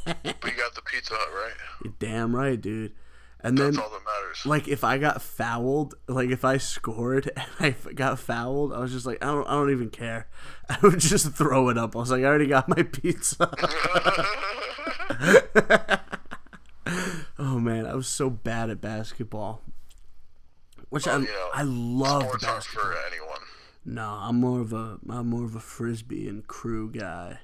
[0.06, 1.54] But you got the Pizza Hut right.
[1.84, 2.92] You're damn right, dude.
[3.40, 4.46] And then That's all that matters.
[4.46, 8.92] like if I got fouled, like if I scored and I got fouled, I was
[8.92, 10.28] just like, I don't, I don't even care.
[10.70, 11.96] I would just throw it up.
[11.96, 13.50] I was like, I already got my pizza.
[17.40, 19.62] oh man, I was so bad at basketball.
[20.94, 22.92] Which oh, I, you know, I love Sports basketball.
[22.92, 23.40] for anyone.
[23.84, 27.40] No, I'm more of a, I'm more of a frisbee and crew guy.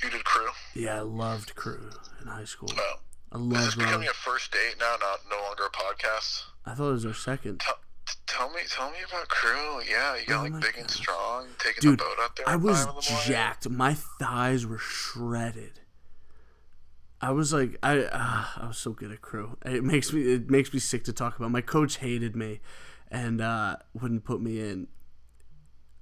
[0.00, 0.46] You did crew.
[0.76, 1.90] Yeah, I loved crew
[2.22, 2.70] in high school.
[2.76, 3.00] Well,
[3.32, 4.94] I is this uh, becoming a first date now?
[5.00, 6.44] Not no longer a podcast.
[6.66, 7.58] I thought it was our second.
[7.58, 7.80] Tell,
[8.28, 9.80] tell me, tell me about crew.
[9.90, 12.48] Yeah, you got Oh like big and strong, taking Dude, the boat out there.
[12.48, 13.68] I was the jacked.
[13.68, 15.80] My thighs were shredded.
[17.20, 19.56] I was like, I uh, I was so good at crew.
[19.64, 21.50] It makes me it makes me sick to talk about.
[21.50, 22.60] My coach hated me,
[23.10, 24.86] and uh, wouldn't put me in.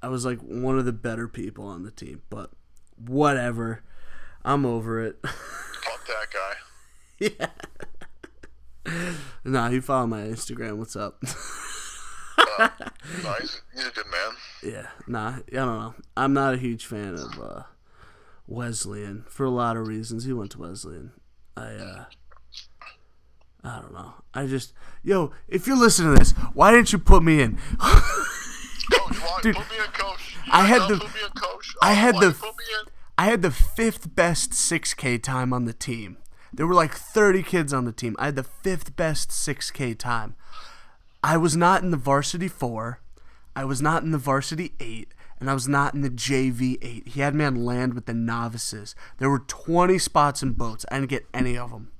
[0.02, 2.50] I was like one of the better people on the team, but
[2.96, 3.82] whatever.
[4.44, 5.18] I'm over it.
[5.26, 7.50] Fuck that guy.
[8.86, 9.12] yeah.
[9.44, 10.76] nah, you follow my Instagram.
[10.76, 11.22] What's up?
[12.58, 12.68] Uh,
[13.22, 14.32] no, he's, he's a good man.
[14.62, 15.94] Yeah, nah, I don't know.
[16.16, 17.62] I'm not a huge fan of uh,
[18.46, 20.24] Wesleyan for a lot of reasons.
[20.24, 21.12] He went to Wesleyan.
[21.56, 22.04] I uh,
[23.64, 24.14] I don't know.
[24.34, 27.58] I just yo, if you're listening to this, why didn't you put me in?
[28.92, 30.36] Coach, why, Dude, put me in, coach.
[30.50, 31.74] I had the- Put me in, coach.
[31.82, 32.88] I had why the- you Put me in?
[33.18, 36.18] I had the fifth best 6K time on the team.
[36.52, 38.14] There were like 30 kids on the team.
[38.18, 40.36] I had the fifth best 6K time.
[41.24, 43.00] I was not in the varsity four.
[43.56, 45.12] I was not in the varsity eight.
[45.38, 47.08] And I was not in the JV eight.
[47.08, 48.94] He had me on land with the novices.
[49.18, 50.86] There were 20 spots in boats.
[50.90, 51.90] I didn't get any of them.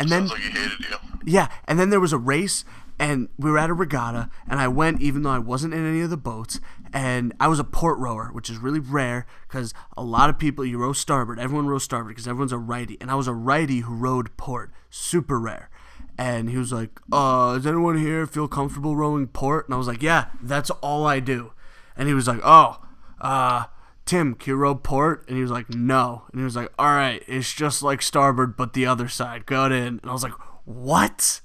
[0.00, 0.96] And then like he hated you.
[1.24, 2.64] yeah, and then there was a race,
[3.00, 6.02] and we were at a regatta, and I went even though I wasn't in any
[6.02, 6.60] of the boats,
[6.92, 10.64] and I was a port rower, which is really rare because a lot of people
[10.64, 11.40] you row starboard.
[11.40, 14.70] Everyone rows starboard because everyone's a righty, and I was a righty who rowed port,
[14.90, 15.68] super rare.
[16.16, 19.86] and he was like, "Uh, does anyone here feel comfortable rowing port?" And I was
[19.86, 21.52] like, "Yeah, that's all I do."
[21.98, 22.80] And he was like, "Oh,
[23.20, 23.64] uh,
[24.06, 26.86] Tim, can you row port?" And he was like, "No." And he was like, "All
[26.94, 29.44] right, it's just like starboard, but the other side.
[29.44, 30.32] Go in." And I was like,
[30.64, 31.42] "What?"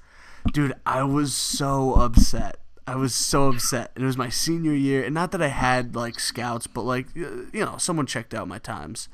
[0.54, 2.58] Dude, I was so upset.
[2.86, 3.92] I was so upset.
[3.96, 7.08] And it was my senior year, and not that I had like scouts, but like
[7.16, 9.10] you know, someone checked out my times,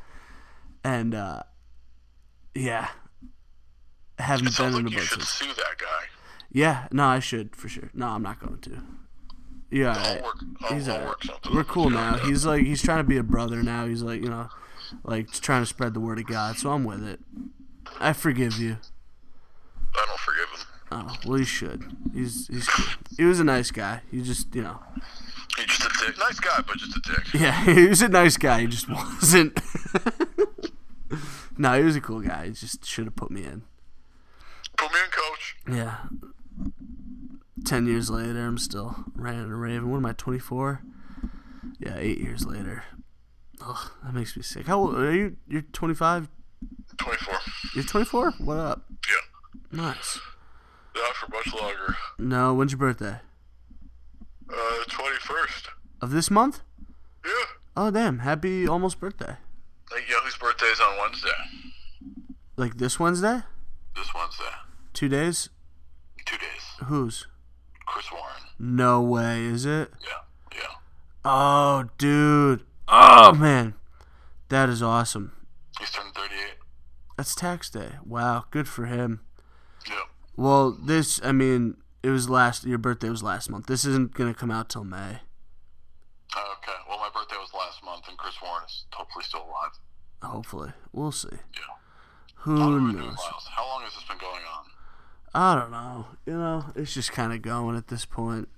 [0.84, 1.44] and uh,
[2.54, 2.90] yeah,
[4.18, 5.30] I haven't been in like a you boat should since.
[5.30, 6.06] sue that guy.
[6.52, 7.90] Yeah, no, I should for sure.
[7.94, 8.82] No, I'm not going to.
[9.72, 10.38] Yeah, work.
[10.70, 11.16] He's alright.
[11.54, 12.18] We're cool now.
[12.26, 13.86] He's like he's trying to be a brother now.
[13.86, 14.50] He's like you know,
[15.04, 16.58] like trying to spread the word of God.
[16.58, 17.20] So I'm with it.
[18.00, 18.78] I forgive you.
[19.96, 20.68] I don't forgive him.
[20.92, 21.84] Oh well, you should.
[22.14, 22.86] He's he's cool.
[23.18, 24.02] He was a nice guy.
[24.12, 24.80] He just you know.
[25.56, 26.18] He's just a dick.
[26.18, 27.34] Nice guy, but just a dick.
[27.40, 28.62] Yeah, he was a nice guy.
[28.62, 28.90] He just
[29.22, 29.60] wasn't.
[31.58, 32.46] no, he was a cool guy.
[32.48, 33.64] He just should have put me in.
[34.78, 35.58] Put me in, coach.
[35.70, 35.96] Yeah.
[37.66, 39.90] Ten years later, I'm still running a Raven.
[39.92, 40.82] What am I, 24?
[41.80, 42.84] Yeah, eight years later.
[43.62, 44.68] Ugh, that makes me sick.
[44.68, 45.38] How old are you?
[45.48, 46.30] You're 25?
[46.98, 47.36] 24.
[47.76, 48.32] You're 24?
[48.40, 48.86] What up?
[49.08, 49.82] Yeah.
[49.84, 50.20] Nice.
[50.96, 51.96] Not for much longer.
[52.18, 53.18] No, when's your birthday?
[54.50, 55.68] Uh, 21st.
[56.02, 56.62] Of this month?
[57.26, 57.32] Yeah.
[57.76, 58.20] Oh, damn.
[58.20, 59.36] Happy almost birthday.
[59.92, 61.30] Like, whose birthday is on Wednesday?
[62.58, 63.42] Like this Wednesday?
[63.96, 64.44] This Wednesday.
[64.94, 65.50] Two days?
[66.26, 66.88] Two days.
[66.88, 67.28] Whose?
[68.60, 69.92] No way, is it?
[70.02, 70.58] Yeah.
[70.60, 70.76] Yeah.
[71.24, 72.64] Oh, dude.
[72.88, 73.74] Oh, man.
[74.50, 75.32] That is awesome.
[75.80, 76.30] He's turning 38.
[77.18, 77.92] That's tax day.
[78.06, 79.22] Wow, good for him.
[79.88, 79.96] Yeah.
[80.36, 83.68] Well, this, I mean, it was last, your birthday was last month.
[83.68, 85.20] This isn't going to come out till May.
[86.36, 86.78] Oh, Okay.
[86.88, 89.72] Well, my birthday was last month, and Chris Warren is hopefully still alive.
[90.22, 90.72] Hopefully.
[90.92, 91.30] We'll see.
[91.32, 91.62] Yeah.
[92.44, 93.48] Who How long, have we been doing, knows?
[93.52, 94.66] How long has this been going on?
[95.34, 96.08] I don't know.
[96.26, 98.50] You know, it's just kind of going at this point.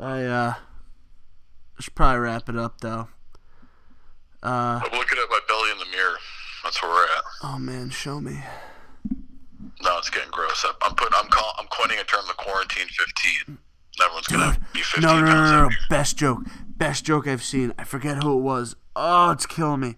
[0.00, 0.54] I, uh,
[1.82, 3.08] should probably wrap it up, though.
[4.42, 6.16] Uh, I'm looking at my belly in the mirror.
[6.64, 7.24] That's where we're at.
[7.44, 8.38] oh man, show me.
[9.82, 10.64] No, it's getting gross.
[10.66, 11.14] I'm, I'm putting.
[11.16, 13.58] I'm call, I'm coining a term the quarantine 15.
[14.00, 15.74] Everyone's gonna be 15 No, no, no, no, no.
[15.90, 16.42] Best joke.
[16.76, 17.72] Best joke I've seen.
[17.78, 18.74] I forget who it was.
[18.96, 19.96] Oh, it's killing me.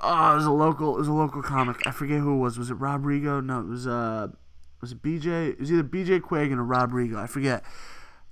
[0.00, 0.96] Oh, it was a local.
[0.96, 1.76] It was a local comic.
[1.86, 2.58] I forget who it was.
[2.58, 3.44] Was it Rob Rigo?
[3.44, 4.28] No, it was uh,
[4.80, 5.50] was it BJ?
[5.50, 7.16] It was either BJ Quagan or Rob Rigo.
[7.16, 7.64] I forget.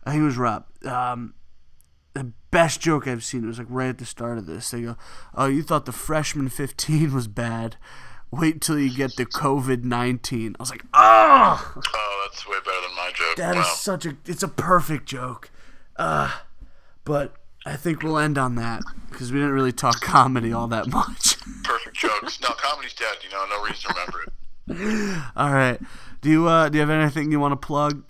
[0.05, 0.65] I think it was Rob.
[0.85, 1.35] Um,
[2.15, 3.45] the best joke I've seen.
[3.45, 4.71] It was like right at the start of this.
[4.71, 4.97] They go,
[5.35, 7.77] "Oh, you thought the freshman 15 was bad?
[8.31, 12.81] Wait till you get the COVID 19." I was like, "Oh." Oh, that's way better
[12.87, 13.37] than my joke.
[13.37, 13.75] That is wow.
[13.75, 15.51] such a it's a perfect joke.
[15.97, 16.39] Uh
[17.05, 20.87] but I think we'll end on that because we didn't really talk comedy all that
[20.93, 21.37] much.
[21.65, 22.41] Perfect jokes.
[22.41, 23.17] No, comedy's dead.
[23.23, 24.33] You know, no reason to remember it.
[25.37, 25.81] all right.
[26.27, 28.03] Do you uh do you have anything you want to plug?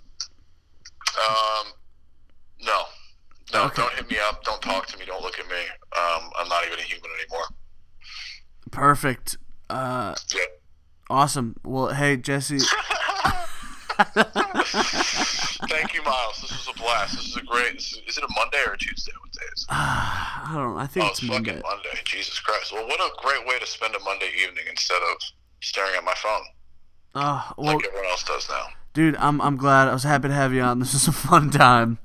[1.19, 1.67] Um,
[2.63, 2.81] no,
[3.53, 3.65] no.
[3.65, 3.75] Okay.
[3.83, 4.43] Don't hit me up.
[4.43, 5.05] Don't talk to me.
[5.05, 5.53] Don't look at me.
[5.95, 7.45] Um, I'm not even a human anymore.
[8.71, 9.37] Perfect.
[9.69, 10.41] Uh Yeah.
[11.11, 11.57] awesome.
[11.63, 12.57] Well, hey Jesse,
[15.69, 16.41] Thank you, Miles.
[16.41, 17.17] This was a blast.
[17.17, 17.75] This is a great.
[17.75, 19.11] Is, is it a Monday or a Tuesday?
[19.21, 19.67] What day is it?
[19.69, 20.79] I don't know.
[20.79, 21.61] I think Oh, it's it's Monday.
[21.63, 22.01] Monday.
[22.03, 22.73] Jesus Christ.
[22.73, 25.17] Well, what a great way to spend a Monday evening instead of
[25.61, 26.41] staring at my phone
[27.17, 28.65] Uh, well, like everyone else does now.
[28.93, 29.87] dude, I'm I'm glad.
[29.87, 30.79] I was happy to have you on.
[30.83, 31.97] This was a fun time.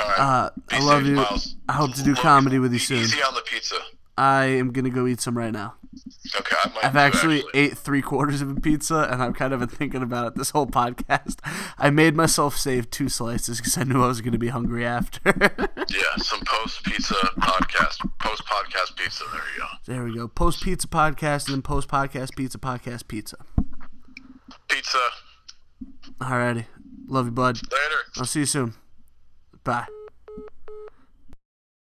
[0.00, 0.18] All right.
[0.20, 1.16] Uh, I love you.
[1.16, 1.56] Miles.
[1.68, 2.98] I hope to do comedy with you soon.
[3.00, 3.76] Easy on the pizza.
[4.16, 5.74] I am gonna go eat some right now.
[6.36, 9.60] Okay, I I've too, actually ate three quarters of a pizza, and I've kind of
[9.60, 11.38] been thinking about it this whole podcast.
[11.76, 14.86] I made myself save two slices because I knew I was going to be hungry
[14.86, 15.34] after.
[15.88, 19.24] Yeah, some post pizza podcast, post podcast pizza.
[19.30, 19.66] There you go.
[19.86, 20.28] there we go.
[20.28, 23.36] Post pizza podcast, and then post podcast pizza podcast pizza.
[24.72, 24.98] Pizza.
[26.18, 26.64] Alrighty,
[27.06, 27.56] love you, bud.
[27.56, 28.02] Later.
[28.16, 28.72] I'll see you soon.
[29.64, 29.86] Bye.